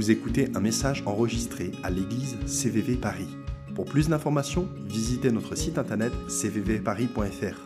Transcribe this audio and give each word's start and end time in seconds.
Vous 0.00 0.10
écoutez 0.10 0.50
un 0.54 0.60
message 0.60 1.02
enregistré 1.04 1.72
à 1.82 1.90
l'église 1.90 2.38
CVV 2.46 2.96
Paris. 2.96 3.28
Pour 3.74 3.84
plus 3.84 4.08
d'informations, 4.08 4.66
visitez 4.86 5.30
notre 5.30 5.54
site 5.56 5.76
internet 5.76 6.10
cvvparis.fr. 6.26 7.58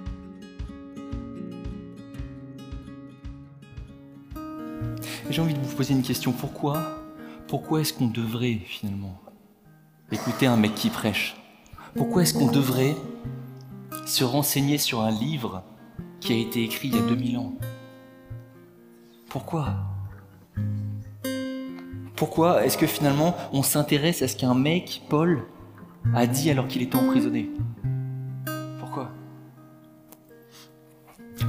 J'ai 5.31 5.41
envie 5.41 5.55
de 5.55 5.61
vous 5.61 5.77
poser 5.77 5.95
une 5.95 6.03
question. 6.03 6.33
Pourquoi 6.33 6.99
Pourquoi 7.47 7.83
est-ce 7.83 7.93
qu'on 7.93 8.09
devrait 8.09 8.59
finalement 8.67 9.21
écouter 10.11 10.49
un 10.49 10.57
mec 10.57 10.75
qui 10.75 10.91
prêche? 10.91 11.37
Pourquoi 11.95 12.23
est-ce 12.23 12.35
qu'on 12.35 12.51
devrait 12.51 12.97
se 14.07 14.25
renseigner 14.25 14.79
sur 14.79 15.03
un 15.03 15.13
livre 15.13 15.63
qui 16.19 16.33
a 16.33 16.37
été 16.37 16.65
écrit 16.65 16.89
il 16.89 16.97
y 16.97 16.99
a 16.99 17.03
2000 17.03 17.39
ans? 17.39 17.55
Pourquoi? 19.29 19.94
Pourquoi 22.17 22.65
est-ce 22.65 22.79
que 22.79 22.87
finalement 22.87 23.37
on 23.53 23.63
s'intéresse 23.63 24.23
à 24.23 24.29
ce 24.29 24.37
qu'un 24.37 24.55
mec, 24.55 25.03
Paul, 25.09 25.45
a 26.15 26.27
dit 26.27 26.51
alors 26.51 26.69
qu'il 26.69 26.83
était 26.83 26.97
emprisonné? 26.97 27.51
Pourquoi? 28.79 29.11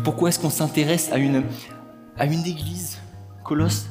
Pourquoi 0.03 0.29
est-ce 0.29 0.39
qu'on 0.39 0.49
s'intéresse 0.49 1.11
à 1.11 1.17
une, 1.17 1.43
église, 2.17 2.99
Colosse, 3.43 3.89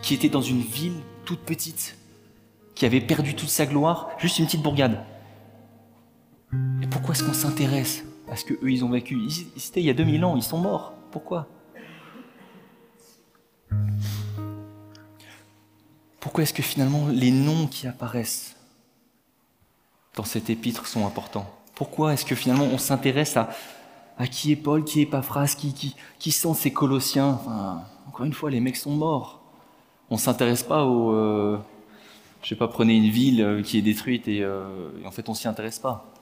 qui 0.00 0.14
était 0.14 0.30
dans 0.30 0.40
une 0.40 0.60
ville 0.60 0.96
toute 1.26 1.40
petite, 1.40 1.98
qui 2.74 2.86
avait 2.86 3.00
perdu 3.00 3.34
toute 3.34 3.50
sa 3.50 3.66
gloire, 3.66 4.08
juste 4.18 4.38
une 4.38 4.46
petite 4.46 4.62
bourgade? 4.62 5.04
Et 6.82 6.86
pourquoi 6.86 7.14
est-ce 7.14 7.24
qu'on 7.24 7.34
s'intéresse 7.34 8.04
à 8.30 8.36
ce 8.36 8.44
qu'eux, 8.46 8.70
ils 8.70 8.84
ont 8.84 8.90
vécu? 8.90 9.16
Ils 9.16 9.68
étaient 9.68 9.80
il 9.80 9.86
y 9.86 9.90
a 9.90 9.94
2000 9.94 10.24
ans, 10.24 10.36
ils 10.36 10.42
sont 10.42 10.58
morts. 10.58 10.94
Pourquoi? 11.10 11.46
Pourquoi 16.26 16.42
est-ce 16.42 16.52
que 16.52 16.62
finalement 16.64 17.06
les 17.06 17.30
noms 17.30 17.68
qui 17.68 17.86
apparaissent 17.86 18.56
dans 20.16 20.24
cet 20.24 20.50
épître 20.50 20.88
sont 20.88 21.06
importants? 21.06 21.48
Pourquoi 21.76 22.14
est-ce 22.14 22.24
que 22.24 22.34
finalement 22.34 22.64
on 22.64 22.78
s'intéresse 22.78 23.36
à, 23.36 24.26
qui 24.26 24.50
est 24.50 24.56
Paul, 24.56 24.82
qui 24.82 25.02
est 25.02 25.06
Paphras, 25.06 25.54
qui, 25.56 25.72
qui, 25.72 25.94
qui 26.18 26.32
sont 26.32 26.52
ces 26.52 26.72
Colossiens? 26.72 27.38
Encore 28.08 28.26
une 28.26 28.32
fois, 28.32 28.50
les 28.50 28.58
mecs 28.58 28.74
sont 28.74 28.90
morts. 28.90 29.40
On 30.10 30.16
s'intéresse 30.16 30.64
pas 30.64 30.84
au... 30.84 31.14
Euh, 31.14 31.58
je 32.42 32.48
sais 32.48 32.56
pas, 32.56 32.66
prenez 32.66 32.96
une 32.96 33.08
ville 33.08 33.40
euh, 33.40 33.62
qui 33.62 33.78
est 33.78 33.82
détruite 33.82 34.26
et, 34.26 34.42
euh, 34.42 34.90
et 35.00 35.06
en 35.06 35.12
fait 35.12 35.28
on 35.28 35.34
s'y 35.34 35.46
intéresse 35.46 35.78
pas. 35.78 36.12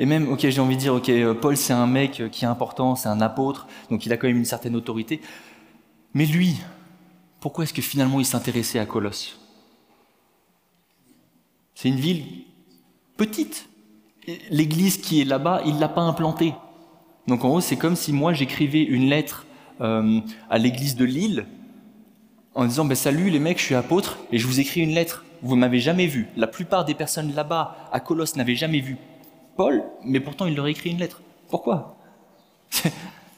Et 0.00 0.06
même, 0.06 0.32
ok, 0.32 0.48
j'ai 0.48 0.60
envie 0.62 0.76
de 0.76 0.80
dire, 0.80 0.94
ok, 0.94 1.12
Paul 1.42 1.58
c'est 1.58 1.74
un 1.74 1.86
mec 1.86 2.22
qui 2.32 2.46
est 2.46 2.48
important, 2.48 2.96
c'est 2.96 3.10
un 3.10 3.20
apôtre, 3.20 3.66
donc 3.90 4.06
il 4.06 4.12
a 4.14 4.16
quand 4.16 4.28
même 4.28 4.38
une 4.38 4.46
certaine 4.46 4.74
autorité. 4.74 5.20
Mais 6.14 6.24
lui, 6.24 6.56
pourquoi 7.38 7.64
est-ce 7.64 7.74
que 7.74 7.82
finalement 7.82 8.18
il 8.18 8.24
s'intéressait 8.24 8.78
à 8.78 8.86
Colosse? 8.86 9.38
C'est 11.74 11.90
une 11.90 12.00
ville 12.00 12.24
petite. 13.18 13.68
L'église 14.48 14.96
qui 14.96 15.20
est 15.20 15.24
là-bas, 15.24 15.60
il 15.66 15.74
ne 15.74 15.80
l'a 15.80 15.88
pas 15.90 16.00
implantée. 16.00 16.54
Donc 17.26 17.44
en 17.44 17.50
gros, 17.50 17.60
c'est 17.60 17.76
comme 17.76 17.94
si 17.94 18.14
moi 18.14 18.32
j'écrivais 18.32 18.82
une 18.82 19.10
lettre 19.10 19.44
euh, 19.82 20.20
à 20.48 20.56
l'église 20.56 20.96
de 20.96 21.04
Lille 21.04 21.44
en 22.54 22.64
disant 22.64 22.86
ben, 22.86 22.94
Salut 22.94 23.28
les 23.28 23.38
mecs, 23.38 23.58
je 23.58 23.64
suis 23.64 23.74
apôtre 23.74 24.16
et 24.32 24.38
je 24.38 24.46
vous 24.46 24.60
écris 24.60 24.80
une 24.80 24.94
lettre. 24.94 25.26
Vous 25.42 25.56
ne 25.56 25.60
m'avez 25.60 25.78
jamais 25.78 26.06
vu. 26.06 26.28
La 26.38 26.46
plupart 26.46 26.86
des 26.86 26.94
personnes 26.94 27.34
là-bas, 27.34 27.76
à 27.92 28.00
Colosse, 28.00 28.36
n'avaient 28.36 28.56
jamais 28.56 28.80
vu 28.80 28.96
Mais 30.04 30.20
pourtant 30.20 30.46
il 30.46 30.54
leur 30.54 30.66
a 30.66 30.70
écrit 30.70 30.90
une 30.90 30.98
lettre. 30.98 31.20
Pourquoi? 31.48 31.96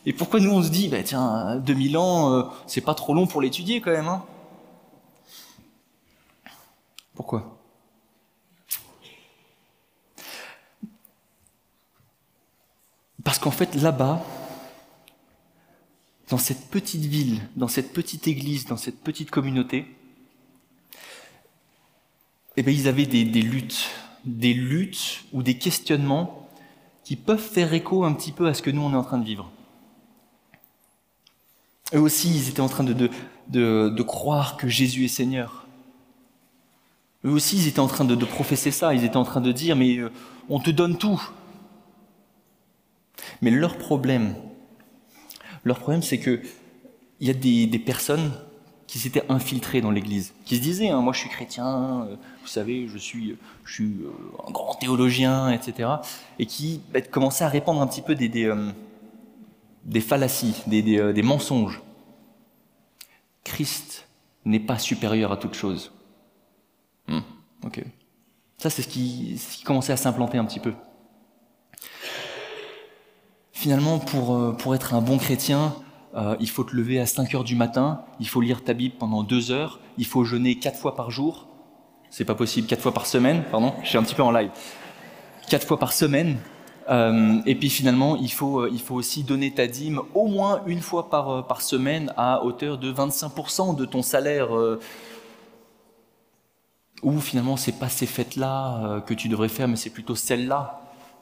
Et 0.05 0.13
pourquoi 0.13 0.41
nous 0.41 0.51
on 0.51 0.63
se 0.63 0.69
dit, 0.69 0.89
bah, 0.89 1.03
tiens, 1.03 1.57
2000 1.57 1.97
ans, 1.97 2.33
euh, 2.33 2.43
c'est 2.67 2.81
pas 2.81 2.95
trop 2.95 3.15
long 3.15 3.27
pour 3.27 3.41
l'étudier 3.41 3.81
quand 3.81 3.93
même 3.93 4.09
hein? 4.09 4.25
Pourquoi? 7.15 7.59
Parce 13.23 13.39
qu'en 13.39 13.53
fait, 13.53 13.75
là-bas, 13.77 14.25
dans 16.31 16.39
cette 16.39 16.69
petite 16.71 17.05
ville, 17.05 17.41
dans 17.55 17.69
cette 17.69 17.93
petite 17.93 18.27
église, 18.27 18.65
dans 18.65 18.77
cette 18.77 19.01
petite 19.01 19.31
communauté, 19.31 19.87
eh 22.57 22.63
bien, 22.63 22.73
ils 22.73 22.89
avaient 22.89 23.07
des 23.07 23.25
luttes, 23.25 23.89
des 24.25 24.55
luttes 24.55 25.25
ou 25.33 25.43
des 25.43 25.59
questionnements 25.59 26.49
qui 27.05 27.17
peuvent 27.17 27.39
faire 27.39 27.75
écho 27.75 28.05
un 28.05 28.13
petit 28.13 28.33
peu 28.33 28.47
à 28.47 28.55
ce 28.55 28.63
que 28.63 28.71
nous, 28.71 28.83
on 28.83 28.93
est 28.93 28.97
en 28.97 29.03
train 29.03 29.19
de 29.19 29.25
vivre. 29.25 29.51
Eux 31.95 32.01
aussi, 32.01 32.31
ils 32.31 32.49
étaient 32.49 32.61
en 32.61 32.69
train 32.69 32.85
de, 32.85 34.03
croire 34.03 34.57
que 34.57 34.69
Jésus 34.69 35.05
est 35.05 35.09
Seigneur. 35.09 35.67
Eux 37.25 37.31
aussi, 37.31 37.57
ils 37.57 37.69
étaient 37.69 37.81
en 37.81 37.89
train 37.89 38.05
de, 38.05 38.15
professer 38.25 38.71
ça. 38.71 38.95
Ils 38.95 39.05
étaient 39.05 39.17
en 39.17 39.25
train 39.25 39.41
de 39.41 39.53
dire, 39.53 39.77
mais 39.77 39.97
euh, 39.97 40.11
on 40.49 40.61
te 40.61 40.71
donne 40.71 40.97
tout. 40.97 41.21
Mais 43.41 43.51
leur 43.51 43.77
problème, 43.77 44.35
leur 45.65 45.79
problème, 45.79 46.03
c'est 46.03 46.19
que 46.19 46.41
il 47.21 47.29
y 47.29 47.31
a 47.31 47.35
des 47.35 47.79
personnes 47.79 48.33
qui 48.93 48.99
s'étaient 48.99 49.25
infiltrées 49.31 49.81
dans 49.81 49.91
l'Église, 49.91 50.35
qui 50.45 50.57
se 50.57 50.61
disaient, 50.61 50.91
hein, 50.91 51.01
moi 51.01 51.15
je 51.15 51.21
suis 51.21 51.31
chrétien, 51.31 52.05
euh, 52.05 52.17
vous 52.43 52.47
savez, 52.47 52.89
je 52.89 52.99
suis, 52.99 53.39
je 53.65 53.73
suis 53.73 54.03
euh, 54.03 54.13
un 54.47 54.51
grand 54.51 54.75
théologien, 54.75 55.51
etc., 55.51 55.89
et 56.39 56.45
qui 56.45 56.83
bah, 56.93 57.01
commençaient 57.01 57.45
à 57.45 57.49
répandre 57.49 57.81
un 57.81 57.87
petit 57.87 58.03
peu 58.03 58.15
des, 58.15 58.29
des, 58.29 58.45
euh, 58.45 58.71
des 59.85 60.03
fallacies, 60.03 60.63
des, 60.67 60.83
des, 60.83 60.99
euh, 60.99 61.15
des 61.15 61.23
mensonges. 61.23 61.81
Christ 63.45 64.07
n'est 64.45 64.61
pas 64.61 64.79
supérieur 64.79 65.33
à 65.33 65.39
toute 65.39 65.55
chose. 65.55 65.91
Hmm, 67.09 67.21
ok. 67.65 67.83
Ça, 68.59 68.69
c'est 68.69 68.83
ce 68.83 68.89
qui, 68.89 69.39
ce 69.39 69.57
qui 69.57 69.63
commençait 69.65 69.95
à 69.95 69.97
s'implanter 69.97 70.37
un 70.37 70.45
petit 70.45 70.61
peu. 70.61 70.75
Finalement, 73.53 73.99
pour, 73.99 74.37
euh, 74.37 74.53
pour 74.53 74.75
être 74.75 74.93
un 74.93 75.01
bon 75.01 75.17
chrétien, 75.17 75.75
euh, 76.15 76.37
il 76.41 76.49
faut 76.49 76.65
te 76.65 76.77
lever 76.77 77.01
à 77.01 77.07
5 77.07 77.35
heures 77.35 77.45
du 77.45 77.57
matin, 77.57 78.03
il 78.21 78.29
faut 78.29 78.41
lire 78.41 78.63
ta 78.63 78.75
Bible 78.75 78.95
pendant 78.99 79.23
2 79.23 79.51
heures, 79.51 79.81
il 79.97 80.05
faut 80.05 80.25
jeûner 80.25 80.59
4 80.59 80.79
fois 80.79 80.95
par 80.95 81.11
jour. 81.11 81.49
C'est 82.11 82.27
pas 82.27 82.35
possible, 82.35 82.67
4 82.67 82.83
fois 82.83 82.93
par 82.93 83.07
semaine, 83.07 83.45
pardon, 83.51 83.73
je 83.83 83.89
suis 83.89 83.99
un 83.99 84.03
petit 84.03 84.15
peu 84.15 84.23
en 84.23 84.31
live. 84.31 84.51
4 85.49 85.67
fois 85.67 85.79
par 85.79 85.93
semaine. 85.93 86.37
Euh, 86.91 87.41
et 87.47 87.55
puis 87.55 87.71
finalement, 87.71 88.17
il 88.17 88.31
faut, 88.31 88.61
euh, 88.61 88.71
il 88.73 88.81
faut 88.81 88.97
aussi 88.97 89.23
donner 89.23 89.53
ta 89.53 89.67
dîme 89.67 90.03
au 90.15 90.27
moins 90.27 90.63
une 90.67 90.81
fois 90.81 91.09
par, 91.09 91.47
par 91.47 91.63
semaine 91.63 92.13
à 92.17 92.45
hauteur 92.45 92.77
de 92.77 92.93
25% 92.93 93.77
de 93.77 93.85
ton 93.87 94.03
salaire. 94.03 94.49
Ou 97.03 97.21
finalement, 97.21 97.57
c'est 97.57 97.79
pas 97.79 97.89
ces 97.89 98.07
fêtes-là 98.07 99.01
que 99.07 99.15
tu 99.15 99.29
devrais 99.29 99.49
faire, 99.49 99.67
mais 99.67 99.77
c'est 99.77 99.91
plutôt 99.91 100.15
celles-là. 100.15 100.81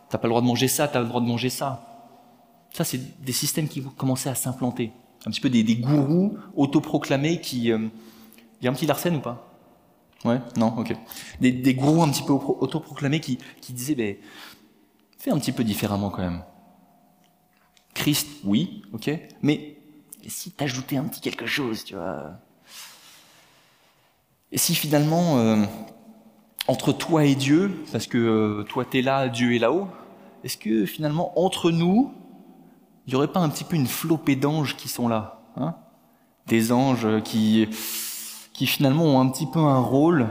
T'as 0.09 0.19
pas 0.19 0.27
le 0.27 0.31
droit 0.31 0.43
de 0.43 0.47
manger 0.47 0.67
ça, 0.67 0.89
t'as 0.89 1.01
le 1.01 1.07
droit 1.07 1.21
de 1.21 1.27
manger 1.27 1.51
ça. 1.51 1.90
Ça, 2.73 2.85
c'est 2.85 3.23
des 3.23 3.33
systèmes 3.33 3.69
qui 3.69 3.81
vont 3.81 3.91
à 4.29 4.35
s'implanter. 4.35 4.93
Un 5.27 5.31
petit 5.31 5.41
peu 5.41 5.51
des, 5.51 5.63
des 5.63 5.77
gourous 5.77 6.39
autoproclamés 6.55 7.41
qui... 7.41 7.73
Euh, 7.73 7.89
il 8.61 8.65
y 8.65 8.69
a 8.69 8.71
un 8.71 8.75
petit 8.75 8.87
Larsen 8.87 9.17
ou 9.17 9.21
pas? 9.21 9.51
Ouais 10.25 10.41
Non 10.57 10.75
Ok. 10.79 10.95
Des, 11.41 11.53
des 11.53 11.75
gourous 11.75 12.03
un 12.03 12.11
petit 12.11 12.23
peu 12.23 12.33
autoproclamés 12.33 13.21
qui, 13.21 13.39
qui 13.61 13.73
disaient, 13.73 13.95
ben, 13.95 14.17
fais 15.19 15.31
un 15.31 15.39
petit 15.39 15.53
peu 15.53 15.65
différemment 15.65 16.11
quand 16.11 16.23
même. 16.23 16.43
Christ, 17.95 18.29
oui, 18.45 18.83
ok, 18.93 19.11
mais 19.43 19.77
si 20.27 20.53
t'ajoutais 20.53 20.97
un 20.97 21.05
petit 21.05 21.21
quelque 21.21 21.47
chose, 21.47 21.85
tu 21.85 21.95
vois 21.95 22.33
Et 24.53 24.59
si 24.59 24.75
finalement, 24.75 25.39
euh, 25.39 25.65
entre 26.67 26.93
toi 26.93 27.25
et 27.25 27.35
Dieu, 27.35 27.85
parce 27.93 28.07
que 28.07 28.17
euh, 28.17 28.63
toi 28.63 28.85
t'es 28.85 29.03
là, 29.03 29.29
Dieu 29.29 29.55
est 29.55 29.59
là-haut, 29.59 29.89
est-ce 30.45 30.57
que 30.57 30.87
finalement, 30.87 31.39
entre 31.39 31.71
nous, 31.71 32.13
il 33.11 33.15
n'y 33.15 33.17
aurait 33.17 33.33
pas 33.33 33.41
un 33.41 33.49
petit 33.49 33.65
peu 33.65 33.75
une 33.75 33.89
flopée 33.89 34.37
d'anges 34.37 34.77
qui 34.77 34.89
sont 34.89 35.09
là 35.09 35.41
hein? 35.57 35.75
Des 36.47 36.71
anges 36.71 37.21
qui, 37.25 37.69
qui 38.53 38.67
finalement 38.67 39.05
ont 39.05 39.21
un 39.21 39.29
petit 39.29 39.47
peu 39.47 39.59
un 39.59 39.81
rôle 39.81 40.29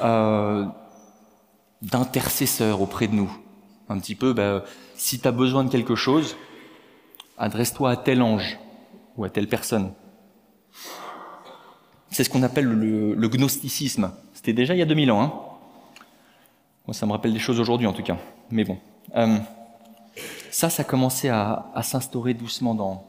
euh, 0.00 0.64
d'intercesseur 1.82 2.80
auprès 2.80 3.06
de 3.06 3.14
nous. 3.14 3.30
Un 3.90 3.98
petit 3.98 4.14
peu, 4.14 4.32
ben, 4.32 4.62
si 4.94 5.20
tu 5.20 5.28
as 5.28 5.32
besoin 5.32 5.62
de 5.62 5.68
quelque 5.68 5.94
chose, 5.94 6.36
adresse-toi 7.36 7.90
à 7.90 7.96
tel 7.96 8.22
ange 8.22 8.58
ou 9.18 9.24
à 9.24 9.28
telle 9.28 9.46
personne. 9.46 9.92
C'est 12.10 12.24
ce 12.24 12.30
qu'on 12.30 12.42
appelle 12.42 12.64
le, 12.64 13.12
le, 13.14 13.28
gnosticisme. 13.28 14.10
C'était 14.32 14.54
déjà 14.54 14.74
il 14.74 14.78
y 14.78 14.82
a 14.82 14.86
2000 14.86 15.10
ans. 15.12 15.22
Hein? 15.22 15.32
Moi, 16.86 16.94
ça 16.94 17.04
me 17.04 17.12
rappelle 17.12 17.34
des 17.34 17.38
choses 17.38 17.60
aujourd'hui 17.60 17.86
en 17.86 17.92
tout 17.92 18.02
cas. 18.02 18.16
Mais 18.50 18.64
bon. 18.64 18.78
Euh, 19.16 19.36
ça, 20.50 20.70
ça 20.70 20.84
commençait 20.84 21.28
à, 21.28 21.72
s'instaurer 21.82 22.34
doucement 22.34 22.74
dans, 22.74 23.06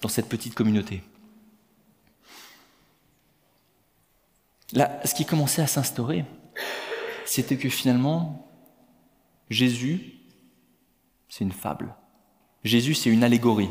dans 0.00 0.08
cette 0.08 0.28
petite 0.28 0.54
communauté. 0.54 1.02
Là, 4.72 5.00
ce 5.04 5.14
qui 5.14 5.24
commençait 5.24 5.62
à 5.62 5.66
s'instaurer, 5.66 6.24
c'était 7.24 7.56
que 7.56 7.68
finalement, 7.68 8.48
Jésus, 9.48 10.14
c'est 11.28 11.44
une 11.44 11.52
fable. 11.52 11.94
Jésus, 12.64 12.94
c'est 12.94 13.10
une 13.10 13.22
allégorie. 13.22 13.70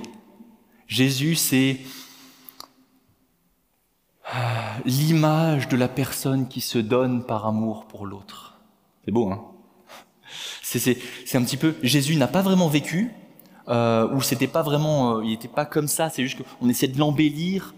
Jésus, 0.88 1.36
c'est 1.36 1.80
ah, 4.26 4.78
l'image 4.86 5.68
de 5.68 5.76
la 5.76 5.88
personne 5.88 6.48
qui 6.48 6.62
se 6.62 6.78
donne 6.78 7.26
par 7.26 7.46
amour 7.46 7.88
pour 7.88 8.06
l'autre. 8.06 8.60
C'est 9.04 9.12
beau, 9.12 9.30
hein? 9.30 9.55
C'est, 10.66 11.36
un 11.36 11.44
petit 11.44 11.58
peu. 11.58 11.76
Jésus 11.84 12.16
n'a 12.16 12.28
pas 12.28 12.42
vraiment 12.42 12.68
vécu, 12.68 13.12
euh, 13.68 14.10
ou 14.14 14.22
c'était 14.22 14.48
pas 14.48 14.64
vraiment, 14.64 15.18
euh, 15.18 15.24
il 15.24 15.30
n'était 15.30 15.48
pas 15.48 15.66
comme 15.66 15.88
ça. 15.88 16.10
C'est 16.10 16.24
juste 16.24 16.40
qu'on 16.42 16.70
essaie 16.70 16.88
de 16.88 16.98
l'embellir. 16.98 17.76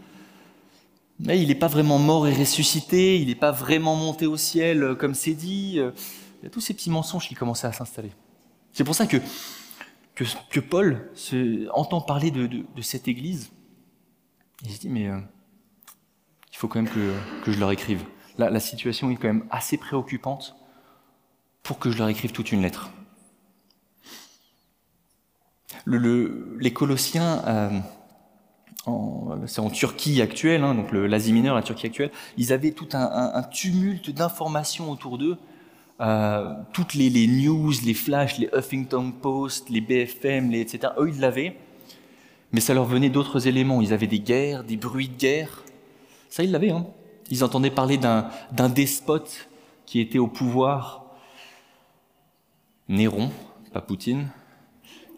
Mais 1.19 1.42
il 1.42 1.48
n'est 1.50 1.56
pas 1.56 1.68
vraiment 1.68 2.00
mort 2.00 2.28
et 2.28 2.34
ressuscité. 2.34 3.19
Il 3.19 3.28
n'est 3.28 3.36
pas 3.36 3.51
vraiment 3.51 3.95
monté 3.95 4.25
au 4.25 4.38
ciel 4.38 4.84
euh, 4.84 4.95
comme 4.95 5.16
c'est 5.16 5.34
dit. 5.34 5.74
Il 5.74 6.44
y 6.44 6.48
a 6.48 6.50
tous 6.50 6.62
ces 6.62 6.74
petits 6.74 6.89
mensonges 6.89 7.28
qui 7.28 7.36
commençaient 7.36 7.68
à 7.68 7.74
s'installer. 7.74 8.12
C'est 8.72 8.84
pour 8.84 8.95
ça 8.95 9.06
que 9.06 9.18
que, 10.50 10.60
Paul 10.60 11.12
entend 11.74 12.01
parler 12.01 12.31
de, 12.31 12.66
cette 12.81 13.07
Église. 13.07 13.51
Il 14.63 14.72
se 14.72 14.80
dit 14.80 14.90
mais 14.90 15.04
il 15.04 16.57
faut 16.57 16.68
quand 16.68 16.81
même 16.81 16.92
que, 16.92 17.51
je 17.51 17.60
leur 17.60 17.72
écrive. 17.72 18.04
La 18.40 18.60
situation 18.60 19.12
est 19.12 19.16
quand 19.16 19.28
même 19.28 19.45
assez 19.51 19.78
préoccupante 19.78 20.56
pour 21.68 21.80
que 21.80 21.92
je 21.92 21.98
leur 21.98 22.08
écrive 22.08 22.31
toute 22.31 22.54
une 22.54 22.62
lettre. 22.62 22.90
les 25.86 26.72
Colossiens, 26.72 27.44
euh, 27.46 27.69
c'est 29.48 29.60
en 29.60 29.69
Turquie 29.69 30.22
actuelle, 30.22 30.64
hein, 30.64 30.75
donc 30.75 30.94
l'Asie 30.94 31.34
mineure, 31.34 31.56
la 31.56 31.62
Turquie 31.62 31.88
actuelle, 31.88 32.12
ils 32.38 32.54
avaient 32.54 32.72
tout 32.72 32.88
un, 32.94 33.44
tumulte 33.52 34.10
d'informations 34.12 34.90
autour 34.90 35.18
d'eux. 35.18 35.38
Euh, 36.00 36.54
toutes 36.72 36.94
les, 36.94 37.28
news, 37.28 37.74
les 37.84 37.94
flashs, 37.94 38.38
les 38.38 38.50
Huffington 38.56 39.12
Post, 39.12 39.69
les 39.69 39.81
BFM, 39.81 40.54
etc., 40.54 40.94
eux, 40.98 41.10
ils 41.10 41.19
l'avaient. 41.19 41.58
Mais 42.54 42.62
ça 42.62 42.74
leur 42.74 42.86
venait 42.86 43.10
d'autres 43.10 43.46
éléments. 43.46 43.81
Ils 43.81 43.92
avaient 43.92 44.08
des 44.08 44.22
guerres, 44.22 44.64
des 44.64 44.78
bruits 44.78 45.10
de 45.10 45.18
guerre, 45.18 45.64
ça, 46.30 46.44
ils 46.44 46.52
l'avaient. 46.52 46.72
Hein. 46.72 46.86
Ils 47.30 47.44
entendaient 47.44 47.72
parler 47.72 47.98
d'un 47.98 48.69
despote 48.69 49.50
qui 49.86 50.00
était 50.00 50.19
au 50.19 50.28
pouvoir, 50.28 51.06
Néron, 52.89 53.31
pas 53.74 53.81
Poutine, 53.81 54.30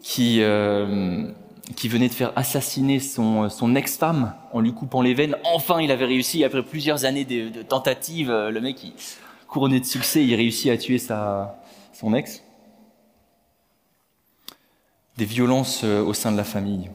qui, 0.02 0.38
euh, 0.40 1.30
qui 1.76 1.88
venait 1.88 2.08
de 2.08 2.14
faire 2.14 2.32
assassiner 2.36 3.00
son, 3.00 3.48
son 3.48 3.74
ex-femme 3.74 4.34
en 4.52 4.60
lui 4.60 4.72
coupant 4.72 5.02
les 5.02 5.14
veines. 5.14 5.36
Enfin, 5.44 5.80
il 5.80 5.90
avait 5.90 6.06
réussi, 6.06 6.44
après 6.44 6.62
plusieurs 6.62 7.04
années 7.04 7.24
de, 7.24 7.62
tentatives, 7.62 8.30
euh, 8.30 8.50
le 8.50 8.60
mec, 8.60 8.84
couronné 9.48 9.80
de 9.80 9.84
succès, 9.84 10.24
il 10.24 10.34
réussit 10.34 10.70
à 10.70 10.76
tuer 10.76 10.98
sa, 10.98 11.60
son 11.92 12.14
ex. 12.14 12.42
Des 15.16 15.24
violences 15.24 15.82
euh, 15.84 16.02
au 16.02 16.14
sein 16.14 16.32
de 16.32 16.36
la 16.36 16.44
famille. 16.44 16.90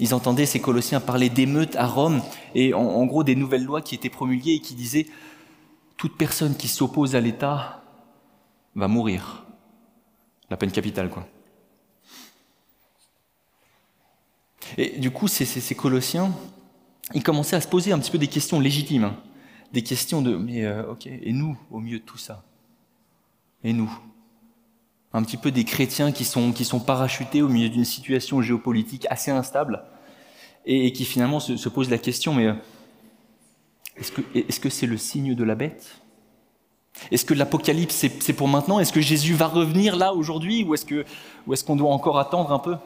Ils 0.00 0.14
entendaient 0.14 0.46
ces 0.46 0.60
Colossiens 0.60 1.00
parler 1.00 1.28
d'émeutes 1.28 1.74
à 1.76 1.86
Rome 1.86 2.22
et 2.54 2.72
en, 2.72 3.04
gros 3.06 3.24
des 3.24 3.34
nouvelles 3.34 3.64
lois 3.64 3.82
qui 3.82 3.96
étaient 3.96 4.08
promulguées 4.08 4.54
et 4.54 4.60
qui 4.60 4.74
disaient 4.74 5.06
toute 5.96 6.16
personne 6.16 6.56
qui 6.56 6.68
s'oppose 6.68 7.16
à 7.16 7.20
l'État 7.20 7.77
va 8.78 8.88
mourir. 8.88 9.44
La 10.50 10.56
peine 10.56 10.70
capitale, 10.70 11.10
quoi. 11.10 11.26
Et 14.76 14.98
du 14.98 15.10
coup, 15.10 15.28
ces, 15.28 15.74
Colossiens, 15.74 16.32
ils 17.14 17.22
commençaient 17.22 17.56
à 17.56 17.60
se 17.60 17.68
poser 17.68 17.92
un 17.92 17.98
petit 17.98 18.10
peu 18.10 18.18
des 18.18 18.28
questions 18.28 18.60
légitimes. 18.60 19.04
Hein. 19.04 19.16
Des 19.72 19.82
questions 19.82 20.22
de, 20.22 20.36
mais 20.36 20.64
euh, 20.64 20.90
ok, 20.90 21.06
et 21.06 21.32
nous, 21.32 21.58
au 21.70 21.80
milieu 21.80 21.98
de 21.98 22.04
tout 22.04 22.18
ça? 22.18 22.44
Et 23.64 23.72
nous? 23.72 23.90
Un 25.12 25.22
petit 25.22 25.36
peu 25.36 25.50
des 25.50 25.64
chrétiens 25.64 26.12
qui 26.12 26.24
sont, 26.24 26.52
qui 26.52 26.64
sont 26.64 26.80
parachutés 26.80 27.42
au 27.42 27.48
milieu 27.48 27.68
d'une 27.68 27.84
situation 27.84 28.40
géopolitique 28.40 29.06
assez 29.10 29.30
instable 29.30 29.84
et, 30.64 30.92
qui 30.92 31.04
finalement 31.04 31.40
se, 31.40 31.68
posent 31.68 31.90
la 31.90 31.98
question, 31.98 32.34
mais 32.34 32.46
euh, 32.46 32.54
est-ce 33.96 34.60
que 34.60 34.68
c'est 34.68 34.86
le 34.86 34.96
signe 34.96 35.34
de 35.34 35.44
la 35.44 35.54
bête? 35.54 36.00
Est-ce 37.10 37.24
que 37.24 37.34
l'Apocalypse 37.34 37.94
c'est, 37.94 38.32
pour 38.32 38.48
maintenant? 38.48 38.78
Est-ce 38.80 38.92
que 38.92 39.00
Jésus 39.00 39.34
va 39.34 39.46
revenir 39.46 39.96
là 39.96 40.14
aujourd'hui 40.14 40.64
ou 40.64 40.74
est-ce 40.74 41.64
qu'on 41.64 41.76
doit 41.76 41.92
encore 41.92 42.18
attendre 42.18 42.52
un 42.52 42.58
peu? 42.58 42.76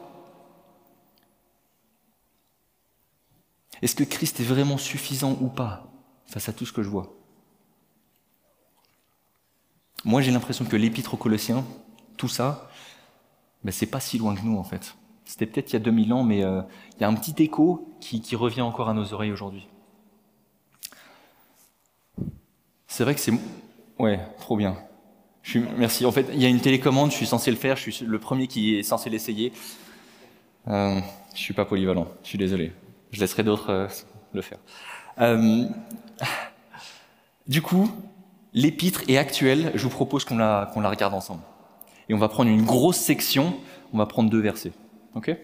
Est-ce 3.81 3.95
que 3.95 4.05
Christ 4.05 4.39
est 4.41 4.45
vraiment 4.45 4.79
suffisant 4.79 5.37
ou 5.41 5.49
pas 5.49 5.89
face 6.27 6.49
à 6.49 6.53
tout 6.53 6.65
ce 6.65 6.73
que 6.73 6.83
je 6.83 6.89
vois? 6.89 7.13
Moi 10.05 10.21
j'ai 10.21 10.31
l'impression 10.31 10.65
que 10.65 10.77
l'épître 10.77 11.15
aux 11.15 11.17
Colossiens, 11.17 11.65
tout 12.17 12.29
ça, 12.29 12.69
ben, 13.65 13.73
c'est 13.73 13.87
pas 13.87 14.01
si 14.01 14.19
loin 14.19 14.35
que 14.35 14.43
nous 14.43 14.57
en 14.59 14.65
fait. 14.65 14.95
C'était 15.25 15.47
peut-être 15.47 15.71
il 15.71 15.75
y 15.75 15.77
a 15.77 15.81
2000 15.81 16.13
ans, 16.13 16.25
mais 16.25 16.45
euh, 16.45 16.63
il 16.97 17.01
y 17.01 17.05
a 17.05 17.09
un 17.09 17.15
petit 17.15 17.43
écho 17.43 17.89
qui, 18.01 18.37
revient 18.37 18.61
encore 18.61 18.89
à 18.89 18.95
nos 18.95 19.13
oreilles 19.13 19.33
aujourd'hui. 19.33 19.67
C'est 22.87 23.05
vrai 23.05 23.15
que 23.15 23.21
c'est... 23.21 23.33
Ouais, 23.99 24.21
trop 24.39 24.57
bien. 24.57 24.77
Je 25.43 25.51
suis... 25.51 25.61
Merci. 25.77 26.07
En 26.07 26.13
fait, 26.13 26.27
il 26.33 26.41
y 26.41 26.47
a 26.47 26.49
une 26.49 26.61
télécommande, 26.61 27.11
je 27.11 27.17
suis 27.17 27.27
censé 27.27 27.51
le 27.51 27.57
faire, 27.57 27.77
je 27.77 27.91
suis 27.91 28.05
le 28.05 28.19
premier 28.19 28.47
qui 28.47 28.77
est 28.77 28.83
censé 28.83 29.11
l'essayer. 29.11 29.53
Euh, 30.69 31.01
je 31.35 31.41
suis 31.41 31.55
pas 31.55 31.65
polyvalent, 31.65 32.07
je 32.23 32.29
suis 32.29 32.39
désolé. 32.39 32.73
Je 33.11 33.21
laisserai 33.21 33.43
d'autres 33.43 33.71
euh, 33.71 33.89
le 34.33 34.43
faire. 34.43 34.59
Euh, 35.21 35.65
du 37.47 37.63
coup, 37.63 37.91
l'épître 38.55 39.03
est 39.09 39.19
actuelle, 39.19 39.73
je 39.75 39.83
vous 39.83 39.91
propose 39.91 40.25
qu'on 40.25 40.39
la, 40.39 40.71
qu'on 40.73 40.81
la 40.81 40.91
regarde 40.91 41.15
ensemble. 41.15 41.43
Et 42.09 42.15
on 42.15 42.19
va 42.19 42.29
prendre 42.29 42.51
une 42.51 42.65
grosse 42.65 42.99
section, 42.99 43.55
on 43.93 43.99
va 43.99 44.07
prendre 44.07 44.31
deux 44.31 44.41
versets. 44.41 44.73
Ok? 45.15 45.37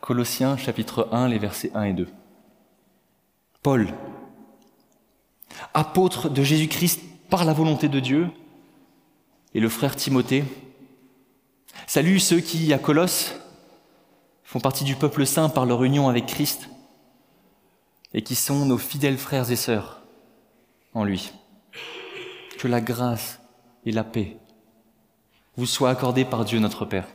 Colossiens 0.00 0.56
chapitre 0.56 1.08
1, 1.12 1.28
les 1.28 1.38
versets 1.38 1.70
1 1.74 1.82
et 1.84 1.92
2. 1.92 2.08
Paul, 3.62 3.88
apôtre 5.76 6.30
de 6.30 6.42
Jésus-Christ 6.42 7.02
par 7.28 7.44
la 7.44 7.52
volonté 7.52 7.88
de 7.88 8.00
Dieu, 8.00 8.30
et 9.54 9.60
le 9.60 9.68
frère 9.68 9.94
Timothée. 9.94 10.42
Salut 11.86 12.18
ceux 12.18 12.40
qui, 12.40 12.72
à 12.72 12.78
Colosse, 12.78 13.34
font 14.42 14.58
partie 14.58 14.84
du 14.84 14.96
peuple 14.96 15.26
saint 15.26 15.50
par 15.50 15.66
leur 15.66 15.84
union 15.84 16.08
avec 16.08 16.24
Christ 16.24 16.70
et 18.14 18.22
qui 18.22 18.34
sont 18.34 18.64
nos 18.64 18.78
fidèles 18.78 19.18
frères 19.18 19.50
et 19.50 19.56
sœurs 19.56 20.00
en 20.94 21.04
lui. 21.04 21.32
Que 22.58 22.68
la 22.68 22.80
grâce 22.80 23.38
et 23.84 23.92
la 23.92 24.04
paix 24.04 24.38
vous 25.58 25.66
soient 25.66 25.90
accordées 25.90 26.24
par 26.24 26.46
Dieu 26.46 26.58
notre 26.58 26.86
Père. 26.86 27.08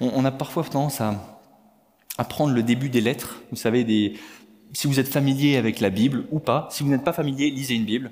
On, 0.00 0.24
a 0.24 0.30
parfois 0.30 0.64
tendance 0.64 1.02
à, 1.02 1.14
à, 2.16 2.24
prendre 2.24 2.54
le 2.54 2.62
début 2.62 2.88
des 2.88 3.00
lettres, 3.00 3.42
vous 3.50 3.56
savez, 3.56 3.84
des, 3.84 4.18
si 4.74 4.86
vous 4.86 5.00
êtes 5.00 5.08
familier 5.08 5.56
avec 5.56 5.80
la 5.80 5.88
Bible 5.88 6.26
ou 6.30 6.40
pas, 6.40 6.68
si 6.70 6.82
vous 6.82 6.90
n'êtes 6.90 7.04
pas 7.04 7.12
familier, 7.12 7.50
lisez 7.50 7.74
une 7.74 7.84
Bible. 7.84 8.10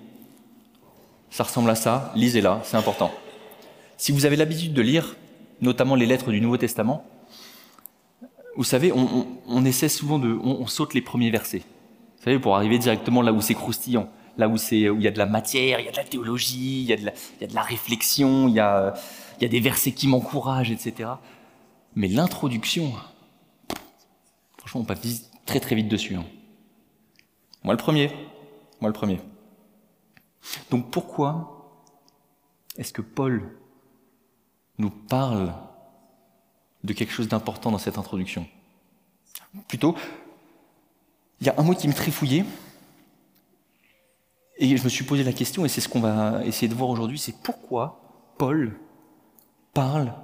Ça 1.31 1.45
ressemble 1.45 1.69
à 1.69 1.75
ça, 1.75 2.13
lisez-la, 2.15 2.61
c'est 2.65 2.77
important. 2.77 3.13
Si 3.97 4.13
vous 4.13 4.25
avez 4.25 4.37
l'habitude 4.37 4.73
de 4.73 4.83
lire, 4.83 5.17
notamment 5.61 5.95
les 5.95 6.07
lettres 6.07 6.31
du 6.31 6.41
Nouveau 6.41 6.57
Testament, 6.57 7.05
vous 8.57 8.65
savez, 8.65 8.93
on, 8.93 9.65
essaie 9.65 9.89
souvent 9.89 10.19
de... 10.19 10.39
On, 10.43 10.67
saute 10.67 10.93
les 10.95 11.01
premiers 11.01 11.31
versets. 11.31 11.63
Vous 12.19 12.25
savez, 12.25 12.39
pour 12.39 12.55
arriver 12.55 12.79
directement 12.79 13.23
là 13.23 13.33
où 13.33 13.41
c'est 13.41 13.55
croustillant 13.55 14.09
là 14.39 14.49
où, 14.49 14.57
c'est, 14.57 14.89
où 14.89 14.97
il 14.97 15.03
y 15.03 15.09
a 15.09 15.11
de 15.11 15.19
la 15.19 15.27
matière, 15.27 15.79
il 15.79 15.85
y 15.85 15.89
a 15.89 15.93
de 15.93 15.97
la 15.97 16.05
théologie, 16.05 16.81
il 16.83 16.87
y 16.87 16.93
a 16.93 16.97
de 16.97 17.05
la, 17.05 17.13
il 17.13 17.43
y 17.43 17.45
a 17.45 17.49
de 17.49 17.55
la 17.55 17.63
réflexion, 17.63 18.49
il 18.49 18.55
y 18.55 18.61
a, 18.61 18.95
il 19.39 19.43
y 19.43 19.47
a 19.47 19.49
des 19.49 19.61
versets 19.61 19.93
qui 19.93 20.09
m'encouragent, 20.09 20.71
etc. 20.71 21.11
Mais 21.95 22.09
l'introduction, 22.09 22.93
franchement, 24.57 24.81
on 24.81 24.85
passe 24.85 25.31
très 25.45 25.61
très 25.61 25.75
vite 25.75 25.89
dessus. 25.89 26.15
Hein. 26.15 26.25
Moi 27.65 27.75
le 27.75 27.79
premier. 27.79 28.11
Moi 28.81 28.89
le 28.89 28.93
premier. 28.93 29.21
Donc 30.71 30.91
pourquoi 30.91 31.83
est-ce 32.77 32.93
que 32.93 33.03
Paul 33.03 33.57
nous 34.79 34.91
parle 34.91 35.55
de 36.83 36.93
quelque 36.93 37.13
chose 37.13 37.29
d'important 37.29 37.71
dans 37.71 37.79
cette 37.79 37.99
introduction? 37.99 38.47
Plutôt, 39.69 39.95
il 41.41 41.47
y 41.47 41.51
a 41.51 41.55
un 41.59 41.63
mot 41.63 41.75
qui 41.75 41.87
me 41.87 41.93
trifouillait, 41.93 42.45
et 44.57 44.77
je 44.77 44.83
me 44.85 44.89
suis 44.89 45.05
posé 45.05 45.23
la 45.23 45.33
question, 45.33 45.65
et 45.65 45.69
c'est 45.69 45.81
ce 45.81 45.89
qu'on 45.89 46.01
va 46.01 46.45
essayer 46.45 46.69
de 46.69 46.75
voir 46.75 46.91
aujourd'hui, 46.91 47.19
c'est 47.19 47.37
pourquoi 47.43 48.01
Paul 48.39 48.79
parle 49.75 50.15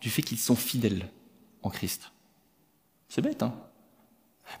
du 0.00 0.10
fait 0.10 0.22
qu'ils 0.22 0.38
sont 0.38 0.56
fidèles 0.56 1.10
en 1.62 1.70
Christ? 1.70 2.12
C'est 3.08 3.22
bête, 3.22 3.42
hein? 3.42 3.54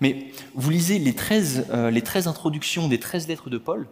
Mais 0.00 0.32
vous 0.54 0.70
lisez 0.70 0.98
les 0.98 1.14
13, 1.14 1.66
euh, 1.70 1.90
les 1.90 2.02
13 2.02 2.28
introductions 2.28 2.88
des 2.88 2.98
13 2.98 3.28
lettres 3.28 3.50
de 3.50 3.58
Paul, 3.58 3.88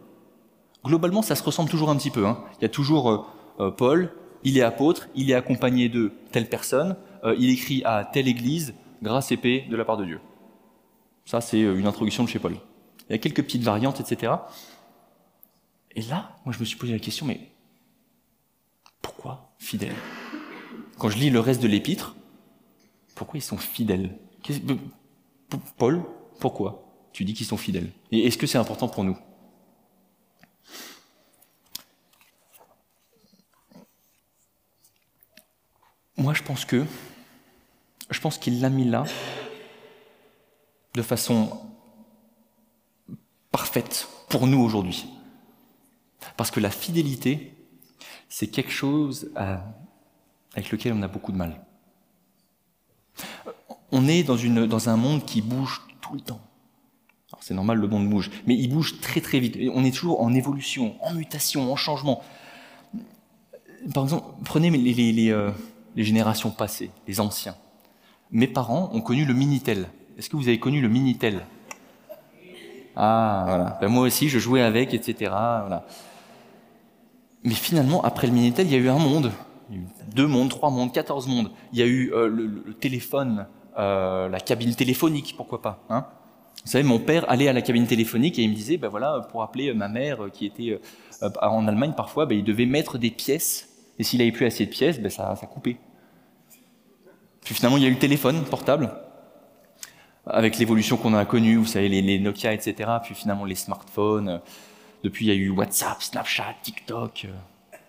globalement 0.83 1.21
ça 1.21 1.35
se 1.35 1.43
ressemble 1.43 1.69
toujours 1.69 1.89
un 1.89 1.95
petit 1.95 2.09
peu. 2.09 2.25
Hein. 2.25 2.43
Il 2.59 2.63
y 2.63 2.65
a 2.65 2.69
toujours 2.69 3.09
euh, 3.09 3.25
euh, 3.59 3.71
Paul, 3.71 4.13
il 4.43 4.57
est 4.57 4.63
apôtre, 4.63 5.07
il 5.15 5.29
est 5.29 5.35
accompagné 5.35 5.89
de 5.89 6.11
telle 6.31 6.49
personne, 6.49 6.95
il 7.37 7.51
écrit 7.51 7.83
à 7.85 8.03
telle 8.03 8.27
église, 8.27 8.73
grâce 9.03 9.31
et 9.31 9.37
paix 9.37 9.65
de 9.69 9.75
la 9.75 9.85
part 9.85 9.97
de 9.97 10.05
Dieu. 10.05 10.19
Ça 11.25 11.39
c'est 11.39 11.59
une 11.59 11.85
introduction 11.85 12.23
de 12.23 12.29
chez 12.29 12.39
Paul. 12.39 12.55
Il 13.07 13.11
y 13.11 13.15
a 13.15 13.19
quelques 13.19 13.43
petites 13.43 13.61
variantes, 13.61 13.99
etc. 13.99 14.33
Et 15.95 16.01
là, 16.01 16.35
moi 16.45 16.53
je 16.53 16.59
me 16.59 16.65
suis 16.65 16.77
posé 16.77 16.93
la 16.93 16.99
question, 16.99 17.27
mais 17.27 17.51
pourquoi 19.03 19.53
fidèle 19.59 19.93
quand 21.01 21.09
je 21.09 21.17
lis 21.17 21.31
le 21.31 21.39
reste 21.39 21.63
de 21.63 21.67
l'épître, 21.67 22.15
pourquoi 23.15 23.39
ils 23.39 23.41
sont 23.41 23.57
fidèles? 23.57 24.19
Paul, 25.77 26.03
pourquoi 26.39 27.09
tu 27.13 27.25
dis 27.25 27.33
qu'ils 27.33 27.45
sont 27.45 27.57
fidèles? 27.57 27.91
Et 28.11 28.25
est-ce 28.27 28.37
que 28.37 28.47
c'est 28.47 28.57
important 28.57 28.87
pour 28.87 29.03
nous? 29.03 29.17
Moi, 36.17 36.33
je 36.33 36.43
pense 36.43 36.65
que 36.65 36.85
je 38.09 38.19
pense 38.19 38.37
qu'il 38.37 38.61
l'a 38.61 38.69
mis 38.69 38.85
là 38.85 39.05
de 40.93 41.01
façon 41.01 41.61
parfaite 43.51 44.07
pour 44.29 44.47
nous 44.47 44.59
aujourd'hui. 44.59 45.07
Parce 46.37 46.51
que 46.51 46.59
la 46.59 46.69
fidélité, 46.69 47.55
c'est 48.29 48.47
quelque 48.47 48.71
chose 48.71 49.31
avec 49.35 50.71
lequel 50.71 50.93
on 50.93 51.01
a 51.01 51.07
beaucoup 51.07 51.31
de 51.31 51.37
mal. 51.37 51.65
On 53.91 54.07
est 54.07 54.23
dans, 54.23 54.89
un 54.89 54.97
monde 54.97 55.25
qui 55.25 55.41
bouge 55.41 55.81
tout 55.99 56.13
le 56.13 56.21
temps. 56.21 56.39
C'est 57.39 57.53
normal, 57.53 57.77
le 57.79 57.87
monde 57.87 58.07
bouge, 58.09 58.29
mais 58.45 58.55
il 58.55 58.67
bouge 58.67 58.99
très 59.01 59.19
très 59.19 59.39
vite. 59.39 59.57
On 59.73 59.83
est 59.83 59.91
toujours 59.91 60.21
en 60.21 60.33
évolution, 60.33 60.95
en 61.01 61.13
mutation, 61.13 61.71
en 61.71 61.75
changement. 61.75 62.21
Par 63.93 64.03
exemple, 64.03 64.25
prenez 64.45 64.69
les, 64.69 65.31
euh, 65.31 65.49
les 65.95 66.03
générations 66.03 66.51
passées, 66.51 66.91
les 67.07 67.19
anciens. 67.19 67.55
Mes 68.31 68.47
parents 68.47 68.89
ont 68.93 69.01
connu 69.01 69.25
le 69.25 69.33
Minitel. 69.33 69.87
Est-ce 70.17 70.29
que 70.29 70.35
vous 70.35 70.47
avez 70.47 70.59
connu 70.59 70.81
le 70.81 70.87
Minitel? 70.87 71.45
Ah, 72.95 73.43
voilà. 73.47 73.77
Ben, 73.81 73.87
moi 73.87 74.03
aussi, 74.03 74.29
je 74.29 74.39
jouais 74.39 74.61
avec, 74.61 74.93
etc. 74.93 75.31
Mais 77.43 77.53
finalement, 77.53 78.03
après 78.03 78.27
le 78.27 78.33
Minitel, 78.33 78.67
il 78.67 78.73
y 78.73 78.75
a 78.75 78.79
eu 78.79 78.89
un 78.89 78.99
monde. 78.99 79.31
Deux 80.13 80.27
mondes, 80.27 80.49
trois 80.49 80.69
mondes, 80.69 80.93
quatorze 80.93 81.27
mondes. 81.27 81.51
Il 81.73 81.79
y 81.79 81.81
a 81.81 81.85
eu 81.85 82.11
euh, 82.13 82.27
le, 82.27 82.73
téléphone, 82.73 83.47
euh, 83.77 84.27
la 84.29 84.39
cabine 84.39 84.75
téléphonique, 84.75 85.35
pourquoi 85.37 85.61
pas. 85.61 85.83
Hein 85.89 86.05
vous 86.63 86.69
savez, 86.69 86.83
mon 86.83 86.99
père 86.99 87.29
allait 87.29 87.47
à 87.47 87.53
la 87.53 87.61
cabine 87.61 87.87
téléphonique 87.87 88.37
et 88.37 88.43
il 88.43 88.49
me 88.49 88.55
disait, 88.55 88.77
ben 88.77 88.87
voilà, 88.87 89.27
pour 89.31 89.41
appeler 89.41 89.73
ma 89.73 89.87
mère 89.87 90.29
qui 90.31 90.45
était 90.45 90.79
euh, 91.23 91.29
en 91.41 91.67
Allemagne 91.67 91.93
parfois, 91.95 92.25
ben, 92.25 92.37
il 92.37 92.43
devait 92.43 92.67
mettre 92.67 92.97
des 92.97 93.09
pièces. 93.09 93.69
Et 93.97 94.03
s'il 94.03 94.19
n'avait 94.19 94.31
plus 94.31 94.45
assez 94.45 94.65
de 94.65 94.71
pièces, 94.71 94.99
ben 94.99 95.09
ça, 95.09 95.35
coupait. 95.51 95.77
Puis 97.43 97.55
finalement, 97.55 97.77
il 97.77 97.83
y 97.83 97.85
a 97.85 97.89
eu 97.89 97.93
le 97.93 97.99
téléphone 97.99 98.43
portable, 98.43 98.91
avec 100.27 100.59
l'évolution 100.59 100.97
qu'on 100.97 101.15
a 101.15 101.25
connue, 101.25 101.55
vous 101.55 101.65
savez, 101.65 101.89
les, 101.89 102.19
Nokia, 102.19 102.53
etc. 102.53 102.91
Puis 103.03 103.15
finalement, 103.15 103.45
les 103.45 103.55
smartphones. 103.55 104.41
Depuis, 105.03 105.25
il 105.25 105.29
y 105.29 105.31
a 105.31 105.35
eu 105.35 105.49
WhatsApp, 105.49 106.01
Snapchat, 106.03 106.55
TikTok. 106.61 107.27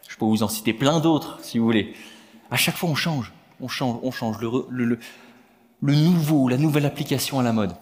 Je 0.08 0.16
peux 0.16 0.24
vous 0.24 0.42
en 0.42 0.48
citer 0.48 0.72
plein 0.72 0.98
d'autres, 0.98 1.38
si 1.42 1.58
vous 1.58 1.66
voulez. 1.66 1.92
À 2.50 2.56
chaque 2.56 2.76
fois, 2.76 2.88
on 2.88 2.94
change, 2.94 3.32
on 3.60 3.68
change, 3.68 3.98
on 4.02 4.10
change. 4.10 4.36
Nouveau, 5.82 6.48
la 6.48 6.58
nouvelle 6.58 6.86
application 6.86 7.40
à 7.40 7.42
la 7.42 7.52
mode. 7.52 7.74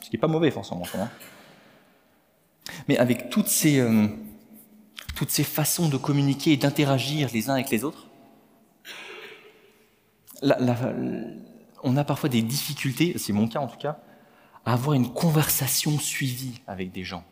Ce 0.00 0.10
qui 0.10 0.16
n'est 0.16 0.20
pas 0.20 0.28
mauvais, 0.28 0.50
forcément. 0.50 0.84
Mais 2.86 2.96
avec 2.98 3.30
toutes 3.30 3.48
ces, 3.48 3.80
euh, 3.80 4.06
toutes 5.16 5.30
ces 5.30 5.44
façons 5.44 5.88
de 5.88 5.96
communiquer 5.96 6.52
et 6.52 6.56
d'interagir 6.56 7.28
les 7.32 7.50
uns 7.50 7.54
avec 7.54 7.70
les 7.70 7.84
autres, 7.84 8.06
on 11.82 11.96
a 11.96 12.04
parfois 12.04 12.28
des 12.28 12.42
difficultés, 12.42 13.14
c'est 13.18 13.32
mon 13.32 13.48
cas 13.48 13.58
en 13.58 13.66
tout 13.66 13.78
cas, 13.78 13.98
à 14.64 14.74
avoir 14.74 14.94
une 14.94 15.12
conversation 15.12 15.98
suivie 15.98 16.60
avec 16.66 16.92
des 16.92 17.02
gens. 17.02 17.24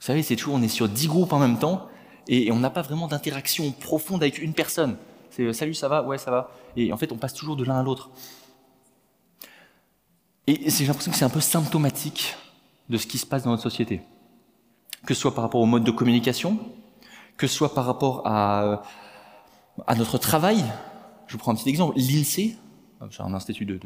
Vous 0.00 0.06
savez, 0.06 0.22
c'est 0.22 0.36
toujours, 0.36 0.54
on 0.54 0.62
est 0.62 0.68
sur 0.68 0.88
dix 0.88 1.06
groupes 1.06 1.32
en 1.32 1.38
même 1.38 1.58
temps 1.58 1.88
et, 2.28 2.50
on 2.52 2.58
n'a 2.58 2.70
pas 2.70 2.82
vraiment 2.82 3.06
d'interaction 3.06 3.70
profonde 3.72 4.22
avec 4.22 4.38
une 4.38 4.52
personne. 4.52 4.96
C'est 5.30 5.42
euh, 5.42 5.52
salut, 5.52 5.74
ça 5.74 5.88
va? 5.88 6.02
Ouais, 6.02 6.18
ça 6.18 6.30
va. 6.30 6.50
Et 6.76 6.92
en 6.92 6.96
fait, 6.96 7.12
on 7.12 7.16
passe 7.16 7.34
toujours 7.34 7.56
de 7.56 7.64
l'un 7.64 7.78
à 7.78 7.82
l'autre. 7.82 8.10
Et 10.46 10.70
j'ai 10.70 10.86
l'impression 10.86 11.10
que 11.10 11.16
c'est 11.16 11.24
un 11.24 11.30
peu 11.30 11.40
symptomatique 11.40 12.34
de 12.88 12.98
ce 12.98 13.06
qui 13.06 13.18
se 13.18 13.26
passe 13.26 13.44
dans 13.44 13.50
notre 13.50 13.62
société. 13.62 14.02
Que 15.06 15.14
ce 15.14 15.20
soit 15.20 15.34
par 15.34 15.42
rapport 15.42 15.60
au 15.60 15.66
mode 15.66 15.84
de 15.84 15.90
communication, 15.90 16.58
que 17.36 17.46
ce 17.46 17.54
soit 17.54 17.74
par 17.74 17.86
rapport 17.86 18.22
à, 18.26 18.82
à 19.86 19.94
notre 19.94 20.18
travail, 20.18 20.64
je 21.26 21.36
prends 21.36 21.52
un 21.52 21.54
petit 21.54 21.68
exemple. 21.68 21.96
L'INSEE, 21.96 22.56
c'est 23.10 23.22
un 23.22 23.34
institut 23.34 23.66
de, 23.66 23.80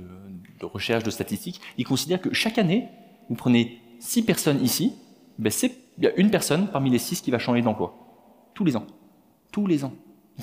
recherche, 0.62 1.04
de 1.04 1.10
statistiques, 1.10 1.60
il 1.76 1.84
considère 1.84 2.20
que 2.20 2.32
chaque 2.32 2.58
année, 2.58 2.88
vous 3.28 3.36
prenez 3.36 3.80
six 4.00 4.22
personnes 4.22 4.62
ici, 4.62 4.94
ben 5.38 5.52
il 5.98 6.04
y 6.04 6.06
a 6.06 6.14
une 6.16 6.30
personne 6.30 6.68
parmi 6.68 6.90
les 6.90 6.98
six 6.98 7.20
qui 7.20 7.30
va 7.30 7.38
changer 7.38 7.62
d'emploi. 7.62 7.94
Tous 8.54 8.64
les 8.64 8.76
ans. 8.76 8.86
Tous 9.52 9.66
les 9.66 9.84
ans. 9.84 9.92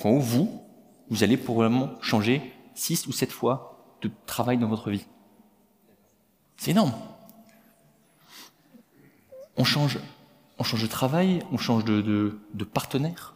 Donc 0.02 0.20
vous, 0.20 0.62
vous 1.08 1.24
allez 1.24 1.36
probablement 1.36 1.90
changer 2.00 2.42
six 2.74 3.06
ou 3.06 3.12
sept 3.12 3.32
fois 3.32 3.96
de 4.02 4.10
travail 4.26 4.58
dans 4.58 4.68
votre 4.68 4.90
vie. 4.90 5.06
C'est 6.56 6.70
énorme. 6.72 6.92
On 9.56 9.64
change, 9.64 9.98
on 10.58 10.64
change 10.64 10.82
de 10.82 10.86
travail, 10.86 11.40
on 11.52 11.58
change 11.58 11.84
de, 11.84 12.38
partenaire, 12.72 13.34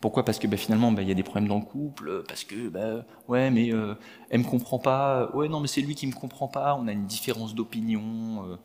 pourquoi? 0.00 0.24
Parce 0.24 0.40
que 0.40 0.48
bah, 0.48 0.56
finalement, 0.56 0.90
bah, 0.90 1.02
il 1.02 1.08
y 1.08 1.12
a 1.12 1.14
des 1.14 1.22
problèmes 1.22 1.48
dans 1.48 1.58
le 1.58 1.64
couple, 1.64 2.24
parce 2.26 2.42
que, 2.44 2.68
bah, 2.68 3.04
ouais, 3.28 3.50
mais 3.50 3.72
euh, 3.72 3.94
elle 4.30 4.40
me 4.40 4.44
comprend 4.44 4.78
pas, 4.78 5.30
ouais, 5.34 5.48
non, 5.48 5.60
mais 5.60 5.68
c'est 5.68 5.80
lui 5.80 5.94
qui 5.94 6.06
me 6.06 6.12
comprend 6.12 6.48
pas, 6.48 6.74
on 6.74 6.88
a 6.88 6.92
une 6.92 7.06
différence 7.06 7.54
d'opinion, 7.54 8.44
euh, 8.44 8.56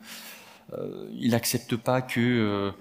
euh, 0.74 1.08
il 1.14 1.34
accepte 1.36 1.76
pas 1.76 2.02
que, 2.02 2.72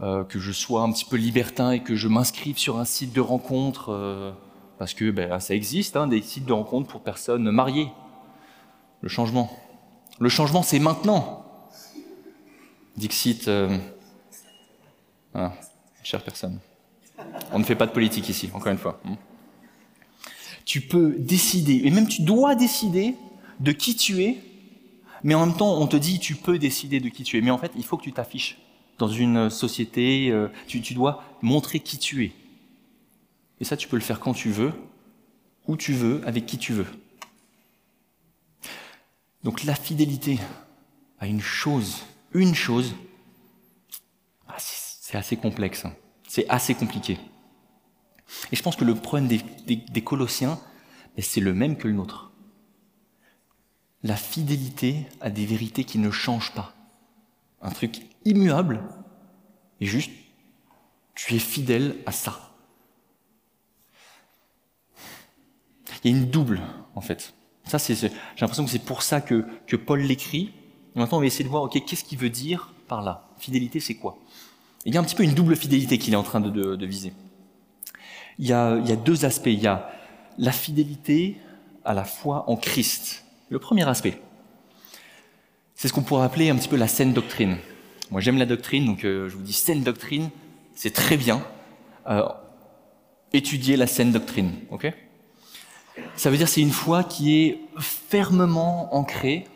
euh, 0.00 0.24
que 0.24 0.40
je 0.40 0.50
sois 0.50 0.82
un 0.82 0.92
petit 0.92 1.04
peu 1.04 1.16
libertin 1.16 1.70
et 1.70 1.82
que 1.82 1.94
je 1.94 2.08
m'inscrive 2.08 2.58
sur 2.58 2.78
un 2.78 2.84
site 2.84 3.12
de 3.12 3.20
rencontre, 3.20 4.34
parce 4.78 4.92
que 4.92 5.14
ça 5.38 5.54
existe, 5.54 5.96
hein, 5.96 6.08
des 6.08 6.20
sites 6.20 6.46
de 6.46 6.52
rencontre 6.52 6.88
pour 6.88 7.00
personnes 7.00 7.48
mariées. 7.50 7.90
Le 9.02 9.08
changement. 9.08 9.50
Le 10.18 10.28
changement, 10.28 10.62
c'est 10.62 10.78
maintenant. 10.78 11.44
Dixit, 12.96 13.50
ah, 15.34 15.52
chère 16.02 16.22
personne. 16.22 16.60
On 17.52 17.58
ne 17.58 17.64
fait 17.64 17.74
pas 17.74 17.86
de 17.86 17.92
politique 17.92 18.28
ici, 18.28 18.50
encore 18.54 18.72
une 18.72 18.78
fois. 18.78 19.00
Hmm. 19.04 19.14
Tu 20.64 20.80
peux 20.80 21.16
décider, 21.18 21.82
et 21.84 21.90
même 21.90 22.08
tu 22.08 22.22
dois 22.22 22.54
décider 22.54 23.16
de 23.60 23.72
qui 23.72 23.96
tu 23.96 24.22
es, 24.22 24.38
mais 25.22 25.34
en 25.34 25.46
même 25.46 25.56
temps, 25.56 25.78
on 25.78 25.86
te 25.86 25.96
dit 25.96 26.18
tu 26.18 26.36
peux 26.36 26.58
décider 26.58 27.00
de 27.00 27.08
qui 27.08 27.22
tu 27.22 27.38
es. 27.38 27.40
Mais 27.40 27.50
en 27.50 27.58
fait, 27.58 27.72
il 27.76 27.84
faut 27.84 27.96
que 27.96 28.04
tu 28.04 28.12
t'affiches 28.12 28.58
dans 28.98 29.08
une 29.08 29.50
société, 29.50 30.30
euh, 30.30 30.48
tu, 30.66 30.80
tu 30.80 30.94
dois 30.94 31.24
montrer 31.42 31.80
qui 31.80 31.98
tu 31.98 32.24
es. 32.24 32.32
Et 33.60 33.64
ça, 33.64 33.76
tu 33.76 33.88
peux 33.88 33.96
le 33.96 34.02
faire 34.02 34.20
quand 34.20 34.34
tu 34.34 34.50
veux, 34.50 34.72
où 35.66 35.76
tu 35.76 35.92
veux, 35.92 36.22
avec 36.26 36.46
qui 36.46 36.58
tu 36.58 36.72
veux. 36.72 36.86
Donc 39.44 39.64
la 39.64 39.74
fidélité 39.74 40.40
à 41.18 41.26
une 41.26 41.42
chose, 41.42 42.02
une 42.32 42.54
chose, 42.54 42.94
ah, 44.48 44.56
c'est 44.58 45.18
assez 45.18 45.36
complexe. 45.36 45.84
Hein. 45.84 45.94
C'est 46.26 46.48
assez 46.48 46.74
compliqué. 46.74 47.18
Et 48.50 48.56
je 48.56 48.62
pense 48.62 48.74
que 48.74 48.84
le 48.84 48.94
problème 48.94 49.28
des, 49.28 50.02
Colossiens, 50.02 50.58
c'est 51.18 51.40
le 51.40 51.52
même 51.52 51.76
que 51.76 51.86
le 51.86 51.94
nôtre. 51.94 52.32
La 54.02 54.16
fidélité 54.16 55.06
à 55.20 55.30
des 55.30 55.44
vérités 55.44 55.84
qui 55.84 55.98
ne 55.98 56.10
changent 56.10 56.54
pas. 56.54 56.74
Un 57.60 57.70
truc 57.70 58.06
immuable, 58.24 58.82
et 59.80 59.86
juste, 59.86 60.10
tu 61.14 61.34
es 61.34 61.38
fidèle 61.38 61.96
à 62.06 62.12
ça. 62.12 62.54
Il 66.02 66.10
y 66.10 66.14
a 66.14 66.16
une 66.18 66.30
double, 66.30 66.60
en 66.94 67.00
fait. 67.00 67.34
Ça, 67.66 67.78
c'est, 67.78 67.94
j'ai 67.94 68.10
l'impression 68.40 68.64
que 68.64 68.70
c'est 68.70 68.84
pour 68.84 69.02
ça 69.02 69.20
que, 69.20 69.44
que 69.66 69.76
Paul 69.76 70.00
l'écrit. 70.00 70.52
Maintenant, 70.94 71.18
on 71.18 71.20
va 71.20 71.26
essayer 71.26 71.44
de 71.44 71.50
voir, 71.50 71.62
ok, 71.62 71.82
qu'est-ce 71.84 72.04
qu'il 72.04 72.18
veut 72.18 72.30
dire 72.30 72.72
par 72.88 73.02
là? 73.02 73.28
Fidélité, 73.38 73.80
c'est 73.80 73.94
quoi? 73.94 74.18
Il 74.84 74.94
y 74.94 74.98
a 74.98 75.00
un 75.00 75.04
petit 75.04 75.14
peu 75.14 75.22
une 75.22 75.34
double 75.34 75.56
fidélité 75.56 75.98
qu'il 75.98 76.12
est 76.12 76.16
en 76.16 76.22
train 76.22 76.40
de, 76.40 76.86
viser. 76.86 77.12
Il 78.38 78.46
y, 78.46 78.52
a, 78.52 78.78
deux 78.96 79.24
aspects. 79.24 79.46
Il 79.46 79.60
y 79.60 79.66
a 79.66 79.90
la 80.38 80.52
fidélité 80.52 81.38
à 81.84 81.94
la 81.94 82.04
foi 82.04 82.44
en 82.48 82.56
Christ. 82.56 83.24
Le 83.48 83.58
premier 83.58 83.88
aspect, 83.88 84.20
c'est 85.74 85.88
ce 85.88 85.92
qu'on 85.92 86.02
pourrait 86.02 86.24
appeler 86.24 86.50
un 86.50 86.56
petit 86.56 86.68
peu 86.68 86.76
la 86.76 86.88
saine 86.88 87.12
doctrine. 87.12 87.56
Moi, 88.10 88.20
j'aime 88.20 88.38
la 88.38 88.46
doctrine, 88.46 88.84
donc 88.86 89.04
euh, 89.04 89.28
je 89.28 89.36
vous 89.36 89.42
dis 89.42 89.52
saine 89.52 89.82
doctrine, 89.82 90.30
c'est 90.74 90.92
très 90.92 91.16
bien. 91.16 91.42
Euh, 92.08 92.22
étudier 93.32 93.76
la 93.76 93.86
saine 93.86 94.12
doctrine, 94.12 94.52
ok? 94.70 94.92
Ça 96.16 96.30
veut 96.30 96.36
dire 96.36 96.48
c'est 96.48 96.60
une 96.60 96.70
foi 96.70 97.04
qui 97.04 97.36
est 97.36 97.60
fermement 97.78 98.94
ancrée 98.94 99.46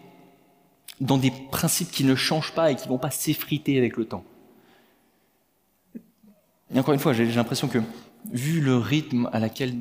dans 1.00 1.18
des 1.18 1.30
principes 1.30 1.90
qui 1.90 2.04
ne 2.04 2.14
changent 2.14 2.54
pas 2.54 2.70
et 2.70 2.76
qui 2.76 2.84
ne 2.84 2.88
vont 2.88 2.98
pas 2.98 3.10
s'effriter 3.10 3.78
avec 3.78 3.96
le 3.96 4.04
temps. 4.04 4.24
Et 6.74 6.78
encore 6.78 6.94
une 6.94 7.00
fois, 7.00 7.12
j'ai 7.12 7.24
l'impression 7.26 7.68
que, 7.68 7.78
vu 8.30 8.60
le 8.60 8.76
rythme 8.76 9.28
à 9.32 9.38
laquelle, 9.38 9.74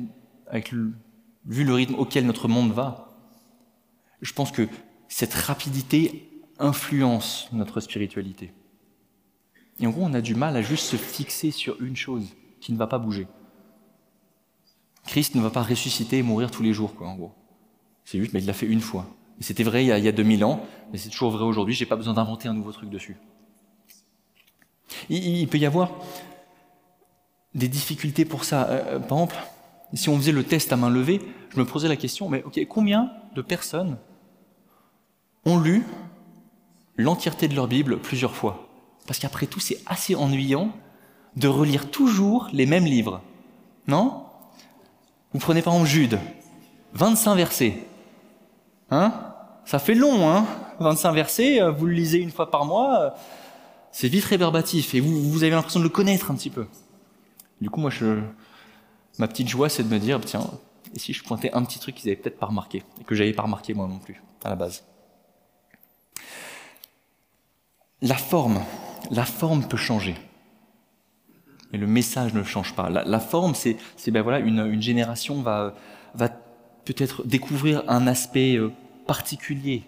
vu 1.44 1.64
le 1.64 1.74
rythme 1.74 1.94
auquel 1.94 2.24
notre 2.24 2.48
monde 2.48 2.72
va, 2.72 3.16
je 4.22 4.32
pense 4.32 4.50
que 4.50 4.68
cette 5.08 5.34
rapidité 5.34 6.30
influence 6.58 7.48
notre 7.52 7.80
spiritualité. 7.80 8.52
Et 9.80 9.86
en 9.86 9.90
gros, 9.90 10.04
on 10.04 10.14
a 10.14 10.20
du 10.20 10.34
mal 10.34 10.56
à 10.56 10.62
juste 10.62 10.86
se 10.86 10.96
fixer 10.96 11.50
sur 11.50 11.80
une 11.80 11.96
chose 11.96 12.34
qui 12.60 12.72
ne 12.72 12.78
va 12.78 12.86
pas 12.86 12.98
bouger. 12.98 13.28
Christ 15.08 15.34
ne 15.34 15.40
va 15.40 15.48
pas 15.48 15.62
ressusciter 15.62 16.18
et 16.18 16.22
mourir 16.22 16.50
tous 16.50 16.62
les 16.62 16.74
jours, 16.74 16.94
quoi, 16.94 17.08
en 17.08 17.16
gros. 17.16 17.32
C'est 18.04 18.18
juste, 18.18 18.34
mais 18.34 18.40
il 18.40 18.46
l'a 18.46 18.52
fait 18.52 18.66
une 18.66 18.82
fois. 18.82 19.06
Et 19.40 19.42
c'était 19.42 19.62
vrai 19.62 19.82
il 19.82 19.88
y, 19.88 19.92
a, 19.92 19.98
il 19.98 20.04
y 20.04 20.08
a 20.08 20.12
2000 20.12 20.44
ans, 20.44 20.60
mais 20.92 20.98
c'est 20.98 21.08
toujours 21.08 21.30
vrai 21.30 21.44
aujourd'hui, 21.44 21.74
j'ai 21.74 21.86
pas 21.86 21.96
besoin 21.96 22.12
d'inventer 22.12 22.46
un 22.48 22.52
nouveau 22.52 22.72
truc 22.72 22.90
dessus. 22.90 23.16
Il, 25.08 25.48
peut 25.48 25.56
y 25.56 25.64
avoir 25.64 25.92
des 27.54 27.68
difficultés 27.68 28.26
pour 28.26 28.44
ça. 28.44 28.68
Euh, 28.68 28.98
par 28.98 29.18
exemple, 29.18 29.36
si 29.94 30.10
on 30.10 30.16
faisait 30.18 30.32
le 30.32 30.44
test 30.44 30.72
à 30.74 30.76
main 30.76 30.90
levée, 30.90 31.22
je 31.50 31.58
me 31.58 31.64
posais 31.64 31.88
la 31.88 31.96
question, 31.96 32.28
mais 32.28 32.42
ok, 32.42 32.60
combien 32.68 33.10
de 33.34 33.40
personnes 33.40 33.96
ont 35.46 35.58
lu 35.58 35.86
l'entièreté 36.98 37.48
de 37.48 37.54
leur 37.54 37.66
Bible 37.66 37.98
plusieurs 37.98 38.34
fois? 38.34 38.68
Parce 39.06 39.18
qu'après 39.18 39.46
tout, 39.46 39.60
c'est 39.60 39.80
assez 39.86 40.14
ennuyant 40.14 40.70
de 41.36 41.48
relire 41.48 41.90
toujours 41.90 42.48
les 42.52 42.66
mêmes 42.66 42.84
livres. 42.84 43.22
Non? 43.86 44.27
Vous 45.32 45.40
prenez 45.40 45.62
par 45.62 45.74
exemple 45.74 45.90
Jude, 45.90 46.18
25 46.94 47.34
versets. 47.34 47.74
Hein? 48.90 49.12
Ça 49.64 49.78
fait 49.78 49.94
long, 49.94 50.28
hein? 50.28 50.46
25 50.80 51.12
versets, 51.12 51.60
euh, 51.60 51.70
vous 51.70 51.86
le 51.86 51.92
lisez 51.92 52.18
une 52.18 52.30
fois 52.30 52.50
par 52.50 52.64
mois, 52.64 53.00
euh, 53.00 53.10
c'est 53.92 54.08
vite 54.08 54.24
réverbatif 54.24 54.94
et 54.94 55.00
vous, 55.00 55.42
avez 55.42 55.50
l'impression 55.50 55.80
de 55.80 55.84
le 55.84 55.90
connaître 55.90 56.30
un 56.30 56.34
petit 56.34 56.50
peu. 56.50 56.66
Du 57.60 57.68
coup, 57.68 57.80
moi, 57.80 57.90
je, 57.90 58.20
ma 59.18 59.26
petite 59.28 59.48
joie, 59.48 59.68
c'est 59.68 59.82
de 59.82 59.92
me 59.92 59.98
dire, 59.98 60.20
tiens, 60.24 60.46
et 60.94 60.98
si 60.98 61.12
je 61.12 61.22
pointais 61.24 61.52
un 61.52 61.64
petit 61.64 61.78
truc 61.78 61.96
qu'ils 61.96 62.08
n'avaient 62.08 62.20
peut-être 62.20 62.38
pas 62.38 62.46
remarqué, 62.46 62.84
et 63.00 63.04
que 63.04 63.14
j'avais 63.14 63.32
pas 63.32 63.42
remarqué 63.42 63.74
moi 63.74 63.86
non 63.86 63.98
plus, 63.98 64.22
à 64.44 64.50
la 64.50 64.56
base? 64.56 64.84
La 68.00 68.14
forme, 68.14 68.62
la 69.10 69.24
forme 69.24 69.66
peut 69.66 69.76
changer. 69.76 70.14
Mais 71.72 71.78
le 71.78 71.86
message 71.86 72.32
ne 72.34 72.42
change 72.42 72.74
pas. 72.74 72.88
La, 72.88 73.20
forme, 73.20 73.54
c'est, 73.54 73.76
ben 74.08 74.22
voilà, 74.22 74.38
une, 74.38 74.60
une 74.60 74.82
génération 74.82 75.42
va, 75.42 75.74
va 76.14 76.28
peut-être 76.84 77.26
découvrir 77.26 77.82
un 77.88 78.06
aspect 78.06 78.56
euh, 78.56 78.72
particulier 79.06 79.84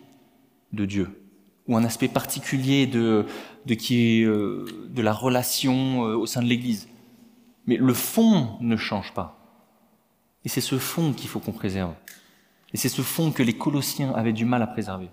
de 0.72 0.84
Dieu, 0.84 1.24
ou 1.66 1.76
un 1.76 1.84
aspect 1.84 2.08
particulier 2.08 2.86
de, 2.86 3.26
de, 3.64 3.74
qui 3.74 4.20
est, 4.20 4.24
euh, 4.24 4.66
de 4.90 5.02
la 5.02 5.12
relation 5.12 6.06
euh, 6.06 6.16
au 6.16 6.26
sein 6.26 6.42
de 6.42 6.46
l'Église. 6.46 6.88
Mais 7.66 7.76
le 7.76 7.94
fond 7.94 8.58
ne 8.60 8.76
change 8.76 9.14
pas. 9.14 9.38
Et 10.44 10.48
c'est 10.48 10.60
ce 10.60 10.78
fond 10.78 11.12
qu'il 11.12 11.28
faut 11.28 11.40
qu'on 11.40 11.52
préserve. 11.52 11.94
Et 12.72 12.76
c'est 12.76 12.88
ce 12.88 13.02
fond 13.02 13.30
que 13.30 13.42
les 13.42 13.54
Colossiens 13.54 14.12
avaient 14.12 14.32
du 14.32 14.44
mal 14.44 14.62
à 14.62 14.66
préserver. 14.66 15.08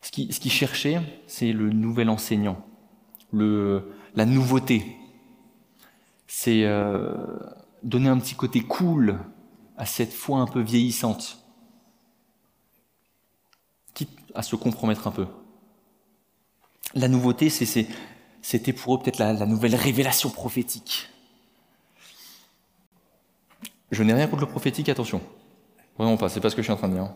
Ce 0.00 0.10
qu'ils 0.10 0.28
qui 0.28 0.50
cherchaient, 0.50 1.00
c'est 1.26 1.52
le 1.52 1.70
nouvel 1.70 2.08
enseignant, 2.08 2.64
le, 3.32 3.92
la 4.14 4.26
nouveauté. 4.26 4.96
C'est 6.26 6.64
euh, 6.64 7.14
donner 7.82 8.08
un 8.08 8.18
petit 8.18 8.34
côté 8.34 8.60
cool 8.62 9.18
à 9.76 9.86
cette 9.86 10.12
foi 10.12 10.38
un 10.38 10.46
peu 10.46 10.60
vieillissante, 10.60 11.38
quitte 13.94 14.16
à 14.34 14.42
se 14.42 14.56
compromettre 14.56 15.06
un 15.06 15.10
peu. 15.10 15.26
La 16.94 17.08
nouveauté, 17.08 17.48
c'était 17.48 18.72
pour 18.72 18.94
eux 18.94 18.98
peut-être 18.98 19.18
la, 19.18 19.46
nouvelle 19.46 19.74
révélation 19.74 20.30
prophétique. 20.30 21.08
Je 23.90 24.02
n'ai 24.02 24.12
rien 24.14 24.26
contre 24.26 24.42
le 24.42 24.48
prophétique, 24.48 24.88
attention. 24.88 25.20
Vraiment 25.98 26.16
pas, 26.16 26.28
c'est 26.28 26.40
pas 26.40 26.50
ce 26.50 26.56
que 26.56 26.62
je 26.62 26.66
suis 26.66 26.72
en 26.72 26.76
train 26.76 26.88
de 26.88 26.94
dire. 26.94 27.12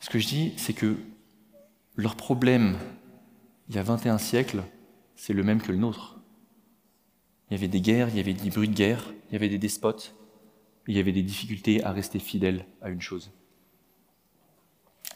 Ce 0.00 0.10
que 0.10 0.18
je 0.18 0.26
dis, 0.26 0.52
c'est 0.56 0.74
que 0.74 0.98
leur 1.96 2.14
problème, 2.14 2.78
il 3.68 3.74
y 3.74 3.78
a 3.78 3.82
21 3.82 4.18
siècles, 4.18 4.62
c'est 5.16 5.32
le 5.32 5.42
même 5.42 5.60
que 5.60 5.72
le 5.72 5.78
nôtre. 5.78 6.18
Il 7.50 7.54
y 7.54 7.56
avait 7.56 7.68
des 7.68 7.80
guerres, 7.80 8.08
il 8.08 8.16
y 8.16 8.20
avait 8.20 8.32
des 8.32 8.50
bruits 8.50 8.68
de 8.68 8.74
guerre, 8.74 9.12
il 9.28 9.32
y 9.32 9.36
avait 9.36 9.48
des 9.48 9.58
despotes, 9.58 10.14
il 10.86 10.96
y 10.96 11.00
avait 11.00 11.12
des 11.12 11.22
difficultés 11.22 11.84
à 11.84 11.92
rester 11.92 12.18
fidèle 12.18 12.66
à 12.82 12.90
une 12.90 13.00
chose. 13.00 13.30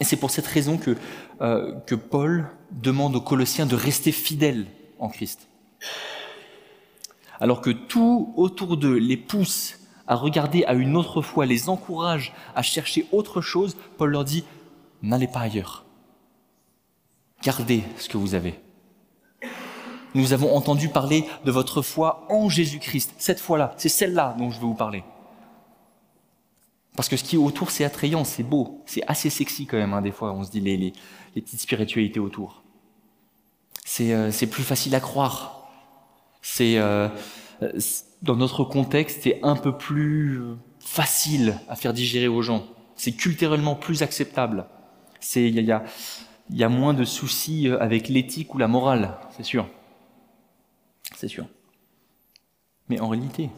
Et 0.01 0.05
c'est 0.05 0.17
pour 0.17 0.31
cette 0.31 0.47
raison 0.47 0.79
que, 0.79 0.97
euh, 1.41 1.75
que 1.81 1.95
Paul 1.95 2.49
demande 2.71 3.17
aux 3.17 3.21
Colossiens 3.21 3.67
de 3.67 3.75
rester 3.75 4.13
fidèles 4.13 4.67
en 4.99 5.09
Christ 5.09 5.49
alors 7.41 7.61
que 7.61 7.71
tout 7.71 8.33
autour 8.37 8.77
d'eux 8.77 8.97
les 8.97 9.17
pousse 9.17 9.79
à 10.07 10.15
regarder 10.15 10.65
à 10.65 10.75
une 10.75 10.97
autre 10.97 11.23
foi, 11.23 11.47
les 11.47 11.69
encourage 11.69 12.33
à 12.55 12.63
chercher 12.63 13.07
autre 13.13 13.41
chose, 13.41 13.77
Paul 13.99 14.11
leur 14.11 14.25
dit, 14.25 14.45
n'allez 15.03 15.29
pas 15.29 15.41
ailleurs. 15.41 15.85
Gardez 17.43 17.85
ce 17.99 18.09
que 18.09 18.17
vous 18.17 18.35
avez. 18.35 18.59
Nous 20.15 20.33
avons 20.33 20.57
entendu 20.57 20.89
parler 20.89 21.25
de 21.45 21.51
votre 21.51 21.83
foi 21.83 22.27
en 22.31 22.49
Jésus-Christ. 22.49 23.15
Cette 23.19 23.41
foi-là, 23.41 23.75
c'est 23.77 23.89
celle-là 23.89 24.35
dont 24.39 24.51
je 24.51 24.59
veux 24.59 24.67
vous 24.67 24.75
parler. 24.75 25.05
Parce 26.97 27.09
que 27.09 27.17
ce 27.17 27.23
qui 27.23 27.37
est 27.37 27.39
autour, 27.39 27.71
c'est 27.71 27.85
attrayant, 27.85 28.25
c'est 28.25 28.43
beau, 28.43 28.83
c'est 28.87 29.03
assez 29.07 29.31
sexy 29.31 29.67
quand 29.67 29.77
même, 29.77 29.93
hein, 29.93 30.03
des 30.03 30.11
fois, 30.11 30.33
on 30.33 30.43
se 30.43 30.51
dit 30.51 30.61
les, 30.61 30.93
petites 31.33 31.61
spiritualités 31.61 32.19
autour. 32.19 32.65
C'est 33.85 34.13
euh, 34.13 34.33
plus 34.51 34.65
facile 34.65 34.95
à 34.97 35.01
croire, 35.01 35.69
c'est 36.43 36.77
euh, 36.79 37.09
dans 38.23 38.35
notre 38.35 38.65
contexte, 38.65 39.21
c'est 39.23 39.39
un 39.45 39.55
peu 39.55 39.77
plus 39.77 40.41
euh, 40.41 40.57
facile 40.81 41.57
à 41.69 41.77
faire 41.77 41.93
digérer 41.93 42.27
aux 42.27 42.43
gens. 42.43 42.67
C'est 42.97 43.13
culturellement 43.13 43.77
plus 43.77 44.03
acceptable. 44.03 44.67
C'est 45.21 45.49
y 45.49 45.71
a, 45.71 45.85
y 46.51 46.65
a 46.65 46.69
moins 46.69 46.95
de 46.95 47.05
soucis 47.05 47.69
euh, 47.69 47.81
avec 47.81 48.09
l'éthique 48.09 48.55
ou 48.55 48.59
la 48.59 48.69
morale, 48.69 49.19
c'est 49.37 49.43
sûr. 49.43 49.69
C'est 51.17 51.29
sûr. 51.29 51.47
Mais 52.89 53.01
en 53.01 53.09
réalité, 53.09 53.51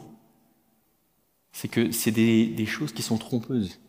c'est 1.52 1.68
que 1.68 1.92
c'est 1.92 2.10
des, 2.10 2.66
choses 2.66 2.92
qui 2.92 3.02
sont 3.02 3.18
trompeuses. 3.18 3.80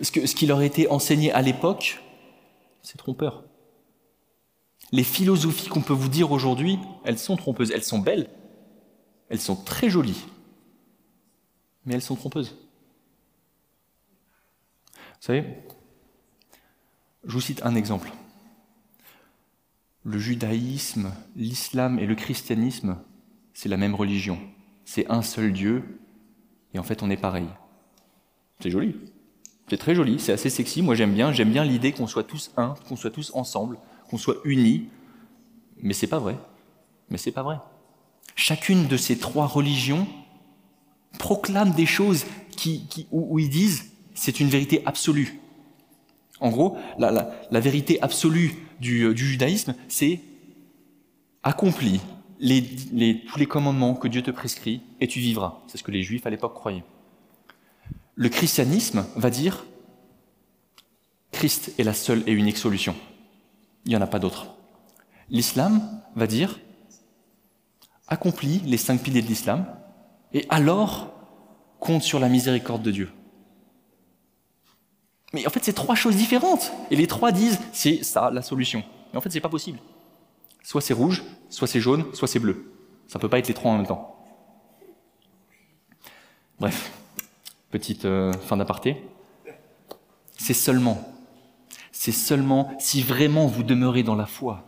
Ce 0.00 0.10
qui 0.10 0.46
leur 0.46 0.58
a 0.58 0.64
été 0.64 0.88
enseigné 0.90 1.32
à 1.32 1.42
l'époque, 1.42 2.02
c'est 2.82 2.98
trompeur. 2.98 3.44
Les 4.90 5.04
philosophies 5.04 5.68
qu'on 5.68 5.80
peut 5.80 5.92
vous 5.92 6.08
dire 6.08 6.32
aujourd'hui, 6.32 6.78
elles 7.04 7.18
sont 7.18 7.36
trompeuses. 7.36 7.70
Elles 7.70 7.84
sont 7.84 7.98
belles, 7.98 8.28
elles 9.28 9.40
sont 9.40 9.56
très 9.56 9.88
jolies, 9.88 10.24
mais 11.86 11.94
elles 11.94 12.02
sont 12.02 12.16
trompeuses. 12.16 12.56
Vous 14.94 15.26
savez, 15.26 15.44
je 17.24 17.32
vous 17.32 17.40
cite 17.40 17.62
un 17.64 17.74
exemple. 17.74 18.12
Le 20.04 20.18
judaïsme, 20.18 21.12
l'islam 21.36 21.98
et 21.98 22.06
le 22.06 22.14
christianisme, 22.14 22.98
c'est 23.54 23.68
la 23.68 23.76
même 23.76 23.94
religion. 23.94 24.38
C'est 24.84 25.10
un 25.10 25.22
seul 25.22 25.52
Dieu, 25.52 26.00
et 26.74 26.78
en 26.78 26.82
fait 26.82 27.02
on 27.02 27.10
est 27.10 27.16
pareil. 27.16 27.46
C'est 28.60 28.70
joli. 28.70 28.96
C'est 29.68 29.78
très 29.78 29.94
joli, 29.94 30.18
c'est 30.18 30.32
assez 30.32 30.50
sexy, 30.50 30.82
moi 30.82 30.94
j'aime 30.94 31.14
bien, 31.14 31.32
j'aime 31.32 31.50
bien 31.50 31.64
l'idée 31.64 31.92
qu'on 31.92 32.06
soit 32.06 32.24
tous 32.24 32.50
un, 32.56 32.74
qu'on 32.88 32.96
soit 32.96 33.10
tous 33.10 33.30
ensemble, 33.34 33.78
qu'on 34.10 34.18
soit 34.18 34.36
unis, 34.44 34.88
mais 35.78 35.94
c'est 35.94 36.06
pas 36.06 36.18
vrai. 36.18 36.36
Mais 37.10 37.18
c'est 37.18 37.32
pas 37.32 37.42
vrai. 37.42 37.58
Chacune 38.36 38.86
de 38.86 38.96
ces 38.96 39.18
trois 39.18 39.46
religions 39.46 40.06
proclame 41.18 41.72
des 41.72 41.86
choses 41.86 42.24
qui, 42.56 42.86
où, 43.10 43.38
ils 43.38 43.50
disent 43.50 43.92
c'est 44.14 44.40
une 44.40 44.48
vérité 44.48 44.82
absolue. 44.86 45.40
En 46.42 46.50
gros, 46.50 46.76
la, 46.98 47.60
vérité 47.60 48.02
absolue 48.02 48.66
du, 48.80 49.14
du 49.14 49.26
judaïsme, 49.26 49.74
c'est 49.88 50.20
accomplis 51.42 52.00
tous 52.40 53.38
les 53.38 53.46
commandements 53.46 53.94
que 53.94 54.08
Dieu 54.08 54.22
te 54.22 54.30
prescrit 54.30 54.82
et 55.00 55.06
tu 55.06 55.20
vivras. 55.20 55.60
C'est 55.68 55.78
ce 55.78 55.84
que 55.84 55.92
les 55.92 56.02
juifs 56.02 56.26
à 56.26 56.30
l'époque 56.30 56.54
croyaient. 56.54 56.84
Le 58.16 58.28
christianisme 58.28 59.06
va 59.16 59.30
dire 59.30 59.64
Christ 61.30 61.72
est 61.78 61.84
la 61.84 61.94
seule 61.94 62.22
et 62.26 62.32
unique 62.32 62.58
solution. 62.58 62.94
Il 63.84 63.90
n'y 63.90 63.96
en 63.96 64.02
a 64.02 64.06
pas 64.06 64.18
d'autre. 64.18 64.48
L'islam 65.30 66.02
va 66.14 66.26
dire 66.26 66.58
accomplis 68.08 68.60
les 68.66 68.76
cinq 68.76 69.00
piliers 69.02 69.22
de 69.22 69.28
l'islam 69.28 69.66
et 70.34 70.44
alors 70.50 71.14
compte 71.80 72.02
sur 72.02 72.18
la 72.18 72.28
miséricorde 72.28 72.82
de 72.82 72.90
Dieu. 72.90 73.10
Mais 75.32 75.46
en 75.46 75.50
fait, 75.50 75.64
c'est 75.64 75.72
trois 75.72 75.94
choses 75.94 76.16
différentes. 76.16 76.72
Et 76.90 76.96
les 76.96 77.06
trois 77.06 77.32
disent 77.32 77.58
c'est 77.72 78.02
ça 78.02 78.30
la 78.30 78.42
solution. 78.42 78.82
Mais 79.12 79.18
en 79.18 79.20
fait, 79.20 79.30
c'est 79.30 79.40
pas 79.40 79.48
possible. 79.48 79.78
Soit 80.62 80.80
c'est 80.80 80.94
rouge, 80.94 81.22
soit 81.48 81.66
c'est 81.66 81.80
jaune, 81.80 82.04
soit 82.12 82.28
c'est 82.28 82.38
bleu. 82.38 82.72
Ça 83.08 83.18
peut 83.18 83.28
pas 83.28 83.38
être 83.38 83.48
les 83.48 83.54
trois 83.54 83.72
en 83.72 83.76
même 83.76 83.86
temps. 83.86 84.16
Bref, 86.60 86.92
petite 87.70 88.04
euh, 88.04 88.32
fin 88.32 88.56
d'aparté. 88.56 89.02
C'est 90.38 90.54
seulement 90.54 91.12
c'est 92.02 92.10
seulement 92.10 92.74
si 92.80 93.00
vraiment 93.00 93.46
vous 93.46 93.62
demeurez 93.62 94.02
dans 94.02 94.16
la 94.16 94.26
foi, 94.26 94.64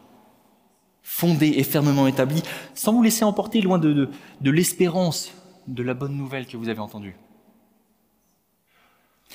fondé 1.03 1.55
et 1.57 1.65
fermement 1.65 2.07
établi, 2.07 2.45
sans 2.75 2.93
vous 2.93 3.03
laisser 3.03 3.25
emporter 3.25 3.61
loin 3.61 3.79
de 3.81 4.09
l'espérance 4.41 5.33
de 5.67 5.83
la 5.83 5.95
bonne 5.95 6.17
nouvelle 6.17 6.47
que 6.47 6.57
vous 6.57 6.69
avez 6.69 6.79
entendue. 6.79 7.17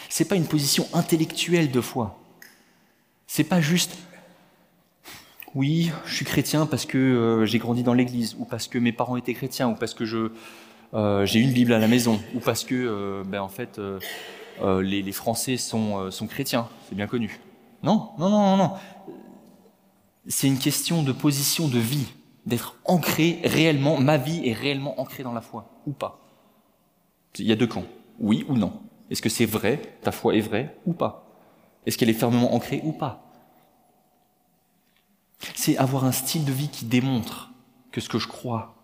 C'est 0.08 0.26
pas 0.26 0.36
une 0.36 0.46
position 0.46 0.88
intellectuelle 0.94 1.72
de 1.72 1.82
foi. 1.82 2.20
C'est 3.28 3.44
pas 3.44 3.62
juste 3.62 3.98
Oui, 5.56 5.92
je 6.06 6.16
suis 6.16 6.26
chrétien 6.26 6.66
parce 6.66 6.86
que 6.86 6.98
euh, 6.98 7.46
j'ai 7.46 7.60
grandi 7.60 7.84
dans 7.84 7.94
l'église, 7.94 8.36
ou 8.40 8.46
parce 8.46 8.68
que 8.68 8.78
mes 8.78 8.92
parents 8.92 9.18
étaient 9.18 9.34
chrétiens, 9.34 9.70
ou 9.70 9.76
parce 9.76 9.94
que 9.94 10.32
euh, 10.94 11.26
j'ai 11.26 11.40
une 11.40 11.52
Bible 11.52 11.74
à 11.74 11.80
la 11.80 11.88
maison, 11.88 12.20
ou 12.36 12.40
parce 12.40 12.64
que, 12.64 12.76
euh, 12.76 13.24
ben, 13.24 13.42
en 13.42 13.50
fait, 13.50 13.80
les, 14.62 15.02
les, 15.02 15.12
Français 15.12 15.58
sont, 15.58 16.12
sont 16.12 16.28
chrétiens, 16.28 16.68
c'est 16.88 16.96
bien 16.96 17.08
connu. 17.08 17.40
Non, 17.84 18.10
non, 18.18 18.30
non, 18.30 18.42
non, 18.42 18.58
non. 18.58 18.72
C'est 20.28 20.48
une 20.48 20.60
question 20.60 21.02
de 21.02 21.12
position 21.12 21.68
de 21.68 21.80
vie, 21.80 22.08
d'être 22.46 22.76
ancré 22.86 23.40
réellement, 23.44 24.00
ma 24.00 24.18
vie 24.18 24.48
est 24.48 24.54
réellement 24.54 25.00
ancrée 25.00 25.24
dans 25.24 25.34
la 25.34 25.42
foi, 25.42 25.82
ou 25.86 25.92
pas. 25.92 26.20
Il 27.38 27.46
y 27.46 27.52
a 27.52 27.56
deux 27.56 27.68
camps, 27.68 27.86
oui 28.20 28.46
ou 28.50 28.58
non. 28.58 28.74
Est-ce 29.10 29.22
que 29.22 29.30
c'est 29.30 29.46
vrai, 29.46 29.82
ta 30.02 30.12
foi 30.12 30.36
est 30.36 30.42
vraie, 30.42 30.78
ou 30.86 30.94
pas? 30.94 31.26
Est-ce 31.86 31.98
qu'elle 31.98 32.10
est 32.10 32.14
fermement 32.14 32.54
ancrée 32.54 32.82
ou 32.84 32.92
pas? 32.92 33.26
C'est 35.56 35.78
avoir 35.78 36.06
un 36.06 36.12
style 36.12 36.46
de 36.46 36.52
vie 36.52 36.70
qui 36.70 36.86
démontre 36.86 37.52
que 37.92 38.02
ce 38.02 38.10
que 38.10 38.20
je 38.20 38.28
crois 38.28 38.76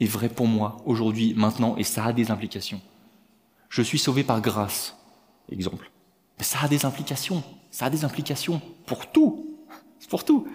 est 0.00 0.06
vrai 0.06 0.28
pour 0.28 0.46
moi 0.46 0.76
aujourd'hui, 0.84 1.34
maintenant, 1.34 1.76
et 1.76 1.84
ça 1.84 2.04
a 2.04 2.12
des 2.12 2.30
implications. 2.30 2.80
Je 3.68 3.82
suis 3.82 3.98
sauvé 3.98 4.24
par 4.24 4.40
grâce, 4.40 4.96
exemple. 5.50 5.90
Mais 6.38 6.44
ça 6.44 6.58
a 6.62 6.68
des 6.68 6.84
implications. 6.84 7.42
Ça 7.70 7.86
a 7.86 7.90
des 7.90 8.04
implications 8.04 8.60
pour 8.86 9.10
tout. 9.10 9.46
Pour 10.08 10.24
tout. 10.24 10.48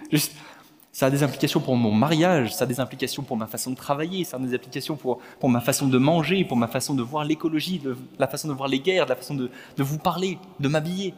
Ça 0.95 1.07
a 1.07 1.09
des 1.09 1.23
implications 1.23 1.59
pour 1.59 1.75
mon 1.75 1.91
mariage, 1.91 2.55
ça 2.55 2.63
a 2.63 2.67
des 2.67 2.79
implications 2.79 3.21
pour 3.21 3.35
ma 3.35 3.47
façon 3.47 3.69
de 3.69 3.75
travailler, 3.75 4.23
ça 4.23 4.37
a 4.37 4.39
des 4.39 4.55
implications 4.55 4.95
pour, 4.95 5.19
pour 5.41 5.49
ma 5.49 5.59
façon 5.59 5.89
de 5.89 5.97
manger, 5.97 6.45
pour 6.45 6.55
ma 6.55 6.69
façon 6.69 6.95
de 6.95 7.03
voir 7.03 7.25
l'écologie, 7.25 7.81
la 8.17 8.29
façon 8.29 8.47
de 8.47 8.53
voir 8.53 8.69
les 8.69 8.79
guerres, 8.79 9.05
la 9.05 9.17
façon 9.17 9.35
de, 9.35 9.51
de 9.75 9.83
vous 9.83 9.97
parler, 9.97 10.39
de 10.61 10.69
m'habiller. 10.69 11.13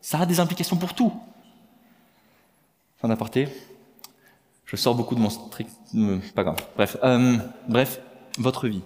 ça 0.00 0.20
a 0.20 0.24
des 0.24 0.40
implications 0.40 0.78
pour 0.78 0.94
tout. 0.94 1.12
Fin 2.96 3.08
d'aparté. 3.08 3.48
Je 4.64 4.76
sors 4.76 4.94
beaucoup 4.94 5.14
de 5.14 5.20
mon 5.20 5.28
strict. 5.28 5.70
Euh, 5.94 6.18
pas 6.34 6.44
grave. 6.44 6.66
Bref. 6.74 6.96
Euh, 7.04 7.36
bref, 7.68 8.00
votre 8.38 8.66
vie 8.66 8.82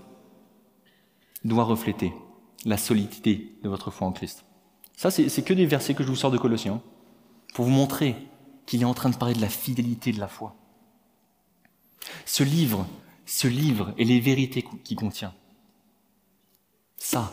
doit 1.45 1.63
refléter 1.63 2.13
la 2.65 2.79
solidité 2.79 3.55
de 3.63 3.69
votre 3.69 3.93
foi 3.93 4.09
en 4.09 4.13
Christ. 4.13 4.45
Ça, 4.97 5.13
c'est 5.13 5.45
que 5.45 5.55
des 5.55 5.67
versets 5.67 5.95
que 5.95 6.03
je 6.03 6.09
vous 6.09 6.17
sors 6.17 6.33
de 6.33 6.39
Colossiens 6.39 6.83
pour 7.55 7.65
vous 7.65 7.71
montrer 7.71 8.17
qu'il 8.71 8.83
est 8.83 8.85
en 8.85 8.95
train 8.95 9.11
de 9.11 9.17
parler 9.17 9.35
de 9.35 9.41
la 9.41 9.49
fidélité 9.49 10.13
de 10.13 10.21
la 10.21 10.29
foi. 10.29 10.55
Ce 12.25 12.45
livre, 12.45 12.87
ce 13.27 13.49
livre 13.49 13.93
et 13.99 14.05
les 14.05 14.21
vérités 14.21 14.65
qu'il 14.85 14.97
contient, 14.97 15.35
ça, 16.97 17.33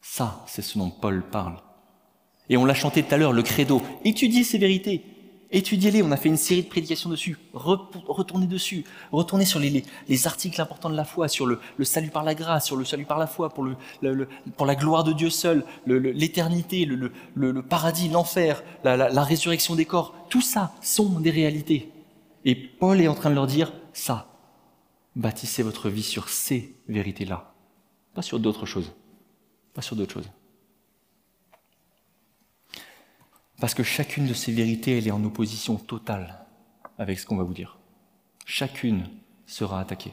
ça, 0.00 0.44
c'est 0.46 0.62
ce 0.62 0.78
dont 0.78 0.90
Paul 0.90 1.28
parle. 1.28 1.60
Et 2.48 2.56
on 2.56 2.64
l'a 2.64 2.72
chanté 2.72 3.02
tout 3.02 3.12
à 3.12 3.18
l'heure, 3.18 3.32
le 3.32 3.42
credo. 3.42 3.82
Étudiez 4.04 4.44
ces 4.44 4.58
vérités, 4.58 5.02
Étudiez-les, 5.52 6.02
on 6.02 6.10
a 6.10 6.16
fait 6.16 6.28
une 6.28 6.36
série 6.36 6.64
de 6.64 6.68
prédications 6.68 7.08
dessus. 7.08 7.38
Retournez 7.52 8.46
dessus. 8.46 8.84
Retournez 9.12 9.44
sur 9.44 9.60
les, 9.60 10.26
articles 10.26 10.60
importants 10.60 10.90
de 10.90 10.96
la 10.96 11.04
foi, 11.04 11.28
sur 11.28 11.46
le, 11.46 11.60
salut 11.84 12.10
par 12.10 12.24
la 12.24 12.34
grâce, 12.34 12.66
sur 12.66 12.76
le 12.76 12.84
salut 12.84 13.04
par 13.04 13.18
la 13.18 13.28
foi, 13.28 13.50
pour, 13.50 13.64
la 14.02 14.74
gloire 14.74 15.04
de 15.04 15.12
Dieu 15.12 15.30
seul, 15.30 15.64
l'éternité, 15.86 16.84
le, 16.84 17.62
paradis, 17.62 18.08
l'enfer, 18.08 18.62
la, 18.82 19.22
résurrection 19.22 19.76
des 19.76 19.84
corps. 19.84 20.14
Tout 20.28 20.42
ça 20.42 20.72
sont 20.82 21.20
des 21.20 21.30
réalités. 21.30 21.92
Et 22.44 22.54
Paul 22.54 23.00
est 23.00 23.08
en 23.08 23.14
train 23.14 23.30
de 23.30 23.36
leur 23.36 23.46
dire 23.46 23.72
ça. 23.92 24.32
Bâtissez 25.14 25.62
votre 25.62 25.88
vie 25.88 26.02
sur 26.02 26.28
ces 26.28 26.76
vérités-là. 26.88 27.54
Pas 28.14 28.22
sur 28.22 28.40
d'autres 28.40 28.66
choses. 28.66 28.92
Pas 29.74 29.82
sur 29.82 29.94
d'autres 29.94 30.14
choses. 30.14 30.30
Parce 33.60 33.74
que 33.74 33.82
chacune 33.82 34.26
de 34.26 34.34
ces 34.34 34.52
vérités, 34.52 34.98
elle 34.98 35.08
est 35.08 35.12
en 35.12 35.24
opposition 35.24 35.76
totale 35.76 36.44
avec 36.98 37.18
ce 37.18 37.26
qu'on 37.26 37.36
va 37.36 37.44
vous 37.44 37.54
dire. 37.54 37.78
Chacune 38.44 39.08
sera 39.46 39.80
attaquée. 39.80 40.12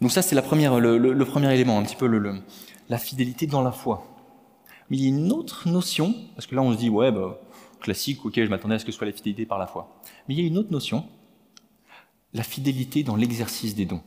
Donc 0.00 0.10
ça, 0.10 0.22
c'est 0.22 0.34
le, 0.34 0.42
premier 0.42 1.54
élément, 1.54 1.78
un 1.78 1.82
petit 1.82 1.96
peu 1.96 2.06
la 2.88 2.98
fidélité 2.98 3.46
dans 3.46 3.62
la 3.62 3.72
foi. 3.72 4.06
Mais 4.88 4.96
il 4.96 5.02
y 5.02 5.06
a 5.06 5.08
une 5.08 5.32
autre 5.32 5.68
notion, 5.68 6.14
parce 6.34 6.46
que 6.46 6.54
là 6.54 6.62
on 6.62 6.72
se 6.72 6.78
dit, 6.78 6.88
ouais, 6.88 7.12
bah, 7.12 7.38
classique, 7.80 8.24
ok, 8.24 8.34
je 8.34 8.48
m'attendais 8.48 8.74
à 8.74 8.78
ce 8.78 8.84
que 8.84 8.92
ce 8.92 8.98
soit 8.98 9.06
la 9.06 9.12
fidélité 9.12 9.46
par 9.46 9.58
la 9.58 9.66
foi. 9.66 10.00
Mais 10.26 10.34
il 10.34 10.40
y 10.40 10.44
a 10.44 10.46
une 10.46 10.58
autre 10.58 10.72
notion, 10.72 11.06
la 12.32 12.42
fidélité 12.42 13.02
dans 13.02 13.16
l'exercice 13.16 13.74
des 13.74 13.86
dons. 13.86 14.02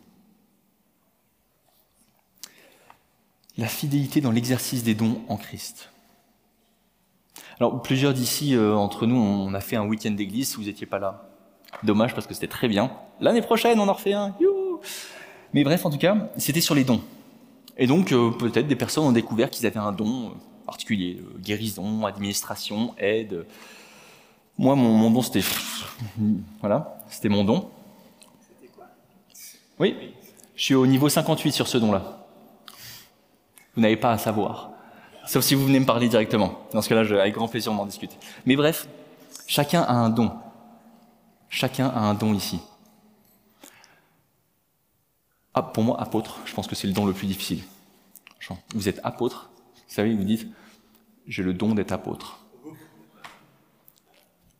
La 3.57 3.67
fidélité 3.67 4.19
dans 4.19 4.31
l'exercice 4.31 4.83
des 4.83 4.95
dons 4.95 5.21
en 5.27 5.37
Christ. 5.37 5.92
Alors, 7.63 7.81
plusieurs 7.81 8.13
d'ici, 8.13 8.55
euh, 8.55 8.75
entre 8.75 9.05
nous, 9.05 9.15
on 9.15 9.53
a 9.53 9.61
fait 9.61 9.77
un 9.77 9.85
week-end 9.85 10.11
d'église, 10.11 10.49
si 10.49 10.57
vous 10.57 10.63
n'étiez 10.63 10.85
pas 10.85 10.99
là. 10.99 11.29
Dommage, 11.81 12.13
parce 12.13 12.27
que 12.27 12.33
c'était 12.33 12.47
très 12.47 12.67
bien. 12.67 12.91
L'année 13.21 13.41
prochaine, 13.41 13.79
on 13.79 13.87
en 13.87 13.93
refait 13.93 14.11
un. 14.11 14.35
Mais 15.53 15.63
bref, 15.63 15.85
en 15.85 15.89
tout 15.89 15.97
cas, 15.97 16.29
c'était 16.35 16.59
sur 16.59 16.75
les 16.75 16.83
dons. 16.83 16.99
Et 17.77 17.87
donc, 17.87 18.11
euh, 18.11 18.31
peut-être 18.31 18.67
des 18.67 18.75
personnes 18.75 19.05
ont 19.05 19.13
découvert 19.13 19.49
qu'ils 19.49 19.65
avaient 19.65 19.79
un 19.79 19.93
don 19.93 20.25
euh, 20.25 20.29
particulier. 20.65 21.21
guérison, 21.39 22.05
administration, 22.05 22.93
aide. 22.97 23.45
Moi, 24.57 24.75
mon, 24.75 24.91
mon 24.97 25.09
don, 25.09 25.21
c'était... 25.21 25.47
Voilà, 26.59 26.97
c'était 27.09 27.29
mon 27.29 27.45
don. 27.45 27.69
C'était 28.41 28.73
quoi? 28.75 28.87
Oui, 29.79 29.95
je 30.53 30.63
suis 30.63 30.75
au 30.75 30.85
niveau 30.85 31.07
58 31.07 31.53
sur 31.53 31.69
ce 31.69 31.77
don-là. 31.77 32.25
Vous 33.73 33.81
n'avez 33.81 33.95
pas 33.95 34.11
à 34.11 34.17
savoir. 34.17 34.72
Sauf 35.25 35.43
si 35.43 35.55
vous 35.55 35.65
venez 35.65 35.79
me 35.79 35.85
parler 35.85 36.09
directement. 36.09 36.59
Dans 36.73 36.81
ce 36.81 36.89
cas-là, 36.89 37.21
avec 37.21 37.33
grand 37.33 37.47
plaisir, 37.47 37.71
on 37.71 37.79
en 37.79 37.85
discute. 37.85 38.11
Mais 38.45 38.55
bref, 38.55 38.87
chacun 39.47 39.81
a 39.81 39.93
un 39.93 40.09
don. 40.09 40.31
Chacun 41.49 41.87
a 41.87 41.99
un 41.99 42.13
don 42.13 42.33
ici. 42.33 42.59
Ah, 45.53 45.61
pour 45.61 45.83
moi, 45.83 46.01
apôtre, 46.01 46.39
je 46.45 46.53
pense 46.53 46.67
que 46.67 46.75
c'est 46.75 46.87
le 46.87 46.93
don 46.93 47.05
le 47.05 47.13
plus 47.13 47.27
difficile. 47.27 47.63
Vous 48.73 48.89
êtes 48.89 48.99
apôtre, 49.03 49.49
vous 49.87 49.93
savez, 49.93 50.13
vous 50.15 50.23
dites, 50.23 50.47
j'ai 51.27 51.43
le 51.43 51.53
don 51.53 51.73
d'être 51.75 51.91
apôtre. 51.91 52.39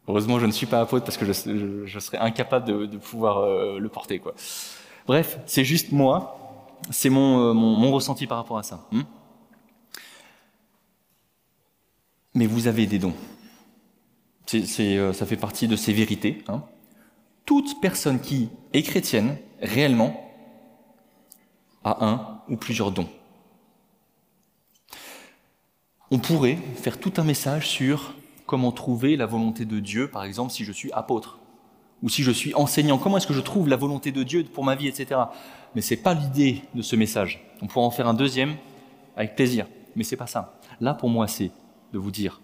Heureusement, 0.08 0.40
je 0.40 0.46
ne 0.46 0.52
suis 0.52 0.66
pas 0.66 0.82
apôtre 0.82 1.06
parce 1.06 1.18
que 1.18 1.26
je, 1.26 2.00
serais 2.00 2.18
incapable 2.18 2.88
de, 2.90 2.98
pouvoir 2.98 3.40
euh, 3.40 3.80
le 3.80 3.90
porter. 3.90 4.22
Bref, 5.08 5.40
c'est 5.46 5.64
juste 5.64 5.92
moi, 5.92 6.38
c'est 6.92 7.10
mon, 7.10 7.54
euh, 7.54 7.92
ressenti 7.92 8.28
par 8.28 8.38
rapport 8.38 8.58
à 8.58 8.64
ça. 8.64 8.82
Hmm? 8.92 9.02
Mais 12.34 12.46
vous 12.46 12.68
avez 12.68 12.86
des 12.86 13.00
dons. 13.00 13.14
Euh, 14.54 15.14
ça 15.14 15.26
fait 15.26 15.38
partie 15.38 15.68
de 15.68 15.76
ces 15.76 15.94
vérités. 15.94 16.44
Hein. 16.48 16.64
Toute 17.46 17.80
personne 17.82 18.20
qui 18.20 18.50
est 18.74 18.84
chrétienne, 18.84 19.38
réellement, 19.62 20.20
a 21.84 22.06
un 22.06 22.42
ou 22.50 22.58
plusieurs 22.58 22.92
dons. 22.92 23.10
On 26.12 26.20
pourrait 26.20 26.58
faire 26.76 27.00
tout 27.00 27.14
un 27.18 27.24
message 27.24 27.68
sur 27.68 28.14
comment 28.46 28.72
trouver 28.72 29.16
la 29.16 29.26
volonté 29.26 29.66
de 29.66 29.80
Dieu, 29.80 30.08
par 30.08 30.24
exemple, 30.24 30.52
si 30.52 30.64
je 30.64 30.72
suis 30.72 30.92
apôtre, 30.92 31.40
ou 32.04 32.10
si 32.10 32.22
je 32.22 32.32
suis 32.32 32.54
enseignant. 32.54 32.98
Comment 32.98 33.18
est-ce 33.18 33.28
que 33.28 33.34
je 33.34 33.42
trouve 33.42 33.68
la 33.68 33.78
volonté 33.78 34.12
de 34.12 34.24
Dieu 34.24 34.44
pour 34.44 34.64
ma 34.64 34.76
vie, 34.76 34.88
etc. 34.88 35.22
Mais 35.74 35.82
ce 35.82 35.94
n'est 35.94 36.02
pas 36.02 36.14
l'idée 36.14 36.62
de 36.76 36.82
ce 36.82 36.96
message. 36.96 37.44
On 37.62 37.68
pourra 37.68 37.86
en 37.86 37.92
faire 37.92 38.08
un 38.08 38.14
deuxième 38.14 38.56
avec 39.16 39.36
plaisir, 39.36 39.66
mais 39.96 40.04
ce 40.04 40.12
n'est 40.12 40.20
pas 40.20 40.28
ça. 40.28 40.60
Là, 40.82 40.94
pour 40.94 41.10
moi, 41.10 41.28
c'est 41.28 41.52
de 41.94 42.00
vous 42.00 42.12
dire, 42.12 42.42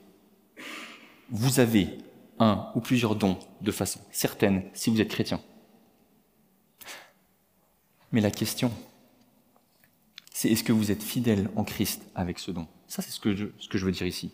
vous 1.30 1.60
avez 1.60 1.90
un 2.40 2.72
ou 2.76 2.80
plusieurs 2.80 3.16
dons 3.16 3.38
de 3.62 3.72
façon 3.72 4.00
certaine 4.12 4.64
si 4.74 4.90
vous 4.90 5.02
êtes 5.02 5.10
chrétien. 5.10 5.42
Mais 8.12 8.22
la 8.22 8.32
question, 8.32 8.72
c'est 10.32 10.50
est-ce 10.50 10.64
que 10.64 10.72
vous 10.72 10.92
êtes 10.92 11.04
fidèle 11.04 11.50
en 11.56 11.64
Christ 11.64 12.04
avec 12.16 12.40
ce 12.40 12.52
don? 12.52 12.68
Ça, 12.88 13.02
c'est 13.02 13.12
ce, 13.12 13.20
que 13.20 13.36
je, 13.36 13.48
ce 13.60 13.68
que 13.68 13.78
je 13.78 13.86
veux 13.86 13.92
dire 13.92 14.08
ici. 14.08 14.32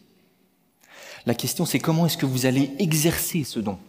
La 1.26 1.34
question, 1.34 1.66
c'est 1.66 1.80
comment 1.80 2.06
est-ce 2.06 2.18
que 2.18 2.26
vous 2.26 2.46
allez 2.46 2.72
exercer 2.80 3.44
ce 3.44 3.60
don? 3.60 3.80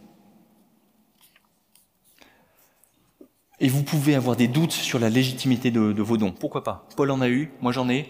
Et 3.59 3.69
vous 3.69 3.83
pouvez 3.83 4.15
avoir 4.15 4.35
des 4.35 4.47
doutes 4.47 4.71
sur 4.71 4.99
la 4.99 5.09
légitimité 5.09 5.71
de, 5.71 5.91
de 5.93 6.01
vos 6.01 6.17
dons. 6.17 6.31
Pourquoi 6.31 6.63
pas? 6.63 6.87
Paul 6.95 7.11
en 7.11 7.21
a 7.21 7.29
eu, 7.29 7.51
moi 7.61 7.71
j'en 7.71 7.89
ai, 7.89 8.09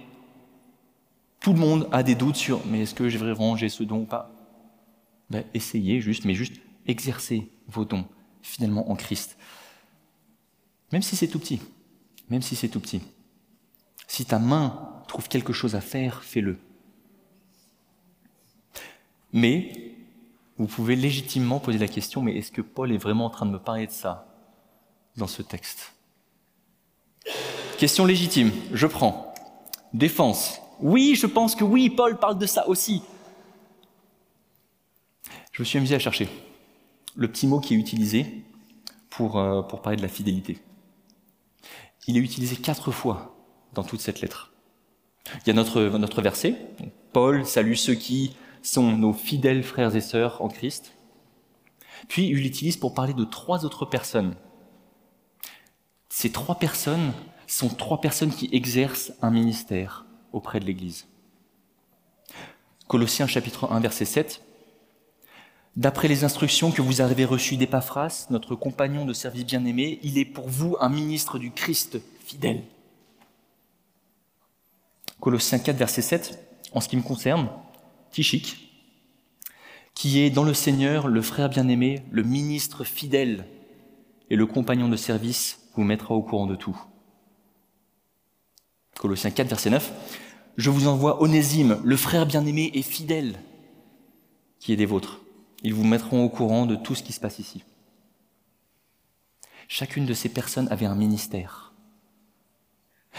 tout 1.47 1.53
le 1.53 1.60
monde 1.60 1.88
a 1.93 2.03
des 2.03 2.15
doutes 2.15 2.36
sur 2.36 2.60
mais 2.65 2.81
est-ce 2.81 2.93
que 2.93 3.07
j'ai 3.07 3.17
vraiment 3.17 3.55
j'ai 3.55 3.69
ce 3.69 3.81
don 3.81 4.01
ou 4.01 4.05
pas? 4.05 4.29
Ben, 5.29 5.45
Essayez 5.53 6.01
juste, 6.01 6.25
mais 6.25 6.33
juste 6.33 6.55
exercez 6.88 7.49
vos 7.69 7.86
dons 7.86 8.03
finalement 8.41 8.91
en 8.91 8.97
Christ. 8.97 9.38
Même 10.91 11.01
si 11.01 11.15
c'est 11.15 11.29
tout 11.29 11.39
petit, 11.39 11.62
même 12.29 12.41
si 12.41 12.57
c'est 12.57 12.67
tout 12.67 12.81
petit. 12.81 13.01
Si 14.07 14.25
ta 14.25 14.39
main 14.39 15.01
trouve 15.07 15.29
quelque 15.29 15.53
chose 15.53 15.73
à 15.73 15.79
faire, 15.79 16.21
fais-le. 16.21 16.60
Mais 19.31 19.95
vous 20.57 20.67
pouvez 20.67 20.97
légitimement 20.97 21.62
poser 21.62 21.77
la 21.77 21.88
question, 21.88 22.21
mais 22.21 22.36
est-ce 22.36 22.51
que 22.51 22.62
Paul 22.62 22.91
est 22.91 22.97
vraiment 22.97 23.27
en 23.27 23.29
train 23.29 23.45
de 23.45 23.51
me 23.51 23.60
parler 23.60 23.88
de 23.88 23.91
ça 23.93 24.27
dans 25.15 25.27
ce 25.27 25.41
texte? 25.41 25.93
Question 27.77 28.03
légitime, 28.03 28.51
je 28.73 28.86
prends. 28.86 29.33
Défense, 29.93 30.60
oui, 30.82 31.16
je 31.16 31.26
pense 31.26 31.56
que 31.56 31.63
oui, 31.63 31.90
Paul 31.90 32.18
parle 32.18 32.38
de 32.38 32.46
ça 32.46 32.68
aussi. 32.68 33.02
Je 35.52 35.62
me 35.62 35.66
suis 35.66 35.78
amusé 35.78 35.96
à 35.96 36.00
chercher 36.00 36.30
le 37.16 37.28
petit 37.28 37.48
mot 37.48 37.60
qui 37.60 37.74
est 37.74 37.78
utilisé 37.78 38.44
pour, 39.10 39.40
euh, 39.40 39.62
parler 39.63 39.98
de 39.98 40.04
la 40.04 40.08
fidélité. 40.08 40.60
Il 42.08 42.16
est 42.16 42.22
utilisé 42.22 42.56
quatre 42.56 42.92
fois 42.92 43.36
dans 43.74 43.84
toute 43.84 44.00
cette 44.00 44.22
lettre. 44.22 44.54
Il 45.42 45.48
y 45.48 45.50
a 45.50 45.54
notre, 45.54 45.82
notre 45.82 46.22
verset, 46.22 46.56
Paul 47.12 47.46
salue 47.46 47.74
ceux 47.74 47.96
qui 47.96 48.36
sont 48.62 48.96
nos 48.96 49.13
fidèles 49.13 49.63
frères 49.63 49.96
et 49.96 50.02
sœurs 50.02 50.42
en 50.42 50.48
Christ. 50.48 50.94
Puis 52.08 52.28
il 52.28 52.36
l'utilise 52.36 52.78
pour 52.78 52.94
parler 52.94 53.13
de 53.13 53.26
trois 53.26 53.66
autres 53.66 53.86
personnes. 53.86 54.36
Ces 56.10 56.32
trois 56.32 56.56
personnes 56.56 57.13
sont 57.48 57.70
trois 57.70 58.00
personnes 58.00 58.32
qui 58.32 58.50
exercent 58.52 59.12
un 59.22 59.32
ministère 59.32 60.07
auprès 60.38 60.60
de 60.60 60.65
l'Église. 60.65 61.06
Colossiens 62.88 63.28
chapitre 63.28 63.71
1 63.71 63.80
verset 63.82 64.06
7. 64.06 64.41
D'après 65.76 66.08
les 66.08 66.23
instructions 66.23 66.71
que 66.71 66.82
vous 66.82 67.02
avez 67.02 67.26
reçues 67.26 67.58
d'Epaphras, 67.58 68.28
notre 68.30 68.56
compagnon 68.56 69.06
de 69.06 69.13
service 69.13 69.45
bien-aimé, 69.45 70.00
il 70.02 70.17
est 70.17 70.26
pour 70.26 70.47
vous 70.47 70.78
un 70.80 70.89
ministre 70.89 71.38
du 71.38 71.52
Christ 71.52 72.00
fidèle. 72.26 72.63
Colossiens 75.19 75.60
4 75.60 75.76
verset 75.76 76.02
7. 76.02 76.39
En 76.73 76.82
ce 76.82 76.88
qui 76.88 76.97
me 76.97 77.02
concerne, 77.02 77.50
Tichik, 78.12 78.71
qui 79.93 80.19
est 80.19 80.30
dans 80.30 80.43
le 80.43 80.54
Seigneur 80.54 81.08
le 81.08 81.21
frère 81.21 81.50
bien-aimé, 81.50 82.04
le 82.12 82.23
ministre 82.23 82.84
fidèle 82.84 83.45
et 84.30 84.36
le 84.36 84.45
compagnon 84.45 84.89
de 84.89 84.97
service, 84.97 85.60
vous 85.76 85.84
mettra 85.84 86.13
au 86.15 86.21
courant 86.21 86.47
de 86.47 86.56
tout. 86.56 86.80
Colossiens 88.97 89.32
4, 89.32 89.47
verset 89.47 89.69
9. 89.69 90.27
Je 90.58 90.72
vous 90.72 90.88
envoie 90.88 91.22
Onésime, 91.22 91.80
le 91.84 91.96
frère 91.96 92.26
bien-aimé 92.26 92.72
et 92.74 92.82
fidèle, 92.82 93.39
qui 94.60 94.74
est 94.74 94.76
des 94.76 94.88
vôtres. 94.88 95.22
Ils 95.63 95.74
vous 95.74 95.84
mettront 95.84 96.26
au 96.26 96.30
courant 96.30 96.65
de 96.65 96.76
tout 96.76 96.96
ce 96.96 97.04
qui 97.04 97.13
se 97.13 97.20
passe 97.20 97.38
ici. 97.38 97.63
Chacune 99.67 100.08
de 100.08 100.15
ces 100.15 100.30
personnes 100.30 100.67
avait 100.72 100.88
un 100.88 100.96
ministère. 100.96 101.74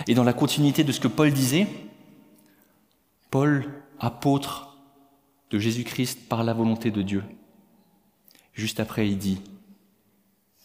Et 0.09 0.15
dans 0.15 0.25
la 0.25 0.33
continuité 0.33 0.83
de 0.83 0.91
ce 0.91 1.01
que 1.01 1.09
Paul 1.09 1.33
disait, 1.33 1.69
Paul, 3.31 3.83
apôtre 4.01 4.77
de 5.51 5.59
Jésus-Christ 5.59 6.29
par 6.29 6.43
la 6.43 6.55
volonté 6.55 6.91
de 6.91 7.03
Dieu, 7.03 7.23
juste 8.53 8.81
après 8.81 9.09
il 9.09 9.19
dit 9.19 9.41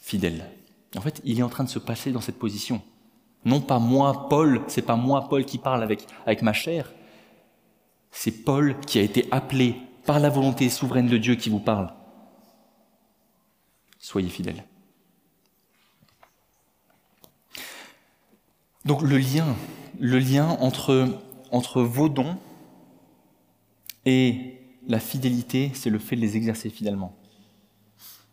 fidèle. 0.02 0.50
En 0.96 1.02
fait, 1.02 1.22
il 1.24 1.40
est 1.40 1.44
en 1.44 1.50
train 1.50 1.64
de 1.64 1.70
se 1.70 1.80
passer 1.80 2.12
dans 2.12 2.22
cette 2.22 2.38
position. 2.40 2.82
Non 3.46 3.60
pas 3.60 3.80
moi, 3.80 4.30
Paul, 4.30 4.62
c'est 4.68 4.82
pas 4.82 4.96
moi, 4.96 5.28
Paul, 5.30 5.46
qui 5.46 5.58
parle 5.58 5.84
avec, 5.84 6.42
ma 6.42 6.54
chair. 6.54 6.92
C'est 8.12 8.44
Paul 8.44 8.80
qui 8.82 9.00
a 9.00 9.02
été 9.02 9.28
appelé 9.32 9.76
par 10.06 10.20
la 10.20 10.30
volonté 10.30 10.70
souveraine 10.70 11.08
de 11.08 11.18
Dieu 11.18 11.36
qui 11.36 11.50
vous 11.50 11.60
parle. 11.60 11.94
Soyez 14.00 14.30
fidèles. 14.30 14.64
Donc 18.86 19.02
le 19.02 19.18
lien, 19.18 19.56
le 20.00 20.20
lien 20.20 20.50
entre, 20.60 21.08
entre 21.52 21.82
vos 21.82 22.10
dons 22.10 22.38
et 24.06 24.60
la 24.88 25.00
fidélité, 25.00 25.72
c'est 25.74 25.90
le 25.90 26.00
fait 26.00 26.18
de 26.18 26.22
les 26.22 26.36
exercer 26.36 26.70
fidèlement. 26.70 27.18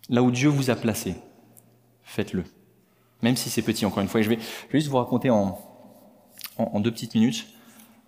Là 0.09 0.25
où 0.25 0.33
Dieu 0.33 0.49
vous 0.49 0.71
a 0.71 0.75
placé, 0.75 1.15
faites-le 2.03 2.45
même 3.23 3.37
si 3.37 3.51
c'est 3.51 3.63
petit, 3.63 3.85
encore 3.87 4.03
une 4.03 4.09
fois. 4.09 4.21
Et 4.21 4.23
je 4.23 4.31
vais, 4.31 4.39
juste 4.71 4.89
vous 4.89 4.97
raconter 4.97 5.31
en, 5.31 5.59
deux 6.81 6.91
petites 6.91 7.15
minutes 7.15 7.47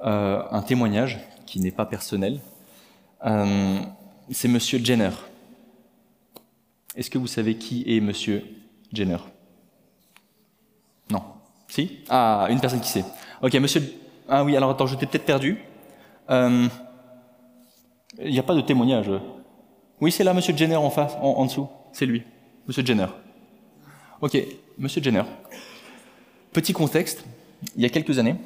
euh, 0.04 0.42
un 0.50 0.62
témoignage 0.62 1.20
qui 1.46 1.60
n'est 1.60 1.70
pas 1.70 1.86
personnel. 1.86 2.40
Euh, 3.24 3.78
c'est 4.30 4.48
Monsieur 4.48 4.78
Jenner. 4.82 5.10
Est-ce 6.96 7.10
que 7.10 7.18
vous 7.18 7.26
savez 7.26 7.56
qui 7.56 7.84
est 7.86 8.00
Monsieur 8.00 8.44
Jenner? 8.92 9.18
Non. 11.10 11.22
Si? 11.68 12.00
Ah, 12.08 12.46
une 12.50 12.60
personne 12.60 12.80
qui 12.80 12.90
sait. 12.90 13.04
Ok, 13.40 13.54
Monsieur. 13.54 13.82
Ah 14.28 14.44
oui, 14.44 14.56
alors 14.56 14.70
attends, 14.70 14.86
je 14.86 14.96
t'ai 14.96 15.06
peut-être 15.06 15.24
perdu. 15.24 15.58
Euh, 16.30 16.68
il 18.18 18.30
n'y 18.30 18.38
a 18.38 18.42
pas 18.42 18.54
de 18.54 18.60
témoignage. 18.60 19.10
Oui, 20.00 20.12
c'est 20.12 20.24
là, 20.24 20.34
Monsieur 20.34 20.56
Jenner 20.56 20.76
en 20.76 20.90
face, 20.90 21.14
en, 21.16 21.30
en 21.38 21.46
dessous. 21.46 21.68
C'est 21.92 22.06
lui, 22.06 22.22
Monsieur 22.66 22.84
Jenner. 22.84 23.06
Ok, 24.20 24.36
Monsieur 24.78 25.02
Jenner. 25.02 25.24
Petit 26.52 26.72
contexte, 26.72 27.24
il 27.76 27.82
y 27.82 27.84
a 27.84 27.88
quelques 27.88 28.18
années, 28.18 28.36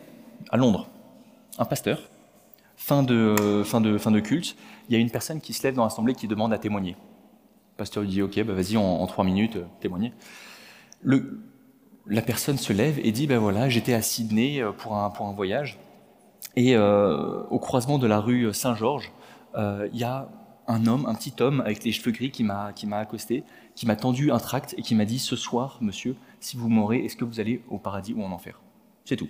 à 0.50 0.56
Londres, 0.56 0.88
un 1.58 1.64
pasteur, 1.64 2.00
fin 2.76 3.02
de, 3.02 3.62
fin 3.64 3.80
de, 3.80 4.20
culte, 4.20 4.56
il 4.88 4.94
y 4.94 4.96
a 4.96 4.98
une 4.98 5.10
personne 5.10 5.40
qui 5.40 5.52
se 5.52 5.62
lève 5.62 5.74
dans 5.74 5.84
l'assemblée 5.84 6.14
qui 6.14 6.26
demande 6.26 6.52
à 6.52 6.58
témoigner. 6.58 6.92
Le 6.92 7.76
pasteur 7.78 8.02
lui 8.02 8.10
dit 8.10 8.22
Ok, 8.22 8.42
bah 8.42 8.54
vas-y, 8.54 8.76
en, 8.76 9.06
trois 9.06 9.24
minutes, 9.24 9.56
euh, 9.56 9.66
témoigner. 9.80 10.12
Le, 11.02 11.40
la 12.06 12.22
personne 12.22 12.58
se 12.58 12.72
lève 12.72 12.98
et 13.02 13.12
dit 13.12 13.26
Ben 13.26 13.38
voilà, 13.38 13.68
j'étais 13.68 13.94
à 13.94 14.02
Sydney 14.02 14.60
euh, 14.60 14.72
pour 14.72 14.96
un, 14.96 15.32
voyage, 15.32 15.78
et 16.56 16.76
euh, 16.76 17.42
au 17.50 17.58
croisement 17.58 17.98
de 17.98 18.06
la 18.06 18.20
rue 18.20 18.52
Saint-Georges, 18.52 19.12
il 19.56 19.96
y 19.96 20.04
a 20.04 20.28
un 20.68 20.86
homme, 20.86 21.06
un 21.06 21.14
petit 21.14 21.34
homme 21.40 21.60
avec 21.60 21.84
les 21.84 21.92
cheveux 21.92 22.10
gris 22.10 22.30
qui 22.30 22.44
m'a 22.44 22.72
accosté 22.92 23.44
qui 23.76 23.86
m'a 23.86 23.94
tendu 23.94 24.32
un 24.32 24.38
tract 24.38 24.74
et 24.76 24.82
qui 24.82 24.94
m'a 24.94 25.04
dit 25.04 25.20
Ce 25.20 25.36
soir, 25.36 25.78
monsieur, 25.80 26.16
si 26.40 26.56
vous 26.56 26.68
mourrez, 26.68 27.04
est-ce 27.04 27.14
que 27.14 27.24
vous 27.24 27.38
allez 27.38 27.62
au 27.68 27.78
paradis 27.78 28.14
ou 28.14 28.24
en 28.24 28.32
enfer? 28.32 28.60
C'est 29.04 29.16
tout. 29.16 29.28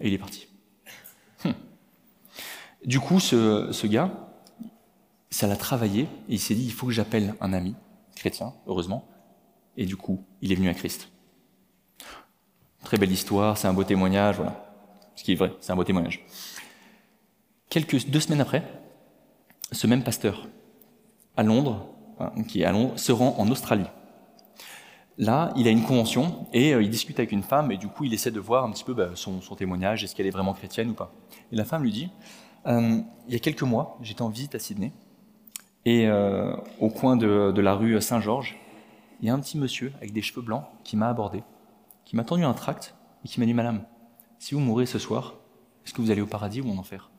Et 0.00 0.08
il 0.08 0.14
est 0.14 0.18
parti. 0.18 0.48
Hum. 1.44 1.54
Du 2.84 3.00
coup, 3.00 3.20
ce, 3.20 3.70
ce 3.72 3.86
gars, 3.86 4.10
ça 5.30 5.46
l'a 5.46 5.56
travaillé 5.56 6.02
et 6.02 6.34
il 6.34 6.40
s'est 6.40 6.54
dit 6.54 6.64
Il 6.64 6.72
faut 6.72 6.86
que 6.86 6.92
j'appelle 6.92 7.34
un 7.40 7.52
ami 7.52 7.74
chrétien, 8.16 8.52
heureusement. 8.66 9.08
Et 9.76 9.86
du 9.86 9.96
coup, 9.96 10.24
il 10.42 10.50
est 10.50 10.56
venu 10.56 10.68
à 10.68 10.74
Christ. 10.74 11.08
Très 12.82 12.98
belle 12.98 13.12
histoire, 13.12 13.56
c'est 13.56 13.68
un 13.68 13.72
beau 13.72 13.84
témoignage, 13.84 14.36
voilà. 14.36 14.64
Ce 15.14 15.22
qui 15.22 15.32
est 15.32 15.36
vrai, 15.36 15.52
c'est 15.60 15.72
un 15.72 15.76
beau 15.76 15.84
témoignage. 15.84 16.24
Quelques 17.70 18.08
deux 18.08 18.20
semaines 18.20 18.40
après, 18.40 18.64
ce 19.72 19.86
même 19.86 20.02
pasteur, 20.02 20.46
à 21.36 21.42
Londres, 21.42 21.86
Hein, 22.20 22.32
qui 22.48 22.62
est 22.62 22.64
à 22.64 22.72
Londres, 22.72 22.98
se 22.98 23.12
rend 23.12 23.36
en 23.38 23.48
Australie. 23.48 23.86
Là, 25.18 25.52
il 25.56 25.68
a 25.68 25.70
une 25.70 25.82
convention 25.82 26.46
et 26.52 26.74
euh, 26.74 26.82
il 26.82 26.90
discute 26.90 27.18
avec 27.18 27.32
une 27.32 27.42
femme 27.42 27.70
et 27.70 27.76
du 27.76 27.88
coup, 27.88 28.04
il 28.04 28.14
essaie 28.14 28.30
de 28.30 28.40
voir 28.40 28.64
un 28.64 28.70
petit 28.70 28.84
peu 28.84 28.94
bah, 28.94 29.10
son, 29.14 29.40
témoignage, 29.56 30.02
est-ce 30.02 30.14
qu'elle 30.14 30.26
est 30.26 30.30
vraiment 30.30 30.52
chrétienne 30.52 30.90
ou 30.90 30.94
pas. 30.94 31.12
Et 31.52 31.56
la 31.56 31.64
femme 31.64 31.82
lui 31.82 31.92
dit, 31.92 32.10
euh, 32.66 33.00
il 33.28 33.32
y 33.32 33.36
a 33.36 33.38
quelques 33.38 33.62
mois, 33.62 33.98
j'étais 34.02 34.22
en 34.22 34.28
visite 34.28 34.54
à 34.54 34.58
Sydney 34.58 34.92
et 35.84 36.06
euh, 36.06 36.56
au 36.80 36.88
coin 36.88 37.16
de, 37.16 37.52
de 37.52 37.60
la 37.60 37.74
rue 37.74 38.00
Saint-Georges, 38.00 38.58
il 39.20 39.28
y 39.28 39.30
a 39.30 39.34
un 39.34 39.40
petit 39.40 39.58
monsieur 39.58 39.92
avec 39.98 40.12
des 40.12 40.22
cheveux 40.22 40.42
blancs 40.42 40.64
qui 40.84 40.96
m'a 40.96 41.08
abordé, 41.08 41.42
qui 42.04 42.16
m'a 42.16 42.24
tendu 42.24 42.44
un 42.44 42.54
tract 42.54 42.94
et 43.24 43.28
qui 43.28 43.38
m'a 43.38 43.46
dit, 43.46 43.54
Madame, 43.54 43.82
si 44.38 44.54
vous 44.54 44.60
mourrez 44.60 44.86
ce 44.86 44.98
soir, 44.98 45.34
est-ce 45.84 45.94
que 45.94 46.02
vous 46.02 46.10
allez 46.10 46.20
au 46.20 46.26
paradis 46.26 46.60
ou 46.60 46.70
en 46.70 46.76
enfer? 46.76 47.10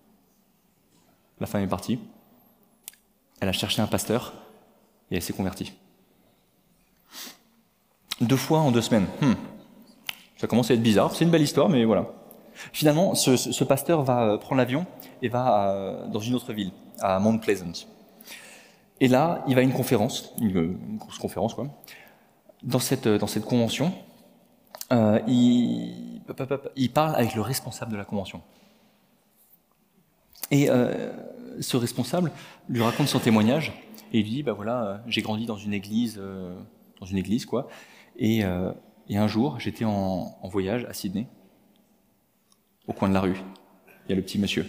La 1.39 1.47
femme 1.47 1.63
est 1.63 1.67
partie. 1.67 1.99
Elle 3.41 3.49
a 3.49 3.53
cherché 3.53 3.81
un 3.81 3.87
pasteur 3.87 4.33
et 5.11 5.15
elle 5.15 5.21
s'est 5.21 5.33
convertie. 5.33 5.73
Deux 8.21 8.37
fois 8.37 8.59
en 8.59 8.71
deux 8.71 8.81
semaines. 8.81 9.07
Hmm. 9.21 9.33
Ça 10.37 10.47
commence 10.47 10.71
à 10.71 10.73
être 10.73 10.83
bizarre. 10.83 11.15
C'est 11.15 11.23
une 11.23 11.31
belle 11.31 11.41
histoire, 11.41 11.69
mais 11.69 11.85
voilà. 11.85 12.07
Finalement, 12.73 13.15
ce, 13.15 13.63
pasteur 13.63 14.03
va 14.03 14.23
euh, 14.23 14.37
prendre 14.37 14.57
l'avion 14.57 14.85
et 15.21 15.29
va 15.29 15.69
euh, 15.69 16.07
dans 16.07 16.19
une 16.19 16.35
autre 16.35 16.51
ville, 16.51 16.71
à 16.99 17.19
Mount 17.19 17.39
Pleasant. 17.39 17.87
Et 18.99 19.07
là, 19.07 19.43
il 19.47 19.55
va 19.55 19.61
à 19.61 19.63
une 19.63 19.71
conférence, 19.71 20.33
une, 20.41 20.97
grosse 20.97 21.17
conférence, 21.17 21.53
quoi. 21.53 21.67
Dans 22.63 22.79
cette, 22.79 23.07
convention, 23.45 23.93
euh, 24.91 25.19
il, 25.27 26.21
il, 26.75 26.91
parle 26.91 27.15
avec 27.15 27.33
le 27.33 27.41
responsable 27.41 27.93
de 27.93 27.97
la 27.97 28.03
convention. 28.03 28.41
Et 30.51 30.69
ce 31.59 31.77
responsable 31.77 32.31
lui 32.67 32.81
raconte 32.81 33.07
son 33.07 33.19
témoignage 33.19 33.73
et 34.11 34.19
il 34.19 34.23
lui 34.23 34.31
dit, 34.31 34.43
bah 34.43 34.53
voilà, 34.53 34.83
euh, 34.83 34.97
j'ai 35.07 35.21
grandi 35.21 35.45
dans 35.45 35.57
une 35.57 35.73
église, 35.73 36.19
euh, 36.19 36.57
dans 36.99 37.05
une 37.05 37.17
église 37.17 37.45
quoi. 37.45 37.67
Et, 38.17 38.43
euh, 38.43 38.71
et 39.07 39.17
un 39.17 39.27
jour, 39.27 39.59
j'étais 39.59 39.85
en, 39.85 40.39
voyage 40.43 40.85
à 40.85 40.93
Sydney, 40.93 41.27
au 42.87 42.93
coin 42.93 43.09
de 43.09 43.13
la 43.13 43.21
rue. 43.21 43.37
Il 44.05 44.09
y 44.09 44.13
a 44.13 44.15
le 44.15 44.21
petit 44.21 44.39
monsieur. 44.39 44.65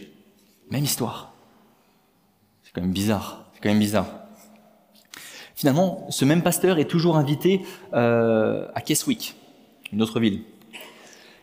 Même 0.71 0.85
histoire. 0.85 1.33
C'est 2.63 2.73
quand 2.73 2.83
même 2.83 2.93
bizarre. 2.93 3.47
C'est 3.55 3.61
quand 3.63 3.71
même 3.71 3.79
bizarre. 3.79 4.07
Finalement, 5.55 6.07
ce 6.11 6.25
même 6.25 6.43
pasteur 6.43 6.79
est 6.79 6.87
toujours 6.87 7.17
invité 7.17 7.63
à 7.93 8.81
Keswick, 8.85 9.35
une 9.93 10.01
autre 10.01 10.21
ville. 10.21 10.43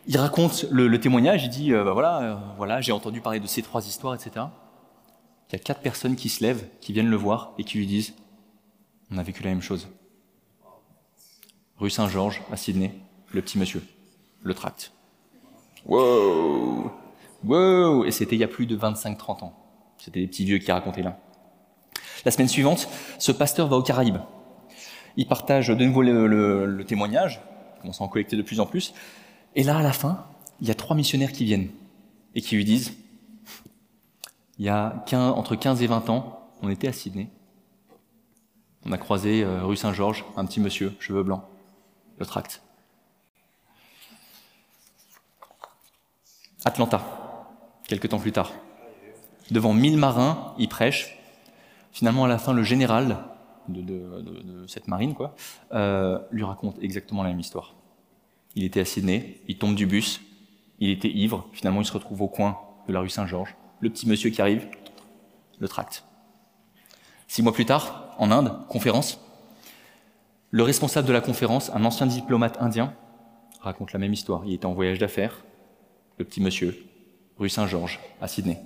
Il 0.08 0.16
raconte 0.16 0.64
le, 0.70 0.88
le 0.88 0.98
témoignage, 0.98 1.44
il 1.44 1.50
dit, 1.50 1.70
bah 1.70 1.92
voilà, 1.92 2.54
voilà, 2.56 2.80
j'ai 2.80 2.90
entendu 2.90 3.20
parler 3.20 3.38
de 3.38 3.46
ces 3.46 3.62
trois 3.62 3.86
histoires, 3.86 4.14
etc 4.14 4.46
il 5.48 5.52
y 5.52 5.56
a 5.56 5.58
quatre 5.58 5.80
personnes 5.80 6.16
qui 6.16 6.28
se 6.28 6.42
lèvent, 6.44 6.66
qui 6.80 6.92
viennent 6.92 7.08
le 7.08 7.16
voir 7.16 7.54
et 7.58 7.64
qui 7.64 7.78
lui 7.78 7.86
disent 7.86 8.14
On 9.10 9.18
a 9.18 9.22
vécu 9.22 9.42
la 9.42 9.50
même 9.50 9.62
chose. 9.62 9.88
Rue 11.78 11.90
Saint-Georges, 11.90 12.42
à 12.52 12.56
Sydney, 12.56 12.92
le 13.32 13.40
petit 13.40 13.58
monsieur, 13.58 13.82
le 14.42 14.52
tract. 14.52 14.92
Wow 15.86 16.90
Wow 17.44 18.04
Et 18.04 18.10
c'était 18.10 18.36
il 18.36 18.40
y 18.40 18.44
a 18.44 18.48
plus 18.48 18.66
de 18.66 18.76
25-30 18.76 19.44
ans. 19.44 19.54
C'était 19.96 20.20
des 20.20 20.26
petits 20.26 20.44
vieux 20.44 20.58
qui 20.58 20.70
racontaient 20.70 21.02
là. 21.02 21.18
La 22.24 22.30
semaine 22.30 22.48
suivante, 22.48 22.88
ce 23.18 23.32
pasteur 23.32 23.68
va 23.68 23.76
aux 23.76 23.82
Caraïbes. 23.82 24.18
Il 25.16 25.26
partage 25.26 25.68
de 25.68 25.84
nouveau 25.84 26.02
le, 26.02 26.84
témoignage, 26.86 27.40
il 27.76 27.80
commence 27.80 28.00
à 28.00 28.04
en 28.04 28.08
collecter 28.08 28.36
de 28.36 28.42
plus 28.42 28.60
en 28.60 28.66
plus. 28.66 28.92
Et 29.54 29.62
là, 29.62 29.78
à 29.78 29.82
la 29.82 29.92
fin, 29.92 30.26
il 30.60 30.68
y 30.68 30.70
a 30.70 30.74
trois 30.74 30.94
missionnaires 30.94 31.32
qui 31.32 31.44
viennent 31.44 31.70
et 32.34 32.40
qui 32.40 32.56
lui 32.56 32.64
disent, 32.64 32.92
il 34.58 34.64
y 34.64 34.68
a 34.68 35.04
entre 35.12 35.54
15 35.54 35.82
et 35.82 35.86
20 35.86 36.10
ans, 36.10 36.50
on 36.62 36.68
était 36.68 36.88
à 36.88 36.92
Sydney. 36.92 37.30
On 38.84 38.92
a 38.92 38.98
croisé 38.98 39.42
euh, 39.44 39.64
rue 39.64 39.76
Saint-Georges 39.76 40.24
un 40.36 40.44
petit 40.44 40.60
monsieur, 40.60 40.94
cheveux 40.98 41.22
blancs, 41.22 41.42
le 42.18 42.26
tract. 42.26 42.62
Atlanta, 46.64 47.02
quelques 47.86 48.08
temps 48.08 48.18
plus 48.18 48.32
tard. 48.32 48.52
Devant 49.50 49.72
mille 49.72 49.96
marins, 49.96 50.54
il 50.58 50.68
prêche. 50.68 51.18
Finalement, 51.92 52.24
à 52.24 52.28
la 52.28 52.38
fin, 52.38 52.52
le 52.52 52.62
général 52.62 53.18
de, 53.68 54.66
cette 54.66 54.88
marine 54.88 55.14
euh, 55.72 56.18
lui 56.30 56.44
raconte 56.44 56.76
exactement 56.82 57.22
la 57.22 57.30
même 57.30 57.40
histoire. 57.40 57.74
Il 58.54 58.64
était 58.64 58.80
à 58.80 58.84
Sydney, 58.84 59.40
il 59.46 59.58
tombe 59.58 59.74
du 59.74 59.86
bus, 59.86 60.20
il 60.80 60.90
était 60.90 61.10
ivre, 61.10 61.48
finalement 61.52 61.80
il 61.80 61.84
se 61.84 61.92
retrouve 61.92 62.22
au 62.22 62.28
coin 62.28 62.58
de 62.88 62.92
la 62.92 63.00
rue 63.00 63.08
Saint-Georges. 63.08 63.54
Le 63.80 63.90
petit 63.90 64.08
monsieur 64.08 64.30
qui 64.30 64.40
arrive, 64.42 64.66
le 65.58 65.68
tracte. 65.68 66.04
Six 67.26 67.42
mois 67.42 67.52
plus 67.52 67.66
tard, 67.66 68.14
en 68.18 68.30
Inde, 68.30 68.52
conférence, 68.68 69.20
le 70.50 70.62
responsable 70.62 71.06
de 71.06 71.12
la 71.12 71.20
conférence, 71.20 71.70
un 71.74 71.84
ancien 71.84 72.06
diplomate 72.06 72.56
indien, 72.60 72.94
raconte 73.60 73.92
la 73.92 73.98
même 73.98 74.12
histoire. 74.12 74.42
Il 74.46 74.54
était 74.54 74.66
en 74.66 74.72
voyage 74.72 74.98
d'affaires, 74.98 75.44
le 76.18 76.24
petit 76.24 76.40
monsieur, 76.40 76.76
rue 77.38 77.50
Saint-Georges, 77.50 78.00
à 78.20 78.28
Sydney. 78.28 78.58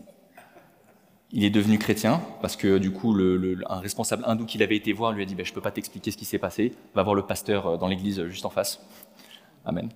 Il 1.32 1.44
est 1.44 1.50
devenu 1.50 1.78
chrétien 1.78 2.20
parce 2.40 2.56
que 2.56 2.78
du 2.78 2.92
coup, 2.92 3.16
un 3.68 3.80
responsable 3.80 4.22
hindou 4.26 4.44
qu'il 4.44 4.62
avait 4.62 4.76
été 4.76 4.92
voir 4.92 5.12
lui 5.12 5.22
a 5.22 5.24
dit 5.24 5.34
ben, 5.34 5.44
Je 5.44 5.50
ne 5.50 5.54
peux 5.54 5.60
pas 5.60 5.70
t'expliquer 5.70 6.10
ce 6.10 6.16
qui 6.16 6.26
s'est 6.26 6.38
passé, 6.38 6.74
va 6.94 7.02
voir 7.02 7.14
le 7.14 7.22
pasteur 7.22 7.66
euh, 7.66 7.76
dans 7.78 7.88
l'église 7.88 8.26
juste 8.26 8.44
en 8.44 8.50
face. 8.50 8.80
Amen. 9.64 9.88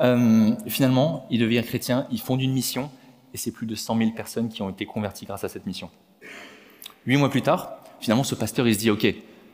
Euh, 0.00 0.54
finalement, 0.66 1.26
il 1.30 1.40
devient 1.40 1.62
chrétien, 1.64 2.06
il 2.10 2.20
fonde 2.20 2.40
une 2.40 2.52
mission 2.52 2.90
et 3.38 3.40
c'est 3.40 3.52
plus 3.52 3.66
de 3.66 3.76
100 3.76 3.96
000 3.96 4.10
personnes 4.10 4.48
qui 4.48 4.62
ont 4.62 4.68
été 4.68 4.84
converties 4.84 5.24
grâce 5.24 5.44
à 5.44 5.48
cette 5.48 5.64
mission. 5.64 5.90
Huit 7.06 7.16
mois 7.16 7.30
plus 7.30 7.42
tard, 7.42 7.76
finalement, 8.00 8.24
ce 8.24 8.34
pasteur 8.34 8.66
il 8.66 8.74
se 8.74 8.80
dit 8.80 8.90
Ok, 8.90 9.06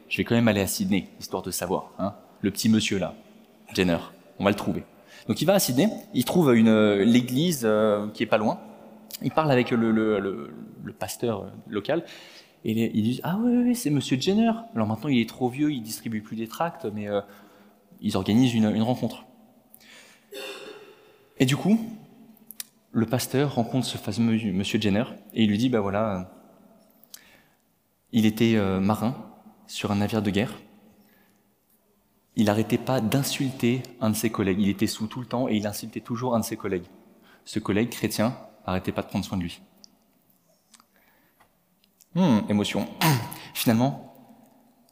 je 0.09 0.17
vais 0.17 0.25
quand 0.25 0.35
même 0.35 0.49
aller 0.49 0.63
à 0.63 0.67
Sydney, 0.67 1.09
histoire 1.21 1.43
de 1.43 1.51
savoir. 1.51 1.91
Hein, 1.99 2.15
le 2.41 2.51
petit 2.51 2.71
monsieur 2.71 2.99
là, 2.99 3.15
Jenner, 3.75 3.99
on 4.39 4.45
va 4.45 4.51
le 4.51 4.57
trouver. 4.57 4.85
Donc 5.29 5.43
il 5.43 5.45
va 5.45 5.53
à 5.53 5.59
Sydney, 5.59 5.91
il 6.15 6.25
trouve 6.25 6.53
l'église 6.53 7.63
euh, 7.65 8.09
qui 8.09 8.23
est 8.23 8.27
pas 8.27 8.39
loin, 8.39 8.59
il 9.21 9.31
parle 9.31 9.51
avec 9.51 9.71
le, 9.71 10.51
pasteur 10.99 11.53
local, 11.69 12.05
et 12.65 12.91
il 12.97 13.03
dit 13.03 13.21
Ah 13.23 13.37
oui, 13.39 13.75
c'est 13.75 13.91
monsieur 13.91 14.19
Jenner. 14.19 14.53
Alors 14.75 14.87
maintenant 14.87 15.11
il 15.11 15.21
est 15.21 15.29
trop 15.29 15.51
vieux, 15.51 15.71
il 15.71 15.83
distribue 15.83 16.23
plus 16.23 16.37
des 16.37 16.49
tracts, 16.49 16.87
mais 16.87 17.09
euh, 17.09 17.21
ils 18.01 18.17
organisent 18.17 18.55
une, 18.55 18.83
rencontre. 18.83 19.27
Et 21.39 21.45
du 21.45 21.57
coup, 21.57 21.79
le 22.95 23.07
pasteur 23.07 23.57
rencontre 23.57 23.87
ce 23.87 23.99
fameux 23.99 24.39
monsieur 24.53 24.81
Jenner, 24.81 25.05
et 25.35 25.45
il 25.45 25.51
lui 25.51 25.59
dit 25.59 25.69
Bah 25.69 25.81
voilà, 25.81 26.33
il 28.13 28.25
était 28.25 28.55
euh, 28.57 28.81
marin 28.81 29.15
sur 29.67 29.93
un 29.93 29.97
navire 29.97 30.23
de 30.23 30.31
guerre 30.31 30.55
il 32.37 32.47
n'arrêtait 32.47 32.79
pas 32.79 33.01
d'insulter 33.01 33.83
un 34.01 34.11
de 34.11 34.17
ses 34.17 34.31
collègues. 34.31 34.61
Il 34.61 34.69
était 34.69 34.87
sous 34.87 35.07
tout 35.07 35.21
le 35.21 35.27
temps 35.27 35.49
et 35.49 35.57
il 35.57 35.67
insultait 35.67 36.01
toujours 36.01 36.35
un 36.35 36.41
de 36.41 36.45
ses 36.45 36.57
collègues. 36.57 36.87
Ce 37.45 37.59
collègue 37.59 37.91
chrétien 37.91 38.37
n'arrêtait 38.67 38.93
pas 38.93 39.03
de 39.03 39.09
prendre 39.09 39.25
soin 39.25 39.39
de 39.39 39.43
lui. 39.43 39.61
Hum, 42.17 42.45
émotion. 42.49 42.89
Finalement, 43.55 44.15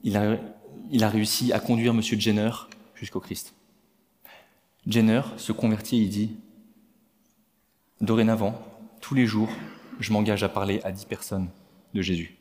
il 0.02 0.16
a, 0.16 1.08
réussi 1.08 1.52
à 1.52 1.58
conduire 1.58 1.92
M. 1.92 2.02
Jenner 2.02 2.50
jusqu'au 2.94 3.20
Christ. 3.20 3.54
Jenner 4.86 5.22
se 5.36 5.52
convertit 5.52 5.98
il 5.98 6.08
dit 6.10 6.36
Dorénavant, 8.02 8.60
tous 9.00 9.14
les 9.14 9.26
jours, 9.26 9.48
je 10.00 10.12
m'engage 10.12 10.42
à 10.42 10.48
parler 10.48 10.80
à 10.82 10.90
dix 10.90 11.04
personnes 11.04 11.48
de 11.94 12.02
Jésus. 12.02 12.36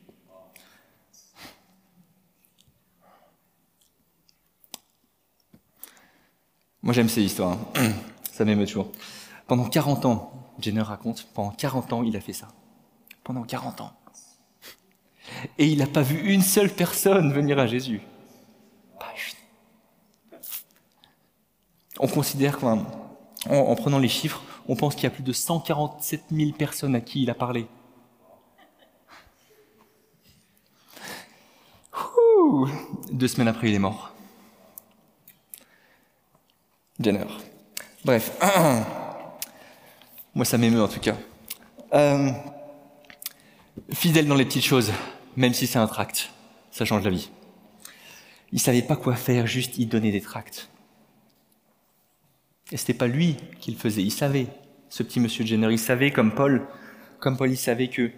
Moi 6.82 6.94
j'aime 6.94 7.10
ces 7.10 7.22
histoires, 7.22 7.60
hein. 7.76 7.92
ça 8.32 8.44
m'émeut 8.44 8.66
toujours. 8.66 8.92
Pendant 9.46 9.66
40 9.66 10.06
ans, 10.06 10.34
Jenner 10.60 10.82
raconte, 10.82 11.28
pendant 11.36 11.52
40 11.52 11.94
ans 11.94 12.04
il 12.04 12.18
a 12.18 12.22
fait 12.22 12.34
ça. 12.34 12.48
Pendant 13.24 13.44
40 13.44 13.82
ans. 13.82 13.94
Et 15.60 15.68
il 15.68 15.78
n'a 15.78 15.86
pas 15.86 16.02
vu 16.02 16.34
une 16.34 16.42
seule 16.42 16.72
personne 16.72 17.32
venir 17.32 17.60
à 17.60 17.68
Jésus. 17.68 18.02
On 22.00 22.08
considère 22.08 22.58
qu'en 22.58 22.84
en, 23.48 23.76
prenant 23.76 24.00
les 24.00 24.08
chiffres, 24.08 24.42
on 24.68 24.76
pense 24.76 24.96
qu'il 24.96 25.04
y 25.04 25.08
a 25.08 25.12
plus 25.12 25.24
de 25.24 25.34
147 25.34 26.24
000 26.32 26.52
personnes 26.52 26.96
à 26.96 27.02
qui 27.02 27.24
il 27.24 27.30
a 27.30 27.36
parlé. 27.36 27.68
Deux 33.12 33.28
semaines 33.28 33.48
après, 33.48 33.70
il 33.70 33.76
est 33.76 33.80
mort. 33.80 34.14
Jenner. 37.00 37.28
Bref. 38.06 38.38
Moi, 40.34 40.46
ça 40.46 40.58
m'émeut 40.58 40.82
en 40.82 40.88
tout 40.88 41.00
cas. 41.00 41.16
Euh, 41.94 42.32
fidèle 43.92 44.28
dans 44.28 44.36
les 44.36 44.46
petites 44.46 44.64
choses, 44.64 44.92
même 45.36 45.54
si 45.54 45.68
c'est 45.68 45.80
un 45.80 45.88
tract, 45.88 46.32
ça 46.72 46.86
change 46.86 47.04
la 47.04 47.10
vie. 47.10 47.30
Il 48.54 48.60
savait 48.60 48.82
pas 48.82 48.96
quoi 48.96 49.16
faire, 49.16 49.46
juste 49.46 49.78
il 49.78 49.88
donnait 49.88 50.12
des 50.12 50.22
tracts. 50.22 50.70
Et 52.72 52.78
c'était 52.78 52.94
pas 52.94 53.08
lui 53.08 53.36
qui 53.60 53.72
le 53.72 53.78
faisait, 53.78 54.02
il 54.02 54.12
savait, 54.12 54.48
ce 54.90 55.04
petit 55.04 55.20
monsieur 55.20 55.46
Jenner, 55.46 55.72
il 55.72 55.80
savait 55.80 56.12
comme 56.12 56.34
Paul, 56.34 56.68
comme 57.20 57.38
Paul, 57.38 57.52
il 57.52 57.58
savait 57.58 57.90
que 57.90 58.12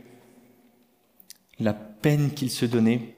la 1.59 1.73
peine 1.73 2.31
qu'il 2.31 2.51
se 2.51 2.65
donnait, 2.65 3.15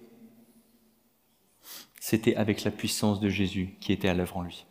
c'était 2.00 2.36
avec 2.36 2.64
la 2.64 2.72
puissance 2.72 3.20
de 3.20 3.30
Jésus 3.30 3.76
qui 3.80 3.92
était 3.92 4.08
à 4.08 4.14
l'œuvre 4.14 4.38
en 4.38 4.44
lui. 4.44 4.66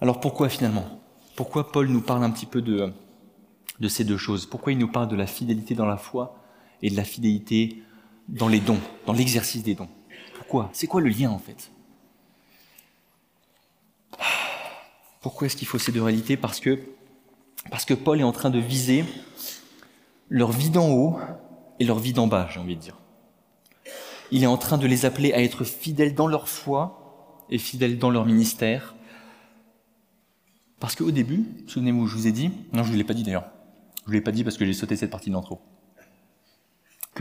Alors 0.00 0.20
pourquoi 0.20 0.48
finalement? 0.48 1.00
Pourquoi 1.34 1.70
Paul 1.70 1.88
nous 1.88 2.02
parle 2.02 2.24
un 2.24 2.30
petit 2.30 2.46
peu 2.46 2.62
de, 2.62 2.92
de 3.80 3.88
ces 3.88 4.04
deux 4.04 4.16
choses? 4.16 4.46
Pourquoi 4.46 4.72
il 4.72 4.78
nous 4.78 4.90
parle 4.90 5.08
de 5.08 5.16
la 5.16 5.26
fidélité 5.26 5.74
dans 5.74 5.86
la 5.86 5.96
foi 5.96 6.38
et 6.82 6.90
de 6.90 6.96
la 6.96 7.04
fidélité 7.04 7.82
dans 8.28 8.48
les 8.48 8.60
dons, 8.60 8.80
dans 9.06 9.12
l'exercice 9.12 9.62
des 9.62 9.74
dons? 9.74 9.88
Pourquoi? 10.36 10.70
C'est 10.72 10.86
quoi 10.86 11.00
le 11.00 11.08
lien 11.08 11.30
en 11.30 11.38
fait? 11.38 11.70
Pourquoi 15.20 15.46
est-ce 15.46 15.56
qu'il 15.56 15.68
faut 15.68 15.78
ces 15.78 15.92
deux 15.92 16.02
réalités? 16.02 16.36
Parce 16.36 16.60
que 16.60 16.78
parce 17.70 17.84
que 17.84 17.94
Paul 17.94 18.20
est 18.20 18.24
en 18.24 18.32
train 18.32 18.50
de 18.50 18.58
viser 18.58 19.04
leur 20.28 20.52
vie 20.52 20.70
d'en 20.70 20.90
haut 20.90 21.18
et 21.80 21.84
leur 21.84 21.98
vie 21.98 22.12
d'en 22.12 22.26
bas, 22.26 22.48
j'ai 22.50 22.60
envie 22.60 22.76
de 22.76 22.80
dire. 22.80 22.96
Il 24.30 24.42
est 24.42 24.46
en 24.46 24.56
train 24.56 24.78
de 24.78 24.86
les 24.86 25.04
appeler 25.06 25.32
à 25.32 25.42
être 25.42 25.64
fidèles 25.64 26.14
dans 26.14 26.26
leur 26.26 26.48
foi 26.48 27.44
et 27.50 27.58
fidèles 27.58 27.98
dans 27.98 28.10
leur 28.10 28.26
ministère, 28.26 28.94
parce 30.80 30.94
qu'au 30.94 31.10
début, 31.10 31.46
souvenez-vous, 31.66 32.06
je 32.06 32.14
vous 32.14 32.26
ai 32.26 32.32
dit, 32.32 32.50
non, 32.72 32.82
je 32.82 32.88
ne 32.88 32.92
vous 32.92 32.98
l'ai 32.98 33.04
pas 33.04 33.14
dit 33.14 33.22
d'ailleurs, 33.22 33.50
je 33.96 34.02
ne 34.02 34.06
vous 34.06 34.12
l'ai 34.12 34.20
pas 34.20 34.32
dit 34.32 34.44
parce 34.44 34.58
que 34.58 34.66
j'ai 34.66 34.74
sauté 34.74 34.96
cette 34.96 35.10
partie 35.10 35.30
de 35.30 35.34
l'intro, 35.34 35.60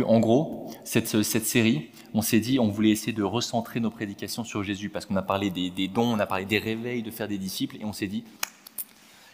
en 0.03 0.19
gros, 0.19 0.71
cette, 0.83 1.07
série, 1.23 1.89
on 2.13 2.21
s'est 2.21 2.39
dit, 2.39 2.59
on 2.59 2.69
voulait 2.69 2.91
essayer 2.91 3.13
de 3.13 3.23
recentrer 3.23 3.79
nos 3.79 3.91
prédications 3.91 4.43
sur 4.43 4.63
Jésus, 4.63 4.89
parce 4.89 5.05
qu'on 5.05 5.15
a 5.15 5.21
parlé 5.21 5.49
des, 5.49 5.87
dons, 5.87 6.13
on 6.13 6.19
a 6.19 6.25
parlé 6.25 6.45
des 6.45 6.59
réveils, 6.59 7.03
de 7.03 7.11
faire 7.11 7.27
des 7.27 7.37
disciples, 7.37 7.77
et 7.79 7.85
on 7.85 7.93
s'est 7.93 8.07
dit, 8.07 8.23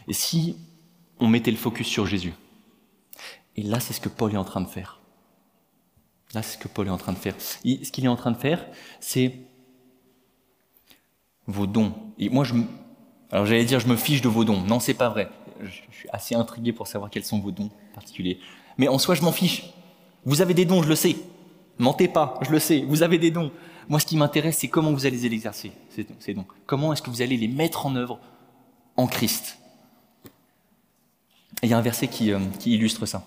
et 0.07 0.13
si 0.13 0.57
on 1.19 1.27
mettait 1.27 1.51
le 1.51 1.57
focus 1.57 1.87
sur 1.87 2.05
Jésus? 2.05 2.33
Et 3.55 3.61
là, 3.61 3.79
c'est 3.79 3.93
ce 3.93 4.01
que 4.01 4.09
Paul 4.09 4.33
est 4.33 4.37
en 4.37 4.43
train 4.43 4.61
de 4.61 4.67
faire. 4.67 4.99
Là, 6.33 6.41
c'est 6.41 6.57
ce 6.57 6.57
que 6.57 6.67
Paul 6.67 6.87
est 6.87 6.91
en 6.91 6.97
train 6.97 7.13
de 7.13 7.17
faire. 7.17 7.35
ce 7.39 7.91
qu'il 7.91 8.05
est 8.05 8.09
en 8.09 8.15
train 8.15 8.31
de 8.31 8.37
faire, 8.37 8.65
c'est 8.99 9.35
vos 11.47 11.67
dons. 11.67 11.93
Et 12.17 12.29
moi, 12.29 12.43
je, 12.43 12.55
alors 13.31 13.45
j'allais 13.45 13.65
dire, 13.65 13.79
je 13.79 13.87
me 13.87 13.95
fiche 13.95 14.21
de 14.21 14.29
vos 14.29 14.43
dons. 14.43 14.61
Non, 14.61 14.79
c'est 14.79 14.93
pas 14.93 15.09
vrai. 15.09 15.29
Je 15.61 15.81
suis 15.91 16.09
assez 16.11 16.35
intrigué 16.35 16.73
pour 16.73 16.87
savoir 16.87 17.09
quels 17.09 17.23
sont 17.23 17.39
vos 17.39 17.51
dons 17.51 17.69
particuliers. 17.93 18.39
Mais 18.77 18.87
en 18.87 18.97
soi, 18.97 19.15
je 19.15 19.21
m'en 19.21 19.31
fiche. 19.31 19.72
Vous 20.25 20.41
avez 20.41 20.53
des 20.53 20.65
dons, 20.65 20.81
je 20.83 20.89
le 20.89 20.95
sais. 20.95 21.15
Mentez 21.79 22.07
pas, 22.07 22.39
je 22.41 22.51
le 22.51 22.59
sais. 22.59 22.85
Vous 22.87 23.03
avez 23.03 23.17
des 23.17 23.31
dons. 23.31 23.51
Moi, 23.89 23.99
ce 23.99 24.05
qui 24.05 24.17
m'intéresse, 24.17 24.59
c'est 24.59 24.69
comment 24.69 24.91
vous 24.91 25.05
allez 25.05 25.17
les 25.17 25.33
exercer, 25.33 25.71
ces 26.19 26.33
dons. 26.33 26.45
Comment 26.65 26.93
est-ce 26.93 27.01
que 27.01 27.09
vous 27.09 27.21
allez 27.21 27.37
les 27.37 27.47
mettre 27.47 27.85
en 27.85 27.95
œuvre 27.95 28.19
en 28.95 29.07
Christ 29.07 29.57
il 31.63 31.69
y 31.69 31.73
a 31.73 31.77
un 31.77 31.81
verset 31.81 32.09
qui, 32.09 32.31
euh, 32.33 32.39
illustre 32.65 33.05
ça. 33.05 33.25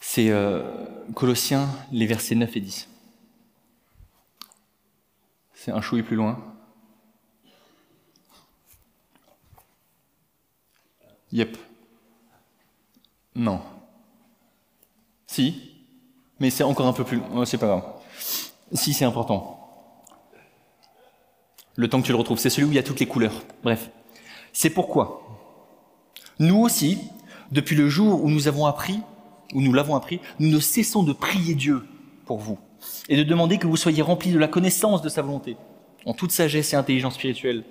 C'est 0.00 0.30
euh, 0.30 0.62
Colossiens, 1.14 1.68
les 1.92 2.06
versets 2.06 2.34
9 2.34 2.56
et 2.56 2.60
10. 2.60 2.88
C'est 5.52 5.70
un 5.70 5.82
chouille 5.82 6.02
plus 6.02 6.16
loin. 6.16 6.42
Yep. 11.32 11.58
Non. 13.34 13.60
Si 15.30 15.54
Mais 16.40 16.50
c'est 16.50 16.64
encore 16.64 16.88
un 16.88 16.92
peu 16.92 17.04
plus... 17.04 17.20
C'est 17.44 17.56
pas 17.56 17.66
grave. 17.66 17.84
Si, 18.72 18.92
c'est 18.92 19.04
important. 19.04 19.60
Le 21.76 21.88
temps 21.88 22.00
que 22.00 22.06
tu 22.06 22.12
le 22.12 22.18
retrouves, 22.18 22.38
c'est 22.38 22.50
celui 22.50 22.66
où 22.66 22.72
il 22.72 22.74
y 22.74 22.80
a 22.80 22.82
toutes 22.82 22.98
les 22.98 23.06
couleurs. 23.06 23.44
Bref. 23.62 23.90
C'est 24.52 24.70
pourquoi 24.70 25.22
nous 26.40 26.56
aussi, 26.56 26.98
depuis 27.52 27.76
le 27.76 27.88
jour 27.88 28.24
où 28.24 28.30
nous 28.30 28.48
avons 28.48 28.66
appris, 28.66 28.98
où 29.54 29.60
nous 29.60 29.72
l'avons 29.72 29.94
appris, 29.94 30.20
nous 30.40 30.48
ne 30.48 30.58
cessons 30.58 31.04
de 31.04 31.12
prier 31.12 31.54
Dieu 31.54 31.86
pour 32.24 32.38
vous 32.38 32.58
et 33.08 33.16
de 33.16 33.22
demander 33.22 33.58
que 33.58 33.68
vous 33.68 33.76
soyez 33.76 34.02
remplis 34.02 34.32
de 34.32 34.38
la 34.38 34.48
connaissance 34.48 35.02
de 35.02 35.10
sa 35.10 35.22
volonté, 35.22 35.56
en 36.06 36.14
toute 36.14 36.32
sagesse 36.32 36.72
et 36.72 36.76
intelligence 36.76 37.14
spirituelle, 37.14 37.62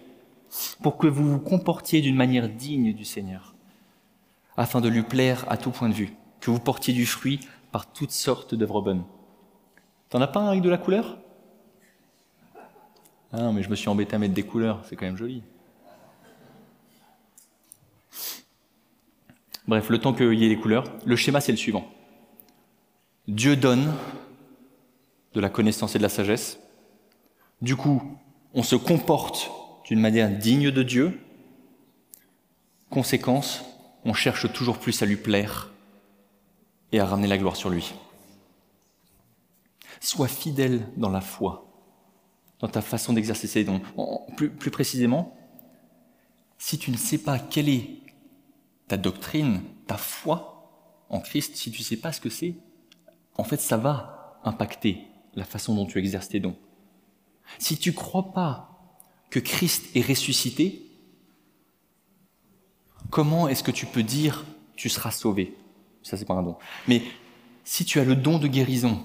pour 0.81 0.97
que 0.97 1.07
vous 1.07 1.29
vous 1.29 1.39
comportiez 1.39 1.99
d'une 1.99 2.15
manière 2.15 2.47
digne 2.47 2.93
du 2.93 3.05
Seigneur, 3.05 3.55
afin 4.55 4.81
de 4.81 4.87
lui 4.87 5.01
plaire 5.01 5.45
à 5.49 5.57
tout 5.57 5.71
point 5.71 5.89
de 5.89 5.95
vue, 5.95 6.13
que 6.39 6.51
vous 6.51 6.59
portiez 6.59 6.93
du 6.93 7.05
fruit 7.05 7.39
par 7.71 7.91
toutes 7.91 8.11
sortes 8.11 8.55
d'œuvres 8.55 8.81
bonnes. 8.81 9.03
T'en 10.09 10.21
as 10.21 10.27
pas 10.27 10.39
un 10.39 10.47
avec 10.47 10.61
de 10.61 10.69
la 10.69 10.77
couleur? 10.77 11.17
Ah 13.31 13.41
non, 13.41 13.53
mais 13.53 13.61
je 13.61 13.69
me 13.69 13.75
suis 13.75 13.89
embêté 13.89 14.15
à 14.15 14.19
mettre 14.19 14.33
des 14.33 14.43
couleurs, 14.43 14.83
c'est 14.85 14.95
quand 14.95 15.05
même 15.05 15.17
joli. 15.17 15.43
Bref, 19.67 19.89
le 19.89 19.99
temps 19.99 20.13
qu'il 20.13 20.33
y 20.33 20.45
ait 20.45 20.49
les 20.49 20.59
couleurs, 20.59 20.85
le 21.05 21.15
schéma 21.15 21.41
c'est 21.41 21.51
le 21.51 21.57
suivant. 21.57 21.87
Dieu 23.27 23.55
donne 23.55 23.93
de 25.33 25.39
la 25.39 25.49
connaissance 25.49 25.93
et 25.93 25.99
de 25.99 26.03
la 26.03 26.09
sagesse. 26.09 26.59
Du 27.61 27.75
coup, 27.75 28.01
on 28.55 28.63
se 28.63 28.75
comporte 28.75 29.51
d'une 29.85 29.99
manière 29.99 30.29
digne 30.29 30.71
de 30.71 30.81
Dieu. 30.81 31.19
Conséquence, 32.89 33.63
on 34.05 34.13
cherche 34.13 34.51
toujours 34.53 34.79
plus 34.79 35.03
à 35.03 35.05
lui 35.05 35.17
plaire 35.17 35.69
et 36.91 36.99
à 36.99 37.05
ramener 37.05 37.27
la 37.27 37.37
gloire 37.37 37.55
sur 37.55 37.69
lui. 37.69 37.93
Sois 39.99 40.27
fidèle 40.27 40.87
dans 40.97 41.09
la 41.09 41.21
foi, 41.21 41.65
dans 42.59 42.67
ta 42.67 42.81
façon 42.81 43.13
d'exercer 43.13 43.47
ses 43.47 43.63
dons. 43.63 43.81
Plus, 44.37 44.71
précisément, 44.71 45.35
si 46.57 46.77
tu 46.77 46.91
ne 46.91 46.97
sais 46.97 47.17
pas 47.17 47.39
quelle 47.39 47.69
est 47.69 48.01
ta 48.87 48.97
doctrine, 48.97 49.61
ta 49.87 49.97
foi 49.97 51.05
en 51.09 51.19
Christ, 51.19 51.55
si 51.55 51.71
tu 51.71 51.79
ne 51.79 51.85
sais 51.85 51.97
pas 51.97 52.11
ce 52.11 52.21
que 52.21 52.29
c'est, 52.29 52.55
en 53.37 53.43
fait, 53.43 53.59
ça 53.59 53.77
va 53.77 54.39
impacter 54.43 55.01
la 55.35 55.45
façon 55.45 55.75
dont 55.75 55.85
tu 55.85 55.99
exerces 55.99 56.29
tes 56.29 56.39
dons. 56.39 56.57
Si 57.57 57.77
tu 57.77 57.89
ne 57.89 57.95
crois 57.95 58.31
pas 58.31 58.69
que 59.29 59.39
Christ 59.39 59.95
est 59.95 60.07
ressuscité, 60.07 60.85
comment 63.09 63.47
est-ce 63.47 63.63
que 63.63 63.71
tu 63.71 63.85
peux 63.85 64.03
dire 64.03 64.45
tu 64.75 64.89
seras 64.89 65.11
sauvé? 65.11 65.57
Ça, 66.03 66.17
c'est 66.17 66.25
pas 66.25 66.33
un 66.33 66.43
don. 66.43 66.55
Mais 66.87 67.01
si 67.63 67.85
tu 67.85 67.99
as 67.99 68.03
le 68.03 68.15
don 68.15 68.39
de 68.39 68.47
guérison, 68.47 68.99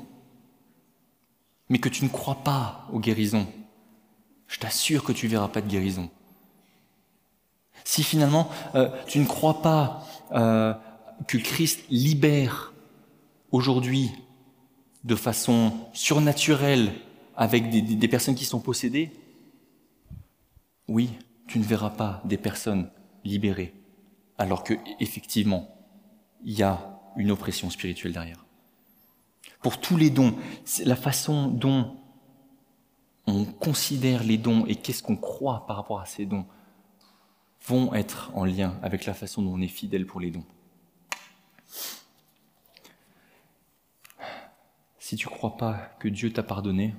mais 1.68 1.78
que 1.78 1.88
tu 1.88 2.04
ne 2.04 2.08
crois 2.08 2.36
pas 2.44 2.86
aux 2.92 2.98
guérisons, 2.98 3.46
je 4.46 4.58
t'assure 4.58 5.04
que 5.04 5.12
tu 5.12 5.26
verras 5.26 5.48
pas 5.48 5.60
de 5.60 5.68
guérison. 5.68 6.10
Si 7.84 8.02
finalement 8.02 8.50
euh, 8.74 8.88
tu 9.06 9.18
ne 9.18 9.26
crois 9.26 9.60
pas 9.60 10.06
euh, 10.32 10.74
que 11.26 11.36
Christ 11.36 11.84
libère 11.90 12.72
aujourd'hui 13.52 14.10
de 15.04 15.16
façon 15.16 15.72
surnaturelle 15.92 16.92
avec 17.36 17.68
des, 17.68 17.82
des, 17.82 18.08
personnes 18.08 18.34
qui 18.34 18.46
sont 18.46 18.60
possédées, 18.60 19.12
oui, 20.88 21.10
tu 21.46 21.58
ne 21.58 21.64
verras 21.64 21.90
pas 21.90 22.22
des 22.24 22.38
personnes 22.38 22.90
libérées, 23.24 23.74
alors 24.38 24.64
que 24.64 24.74
effectivement 25.00 25.73
il 26.44 26.52
y 26.52 26.62
a 26.62 27.00
une 27.16 27.30
oppression 27.30 27.70
spirituelle 27.70 28.12
derrière. 28.12 28.44
Pour 29.62 29.80
tous 29.80 29.96
les 29.96 30.10
dons, 30.10 30.36
la 30.84 30.96
façon 30.96 31.48
dont 31.48 31.96
on 33.26 33.44
considère 33.44 34.22
les 34.22 34.36
dons 34.36 34.66
et 34.66 34.76
qu'est-ce 34.76 35.02
qu'on 35.02 35.16
croit 35.16 35.66
par 35.66 35.76
rapport 35.76 36.00
à 36.00 36.06
ces 36.06 36.26
dons 36.26 36.44
vont 37.66 37.94
être 37.94 38.30
en 38.34 38.44
lien 38.44 38.78
avec 38.82 39.06
la 39.06 39.14
façon 39.14 39.42
dont 39.42 39.54
on 39.54 39.60
est 39.60 39.68
fidèle 39.68 40.06
pour 40.06 40.20
les 40.20 40.30
dons. 40.30 40.44
Si 44.98 45.16
tu 45.16 45.28
ne 45.28 45.32
crois 45.32 45.56
pas 45.56 45.90
que 45.98 46.08
Dieu 46.08 46.32
t'a 46.32 46.42
pardonné, 46.42 46.94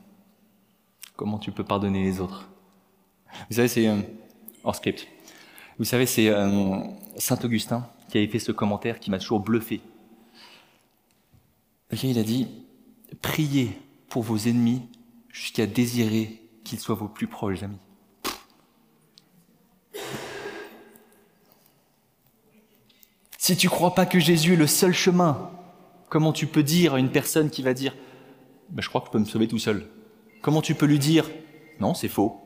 comment 1.15 1.37
tu 1.37 1.51
peux 1.51 1.63
pardonner 1.63 2.03
les 2.03 2.19
autres? 2.19 2.49
Vous 3.49 3.57
savez, 3.57 3.67
c'est 3.67 3.87
euh, 3.87 4.01
hors 4.63 4.75
script. 4.75 5.07
Vous 5.77 5.85
savez, 5.85 6.05
c'est 6.05 6.29
euh, 6.29 6.79
Saint 7.17 7.39
Augustin 7.43 7.87
qui 8.09 8.17
avait 8.17 8.27
fait 8.27 8.39
ce 8.39 8.53
commentaire 8.53 8.99
qui 8.99 9.11
m'a 9.11 9.19
toujours 9.19 9.41
bluffé. 9.41 9.81
il 11.91 12.17
a 12.17 12.23
dit 12.23 12.47
Priez 13.21 13.77
pour 14.07 14.23
vos 14.23 14.37
ennemis 14.37 14.83
jusqu'à 15.29 15.65
désirer 15.65 16.41
qu'ils 16.63 16.79
soient 16.79 16.95
vos 16.95 17.07
plus 17.07 17.27
proches 17.27 17.63
amis. 17.63 17.77
Si 23.37 23.57
tu 23.57 23.69
crois 23.69 23.93
pas 23.93 24.05
que 24.05 24.19
Jésus 24.19 24.53
est 24.53 24.57
le 24.57 24.67
seul 24.67 24.93
chemin, 24.93 25.51
comment 26.09 26.33
tu 26.33 26.47
peux 26.47 26.63
dire 26.63 26.95
à 26.95 26.99
une 26.99 27.11
personne 27.11 27.49
qui 27.49 27.61
va 27.61 27.73
dire 27.73 27.95
ben, 28.69 28.81
Je 28.81 28.89
crois 28.89 29.01
que 29.01 29.07
je 29.07 29.11
peux 29.11 29.19
me 29.19 29.25
sauver 29.25 29.47
tout 29.47 29.59
seul 29.59 29.85
Comment 30.41 30.61
tu 30.61 30.73
peux 30.73 30.85
lui 30.85 30.99
dire 30.99 31.29
Non, 31.79 31.93
c'est 31.93 32.07
faux, 32.07 32.41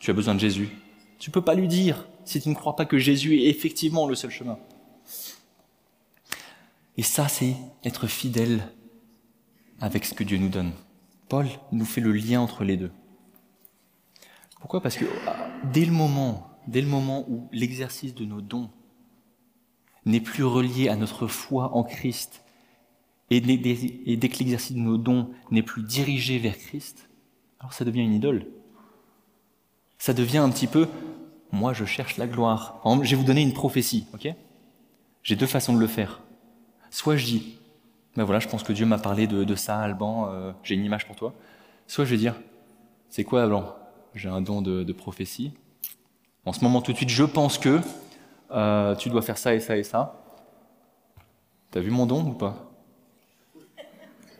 tu 0.00 0.10
as 0.10 0.14
besoin 0.14 0.34
de 0.34 0.40
Jésus 0.40 0.68
Tu 1.18 1.30
peux 1.30 1.40
pas 1.40 1.54
lui 1.54 1.68
dire 1.68 2.04
si 2.24 2.40
tu 2.40 2.48
ne 2.48 2.54
crois 2.54 2.76
pas 2.76 2.86
que 2.86 2.98
Jésus 2.98 3.38
est 3.40 3.48
effectivement 3.48 4.06
le 4.06 4.14
seul 4.14 4.30
chemin. 4.30 4.58
Et 6.96 7.02
ça, 7.02 7.28
c'est 7.28 7.56
être 7.84 8.06
fidèle 8.06 8.68
avec 9.80 10.04
ce 10.04 10.14
que 10.14 10.24
Dieu 10.24 10.38
nous 10.38 10.48
donne. 10.48 10.72
Paul 11.28 11.46
nous 11.72 11.84
fait 11.84 12.00
le 12.00 12.12
lien 12.12 12.40
entre 12.40 12.64
les 12.64 12.76
deux. 12.76 12.92
Pourquoi? 14.60 14.80
Parce 14.80 14.96
que 14.96 15.04
dès 15.72 15.84
le 15.84 15.92
moment, 15.92 16.48
dès 16.68 16.80
le 16.80 16.86
moment 16.86 17.24
où 17.28 17.48
l'exercice 17.52 18.14
de 18.14 18.24
nos 18.24 18.40
dons 18.40 18.70
n'est 20.06 20.20
plus 20.20 20.44
relié 20.44 20.88
à 20.88 20.96
notre 20.96 21.26
foi 21.26 21.74
en 21.74 21.82
Christ, 21.82 22.44
et 23.30 23.40
dès, 23.40 23.58
que 23.58 24.38
l'exercice 24.38 24.76
de 24.76 24.80
nos 24.80 24.98
dons 24.98 25.30
n'est 25.50 25.62
plus 25.62 25.82
dirigé 25.82 26.38
vers 26.38 26.56
Christ, 26.56 27.08
alors 27.58 27.72
ça 27.72 27.84
devient 27.84 28.02
une 28.02 28.12
idole. 28.12 28.46
Ça 29.98 30.12
devient 30.12 30.38
un 30.38 30.50
petit 30.50 30.66
peu, 30.66 30.88
moi 31.54 31.72
je 31.72 31.84
cherche 31.84 32.16
la 32.16 32.26
gloire. 32.26 32.80
je 33.02 33.10
vais 33.10 33.16
vous 33.16 33.24
donner 33.24 33.42
une 33.42 33.54
prophétie, 33.54 34.06
ok? 34.14 34.28
J'ai 35.22 35.36
deux 35.36 35.46
façons 35.46 35.72
de 35.72 35.78
le 35.78 35.86
faire. 35.86 36.20
Soit 36.90 37.16
je 37.16 37.24
dis, 37.24 37.58
ben 38.16 38.24
voilà, 38.24 38.40
je 38.40 38.48
pense 38.48 38.62
que 38.62 38.72
Dieu 38.72 38.84
m'a 38.84 38.98
parlé 38.98 39.26
de, 39.26 39.54
ça, 39.54 39.78
Alban, 39.78 40.28
euh, 40.30 40.52
j'ai 40.62 40.74
une 40.74 40.84
image 40.84 41.06
pour 41.06 41.16
toi. 41.16 41.32
Soit 41.86 42.04
je 42.04 42.10
vais 42.10 42.18
dire, 42.18 42.34
c'est 43.08 43.24
quoi 43.24 43.42
Alban? 43.42 43.74
J'ai 44.14 44.28
un 44.28 44.40
don 44.40 44.62
de 44.62 44.92
prophétie. 44.92 45.52
En 46.46 46.52
ce 46.52 46.62
moment 46.62 46.82
tout 46.82 46.92
de 46.92 46.96
suite, 46.96 47.08
je 47.08 47.24
pense 47.24 47.56
que 47.56 47.80
euh, 48.50 48.94
tu 48.96 49.08
dois 49.08 49.22
faire 49.22 49.38
ça 49.38 49.54
et 49.54 49.60
ça 49.60 49.76
et 49.76 49.82
ça. 49.82 50.20
T'as 51.70 51.80
vu 51.80 51.90
mon 51.90 52.06
don 52.06 52.22
ou 52.24 52.32
pas? 52.32 52.70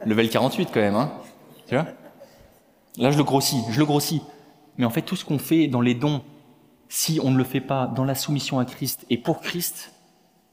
Level 0.05 0.29
48 0.29 0.69
quand 0.73 0.81
même, 0.81 0.95
hein 0.95 1.13
Tu 1.67 1.75
vois? 1.75 1.87
Là, 2.99 3.11
je 3.11 3.17
le 3.17 3.25
grossis, 3.25 3.63
je 3.71 3.79
le 3.79 3.87
grossis. 3.87 4.23
Mais 4.77 4.85
en 4.85 4.91
fait, 4.91 5.03
tout 5.03 5.17
ce 5.17 5.25
qu'on 5.25 5.39
fait 5.39 5.67
dans 5.67 5.81
les 5.81 5.95
dons, 5.95 6.23
si 6.95 7.19
on 7.21 7.33
ne 7.33 7.37
le 7.37 7.43
fait 7.43 7.61
pas 7.61 7.89
dans 7.89 8.05
la 8.05 8.15
soumission 8.15 8.61
à 8.61 8.65
Christ 8.65 9.05
et 9.11 9.19
pour 9.19 9.41
Christ, 9.41 9.93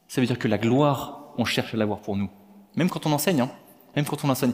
ça 0.07 0.21
veut 0.21 0.25
dire 0.25 0.39
que 0.39 0.47
la 0.47 0.57
gloire, 0.57 1.35
on 1.37 1.45
cherche 1.45 1.75
à 1.75 1.77
l'avoir 1.77 1.99
pour 1.99 2.17
nous. 2.17 2.31
Même 2.75 2.89
quand 2.89 3.05
on 3.05 3.11
enseigne, 3.11 3.41
hein 3.41 3.51
Même 3.95 4.05
quand 4.05 4.25
on 4.25 4.29
enseigne. 4.29 4.53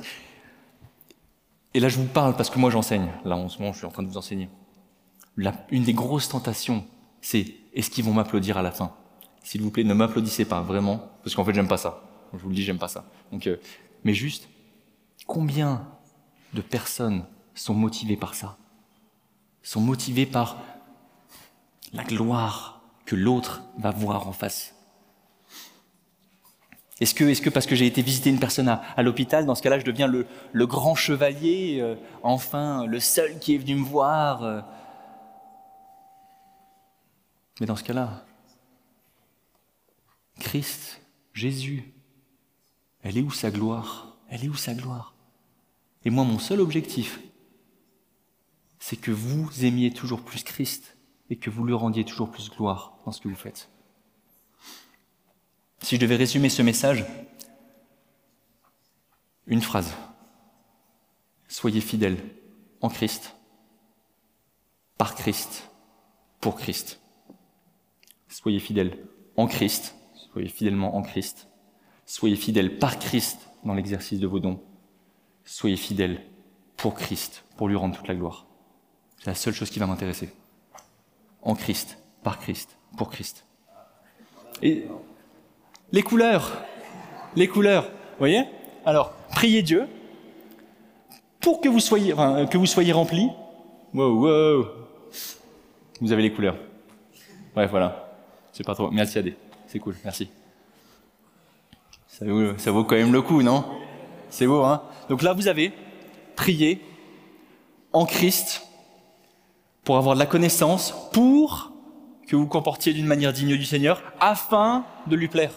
Et 1.74 1.80
là, 1.80 1.88
je 1.88 1.96
vous 1.96 2.08
parle 2.08 2.36
parce 2.36 2.50
que 2.50 2.60
moi, 2.60 2.72
j'enseigne. 2.72 3.08
Là, 3.24 3.38
en 3.38 3.48
ce 3.48 3.60
moment, 3.60 3.72
je 3.72 3.78
suis 3.78 3.88
en 3.88 3.92
train 3.92 4.04
de 4.04 4.10
vous 4.10 4.18
enseigner. 4.18 4.50
une 5.72 5.84
des 5.86 5.94
grosses 5.94 6.28
tentations, 6.28 6.84
c'est 7.22 7.56
est-ce 7.74 7.90
qu'ils 7.90 8.04
vont 8.04 8.14
m'applaudir 8.14 8.58
à 8.58 8.62
la 8.62 8.72
fin? 8.72 8.92
S'il 9.42 9.62
vous 9.62 9.72
plaît, 9.72 9.86
ne 9.86 9.94
m'applaudissez 9.94 10.44
pas, 10.44 10.60
vraiment, 10.60 11.10
parce 11.24 11.36
qu'en 11.36 11.46
fait, 11.46 11.54
j'aime 11.54 11.70
pas 11.70 11.78
ça. 11.78 12.04
Je 12.34 12.40
vous 12.40 12.50
le 12.50 12.56
dis, 12.56 12.64
j'aime 12.64 12.80
pas 12.80 12.90
ça. 12.90 13.06
Donc, 13.32 13.48
euh, 13.48 13.56
mais 14.04 14.14
juste, 14.14 14.50
combien 15.26 15.88
de 16.54 16.60
personnes 16.60 17.24
sont 17.56 17.74
motivées 17.74 18.18
par 18.18 18.36
ça? 18.36 18.58
Sont 19.64 19.80
motivées 19.80 20.26
par 20.26 20.58
la 21.94 22.04
gloire 22.04 22.82
que 23.06 23.16
l'autre 23.16 23.64
va 23.78 23.92
voir 23.92 24.28
en 24.28 24.34
face. 24.34 24.74
Est-ce 27.00 27.14
que, 27.14 27.50
parce 27.50 27.68
que 27.68 27.76
j'ai 27.76 27.86
été 27.86 28.02
visiter 28.02 28.32
une 28.32 28.40
personne 28.40 28.68
à, 28.68 29.04
l'hôpital, 29.04 29.46
dans 29.46 29.54
ce 29.54 29.62
cas-là, 29.62 29.80
je 29.80 29.86
deviens 29.86 30.08
le, 30.08 30.26
le 30.52 30.66
grand 30.66 30.96
chevalier, 30.96 31.78
euh, 31.80 31.96
enfin, 32.24 32.86
le 32.88 33.00
seul 33.00 33.38
qui 33.38 33.54
est 33.54 33.60
venu 33.60 33.76
me 33.76 33.86
voir 33.86 34.44
euh, 34.44 34.62
mais 37.60 37.66
dans 37.66 37.76
ce 37.76 37.84
cas-là, 37.84 38.26
Christ, 40.40 41.02
Jésus, 41.34 41.94
elle 43.02 43.18
est 43.18 43.22
où 43.22 43.32
sa 43.32 43.52
gloire? 43.52 44.18
Elle 44.30 44.46
est 44.46 44.50
où 44.50 44.56
sa 44.56 44.74
gloire? 44.74 45.16
Et 46.06 46.10
moi, 46.10 46.24
mon 46.24 46.40
seul 46.40 46.62
objectif, 46.62 47.20
c'est 48.80 48.98
que 48.98 49.12
vous 49.12 49.66
aimiez 49.66 49.92
toujours 49.92 50.22
plus 50.22 50.44
Christ 50.44 50.97
et 51.30 51.38
que 51.38 51.50
vous 51.50 51.64
lui 51.64 51.74
rendiez 51.74 52.06
toujours 52.06 52.32
plus 52.32 52.50
gloire 52.50 52.98
dans 53.06 53.12
ce 53.12 53.22
que 53.22 53.28
vous 53.28 53.36
faites. 53.36 53.70
Si 55.82 55.96
je 55.96 56.02
devais 56.02 56.16
résumer 56.16 56.50
ce 56.50 56.62
message, 56.62 57.06
Une 59.48 59.62
phrase. 59.62 59.94
Soyez 61.48 61.80
fidèles 61.80 62.18
en 62.82 62.90
Christ, 62.90 63.38
par 64.98 65.16
Christ, 65.16 65.70
pour 66.42 66.58
Christ. 66.58 67.00
Soyez 68.28 68.60
fidèles 68.60 69.08
en 69.38 69.48
Christ, 69.48 69.96
soyez 70.34 70.50
fidèlement 70.50 70.98
en 70.98 71.02
Christ. 71.02 71.48
Soyez 72.06 72.36
fidèles 72.36 72.78
par 72.78 73.00
Christ 73.00 73.50
dans 73.64 73.74
l'exercice 73.74 74.20
de 74.20 74.28
vos 74.28 74.40
dons. 74.40 74.62
Soyez 75.46 75.78
fidèles 75.78 76.22
pour 76.76 76.94
Christ, 76.94 77.46
pour 77.56 77.70
lui 77.70 77.78
rendre 77.78 77.96
toute 77.96 78.08
la 78.08 78.16
gloire. 78.16 78.48
C'est 79.20 79.28
la 79.28 79.36
seule 79.36 79.54
chose 79.54 79.70
qui 79.70 79.80
va 79.80 79.88
m'intéresser. 79.88 80.30
En 81.48 81.56
Christ, 81.56 81.98
par 82.24 82.40
Christ, 82.40 82.78
pour 82.98 83.10
Christ. 83.10 83.46
Et 84.62 84.86
les 85.94 86.04
couleurs, 86.04 86.62
les 87.38 87.48
couleurs, 87.48 87.84
vous 87.86 88.20
voyez? 88.20 88.44
Alors, 88.86 89.14
priez 89.30 89.62
Dieu 89.62 89.88
pour 91.40 91.62
que 91.62 91.70
vous 91.70 91.80
soyez, 91.80 92.12
enfin, 92.12 92.46
que 92.48 92.58
vous 92.58 92.66
soyez 92.66 92.92
remplis. 92.92 93.30
Wow, 93.94 94.28
wow. 94.28 94.68
Vous 96.02 96.12
avez 96.12 96.24
les 96.24 96.34
couleurs. 96.34 96.58
Bref, 97.56 97.72
voilà. 97.72 98.14
C'est 98.52 98.66
pas 98.66 98.76
trop. 98.76 98.92
Merci 98.92 99.18
Adé. 99.18 99.38
C'est 99.68 99.80
cool. 99.80 99.96
Merci. 100.04 100.30
Ça 102.08 102.26
vaut, 102.26 102.58
ça 102.58 102.72
vaut 102.72 102.84
quand 102.84 102.96
même 102.96 103.14
le 103.14 103.22
coup, 103.22 103.42
non? 103.42 103.64
C'est 104.30 104.48
beau, 104.48 104.66
hein? 104.66 104.84
Donc 105.08 105.22
là, 105.22 105.32
vous 105.32 105.48
avez 105.48 105.72
prié 106.36 106.82
en 107.94 108.06
Christ 108.06 108.67
pour 109.88 109.96
avoir 109.96 110.16
de 110.16 110.20
la 110.20 110.26
connaissance, 110.26 110.94
pour 111.14 111.72
que 112.28 112.36
vous 112.36 112.46
comportiez 112.46 112.92
d'une 112.92 113.06
manière 113.06 113.32
digne 113.32 113.56
du 113.56 113.64
Seigneur, 113.64 114.04
afin 114.20 114.86
de 115.08 115.16
lui 115.16 115.30
plaire. 115.30 115.54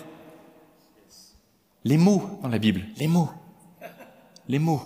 Les 1.82 1.96
mots 1.96 2.38
dans 2.40 2.48
la 2.48 2.60
Bible, 2.60 2.86
les 2.96 3.08
mots. 3.08 3.28
Les 4.46 4.60
mots. 4.60 4.82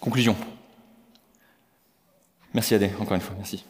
Conclusion. 0.00 0.34
Merci 2.52 2.74
Adé, 2.74 2.90
encore 2.98 3.14
une 3.14 3.20
fois, 3.20 3.36
merci. 3.36 3.64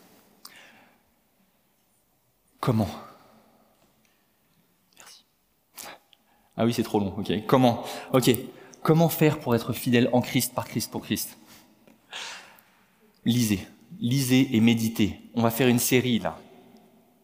Comment? 2.61 2.89
Merci. 4.97 5.27
Ah 6.57 6.65
oui, 6.65 6.73
c'est 6.73 6.83
trop 6.83 6.99
long, 6.99 7.15
ok. 7.19 7.45
Comment? 7.47 7.85
Ok. 8.15 8.31
Comment 8.83 9.11
faire 9.11 9.39
pour 9.39 9.55
être 9.55 9.75
fidèle 9.75 10.09
en 10.15 10.23
Christ, 10.23 10.55
par 10.55 10.67
Christ, 10.67 10.91
pour 10.91 11.03
Christ? 11.03 11.37
Lisez, 13.29 13.61
lisez 14.01 14.57
et 14.57 14.61
méditez. 14.61 15.21
On 15.35 15.43
va 15.43 15.51
faire 15.51 15.69
une 15.69 15.79
série 15.79 16.19
là. 16.19 16.39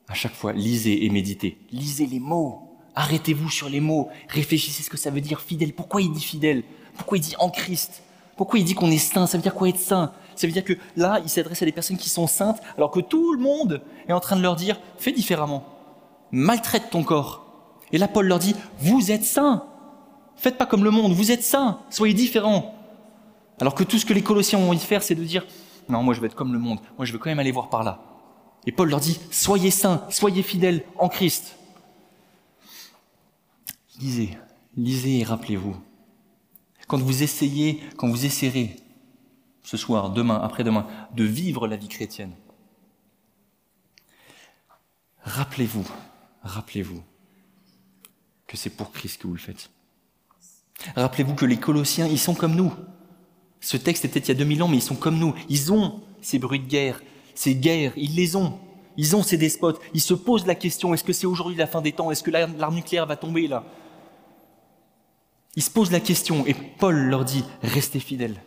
À 0.06 0.12
chaque 0.12 0.34
fois, 0.34 0.52
lisez 0.52 1.06
et 1.06 1.08
méditez. 1.08 1.56
Lisez 1.72 2.04
les 2.04 2.20
mots. 2.20 2.76
Arrêtez-vous 2.94 3.48
sur 3.48 3.70
les 3.70 3.80
mots. 3.80 4.10
Réfléchissez 4.28 4.82
ce 4.82 4.90
que 4.90 4.98
ça 4.98 5.08
veut 5.08 5.22
dire 5.22 5.40
fidèle. 5.40 5.72
Pourquoi 5.72 6.02
il 6.02 6.12
dit 6.12 6.22
fidèle? 6.22 6.62
Pourquoi 6.98 7.16
il 7.16 7.22
dit 7.22 7.34
en 7.38 7.48
Christ? 7.48 8.02
Pourquoi 8.36 8.58
il 8.58 8.66
dit 8.66 8.74
qu'on 8.74 8.90
est 8.90 8.98
saint? 8.98 9.26
Ça 9.26 9.38
veut 9.38 9.42
dire 9.42 9.54
quoi 9.54 9.70
être 9.70 9.78
saint? 9.78 10.12
Ça 10.36 10.46
veut 10.46 10.52
dire 10.52 10.62
que 10.62 10.74
là, 10.94 11.20
il 11.24 11.30
s'adresse 11.30 11.62
à 11.62 11.64
des 11.64 11.72
personnes 11.72 11.96
qui 11.96 12.10
sont 12.10 12.26
saintes, 12.26 12.60
alors 12.76 12.90
que 12.90 13.00
tout 13.00 13.32
le 13.32 13.40
monde 13.40 13.80
est 14.06 14.12
en 14.12 14.20
train 14.20 14.36
de 14.36 14.42
leur 14.42 14.56
dire 14.56 14.78
fais 14.98 15.12
différemment. 15.12 15.64
Maltraite 16.32 16.90
ton 16.90 17.02
corps. 17.02 17.80
Et 17.92 17.96
là, 17.96 18.08
Paul 18.08 18.26
leur 18.26 18.40
dit 18.40 18.54
vous 18.78 19.10
êtes 19.10 19.24
saints. 19.24 19.64
Faites 20.36 20.58
pas 20.58 20.66
comme 20.66 20.84
le 20.84 20.90
monde. 20.90 21.14
Vous 21.14 21.32
êtes 21.32 21.44
saints. 21.44 21.80
Soyez 21.88 22.12
différents. 22.12 22.74
Alors 23.58 23.74
que 23.74 23.84
tout 23.84 23.98
ce 23.98 24.04
que 24.04 24.12
les 24.12 24.20
Colossiens 24.20 24.58
ont 24.58 24.68
envie 24.68 24.76
de 24.76 24.82
faire, 24.82 25.02
c'est 25.02 25.14
de 25.14 25.24
dire 25.24 25.46
non, 25.88 26.02
moi 26.02 26.14
je 26.14 26.20
vais 26.20 26.26
être 26.26 26.34
comme 26.34 26.52
le 26.52 26.58
monde. 26.58 26.80
Moi 26.96 27.04
je 27.04 27.12
veux 27.12 27.18
quand 27.18 27.30
même 27.30 27.38
aller 27.38 27.52
voir 27.52 27.70
par 27.70 27.82
là. 27.82 28.02
Et 28.66 28.72
Paul 28.72 28.88
leur 28.88 29.00
dit 29.00 29.18
soyez 29.30 29.70
saints, 29.70 30.06
soyez 30.10 30.42
fidèles 30.42 30.84
en 30.98 31.08
Christ. 31.08 31.56
Lisez, 34.00 34.36
lisez 34.76 35.20
et 35.20 35.24
rappelez-vous. 35.24 35.76
Quand 36.86 36.98
vous 36.98 37.22
essayez, 37.22 37.82
quand 37.96 38.08
vous 38.08 38.24
essayerez, 38.24 38.76
ce 39.62 39.76
soir, 39.76 40.10
demain, 40.10 40.40
après-demain, 40.42 40.86
de 41.14 41.24
vivre 41.24 41.66
la 41.66 41.76
vie 41.76 41.88
chrétienne, 41.88 42.32
rappelez-vous, 45.22 45.86
rappelez-vous 46.42 47.02
que 48.46 48.56
c'est 48.56 48.70
pour 48.70 48.92
Christ 48.92 49.22
que 49.22 49.26
vous 49.26 49.34
le 49.34 49.40
faites. 49.40 49.70
Rappelez-vous 50.96 51.34
que 51.34 51.46
les 51.46 51.56
Colossiens, 51.56 52.06
ils 52.06 52.18
sont 52.18 52.34
comme 52.34 52.54
nous. 52.54 52.72
Ce 53.64 53.78
texte 53.78 54.04
était 54.04 54.20
il 54.20 54.28
y 54.28 54.30
a 54.32 54.34
2000 54.34 54.62
ans, 54.62 54.68
mais 54.68 54.76
ils 54.76 54.82
sont 54.82 54.94
comme 54.94 55.18
nous. 55.18 55.34
Ils 55.48 55.72
ont 55.72 56.02
ces 56.20 56.38
bruits 56.38 56.60
de 56.60 56.66
guerre, 56.66 57.00
ces 57.34 57.54
guerres, 57.54 57.94
ils 57.96 58.14
les 58.14 58.36
ont. 58.36 58.58
Ils 58.98 59.16
ont 59.16 59.22
ces 59.22 59.38
despotes. 59.38 59.80
Ils 59.94 60.02
se 60.02 60.12
posent 60.12 60.44
la 60.44 60.54
question, 60.54 60.92
est-ce 60.92 61.02
que 61.02 61.14
c'est 61.14 61.26
aujourd'hui 61.26 61.56
la 61.56 61.66
fin 61.66 61.80
des 61.80 61.92
temps? 61.92 62.10
Est-ce 62.10 62.22
que 62.22 62.30
l'arme 62.30 62.74
nucléaire 62.74 63.06
va 63.06 63.16
tomber 63.16 63.46
là? 63.46 63.64
Ils 65.56 65.62
se 65.62 65.70
posent 65.70 65.90
la 65.90 66.00
question 66.00 66.46
et 66.46 66.52
Paul 66.52 66.94
leur 66.94 67.24
dit, 67.24 67.42
restez 67.62 68.00
fidèles. 68.00 68.42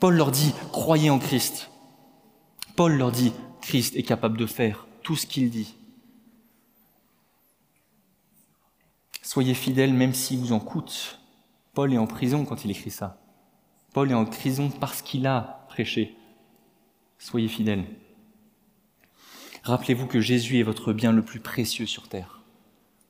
Paul 0.00 0.16
leur 0.16 0.32
dit, 0.32 0.52
croyez 0.72 1.10
en 1.10 1.20
Christ. 1.20 1.70
Paul 2.74 2.96
leur 2.96 3.12
dit, 3.12 3.32
Christ 3.60 3.94
est 3.94 4.02
capable 4.02 4.38
de 4.38 4.46
faire 4.46 4.88
tout 5.04 5.14
ce 5.14 5.24
qu'il 5.24 5.50
dit. 5.50 5.76
Soyez 9.22 9.54
fidèles 9.54 9.92
même 9.92 10.14
si 10.14 10.36
vous 10.36 10.50
en 10.52 10.58
coûte. 10.58 11.20
Paul 11.74 11.92
est 11.94 11.98
en 11.98 12.08
prison 12.08 12.44
quand 12.44 12.64
il 12.64 12.72
écrit 12.72 12.90
ça. 12.90 13.21
Paul 13.92 14.10
est 14.10 14.14
en 14.14 14.24
prison 14.24 14.70
parce 14.70 15.02
qu'il 15.02 15.26
a 15.26 15.66
prêché. 15.68 16.16
Soyez 17.18 17.48
fidèles. 17.48 17.84
Rappelez-vous 19.62 20.06
que 20.06 20.20
Jésus 20.20 20.58
est 20.58 20.64
votre 20.64 20.92
bien 20.92 21.12
le 21.12 21.22
plus 21.22 21.40
précieux 21.40 21.86
sur 21.86 22.08
terre. 22.08 22.40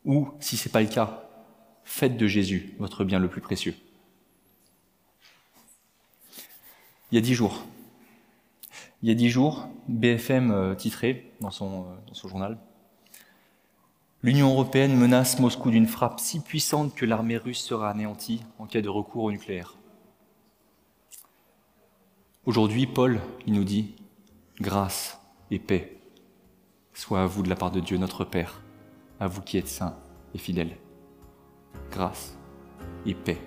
Ou, 0.04 0.28
si 0.40 0.56
ce 0.56 0.68
n'est 0.68 0.72
pas 0.72 0.82
le 0.82 0.88
cas, 0.88 1.28
faites 1.84 2.16
de 2.16 2.26
Jésus 2.26 2.74
votre 2.78 3.04
bien 3.04 3.18
le 3.18 3.28
plus 3.28 3.40
précieux. 3.40 3.74
Il 7.10 7.14
y 7.14 7.18
a 7.18 7.20
dix 7.20 7.34
jours, 7.34 7.64
il 9.02 9.08
y 9.08 9.12
a 9.12 9.14
dix 9.14 9.28
jours, 9.28 9.68
BFM 9.88 10.50
euh, 10.50 10.74
titrait 10.74 11.26
dans 11.40 11.50
son, 11.50 11.82
euh, 11.82 11.94
dans 12.06 12.14
son 12.14 12.28
journal 12.28 12.58
L'Union 14.22 14.50
européenne 14.50 14.96
menace 14.96 15.40
Moscou 15.40 15.70
d'une 15.70 15.88
frappe 15.88 16.20
si 16.20 16.40
puissante 16.40 16.94
que 16.94 17.04
l'armée 17.04 17.36
russe 17.36 17.60
sera 17.60 17.90
anéantie 17.90 18.40
en 18.58 18.66
cas 18.66 18.80
de 18.80 18.88
recours 18.88 19.24
au 19.24 19.32
nucléaire. 19.32 19.74
Aujourd'hui, 22.44 22.88
Paul, 22.88 23.20
il 23.46 23.52
nous 23.52 23.62
dit, 23.62 23.94
grâce 24.60 25.20
et 25.52 25.60
paix 25.60 25.96
soit 26.92 27.22
à 27.22 27.26
vous 27.26 27.44
de 27.44 27.48
la 27.48 27.54
part 27.54 27.70
de 27.70 27.78
Dieu 27.78 27.98
notre 27.98 28.24
Père, 28.24 28.62
à 29.20 29.28
vous 29.28 29.42
qui 29.42 29.58
êtes 29.58 29.68
saints 29.68 29.94
et 30.34 30.38
fidèles. 30.38 30.76
Grâce 31.92 32.36
et 33.06 33.14
paix 33.14 33.38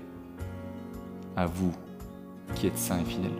à 1.35 1.45
vous 1.45 1.73
qui 2.55 2.67
êtes 2.67 2.77
saints 2.77 3.01
et 3.01 3.03
fidèles. 3.03 3.31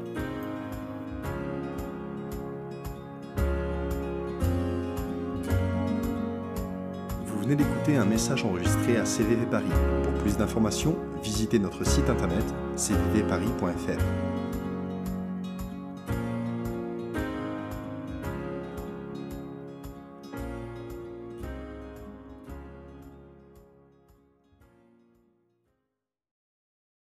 Vous 7.26 7.40
venez 7.40 7.56
d'écouter 7.56 7.96
un 7.96 8.06
message 8.06 8.44
enregistré 8.44 8.98
à 8.98 9.06
CVV 9.06 9.46
Paris. 9.46 9.72
Pour 10.04 10.14
plus 10.16 10.36
d'informations, 10.36 10.98
visitez 11.24 11.60
notre 11.60 11.86
site 11.86 12.10
internet 12.10 12.44
cvvparis.fr. 12.76 14.45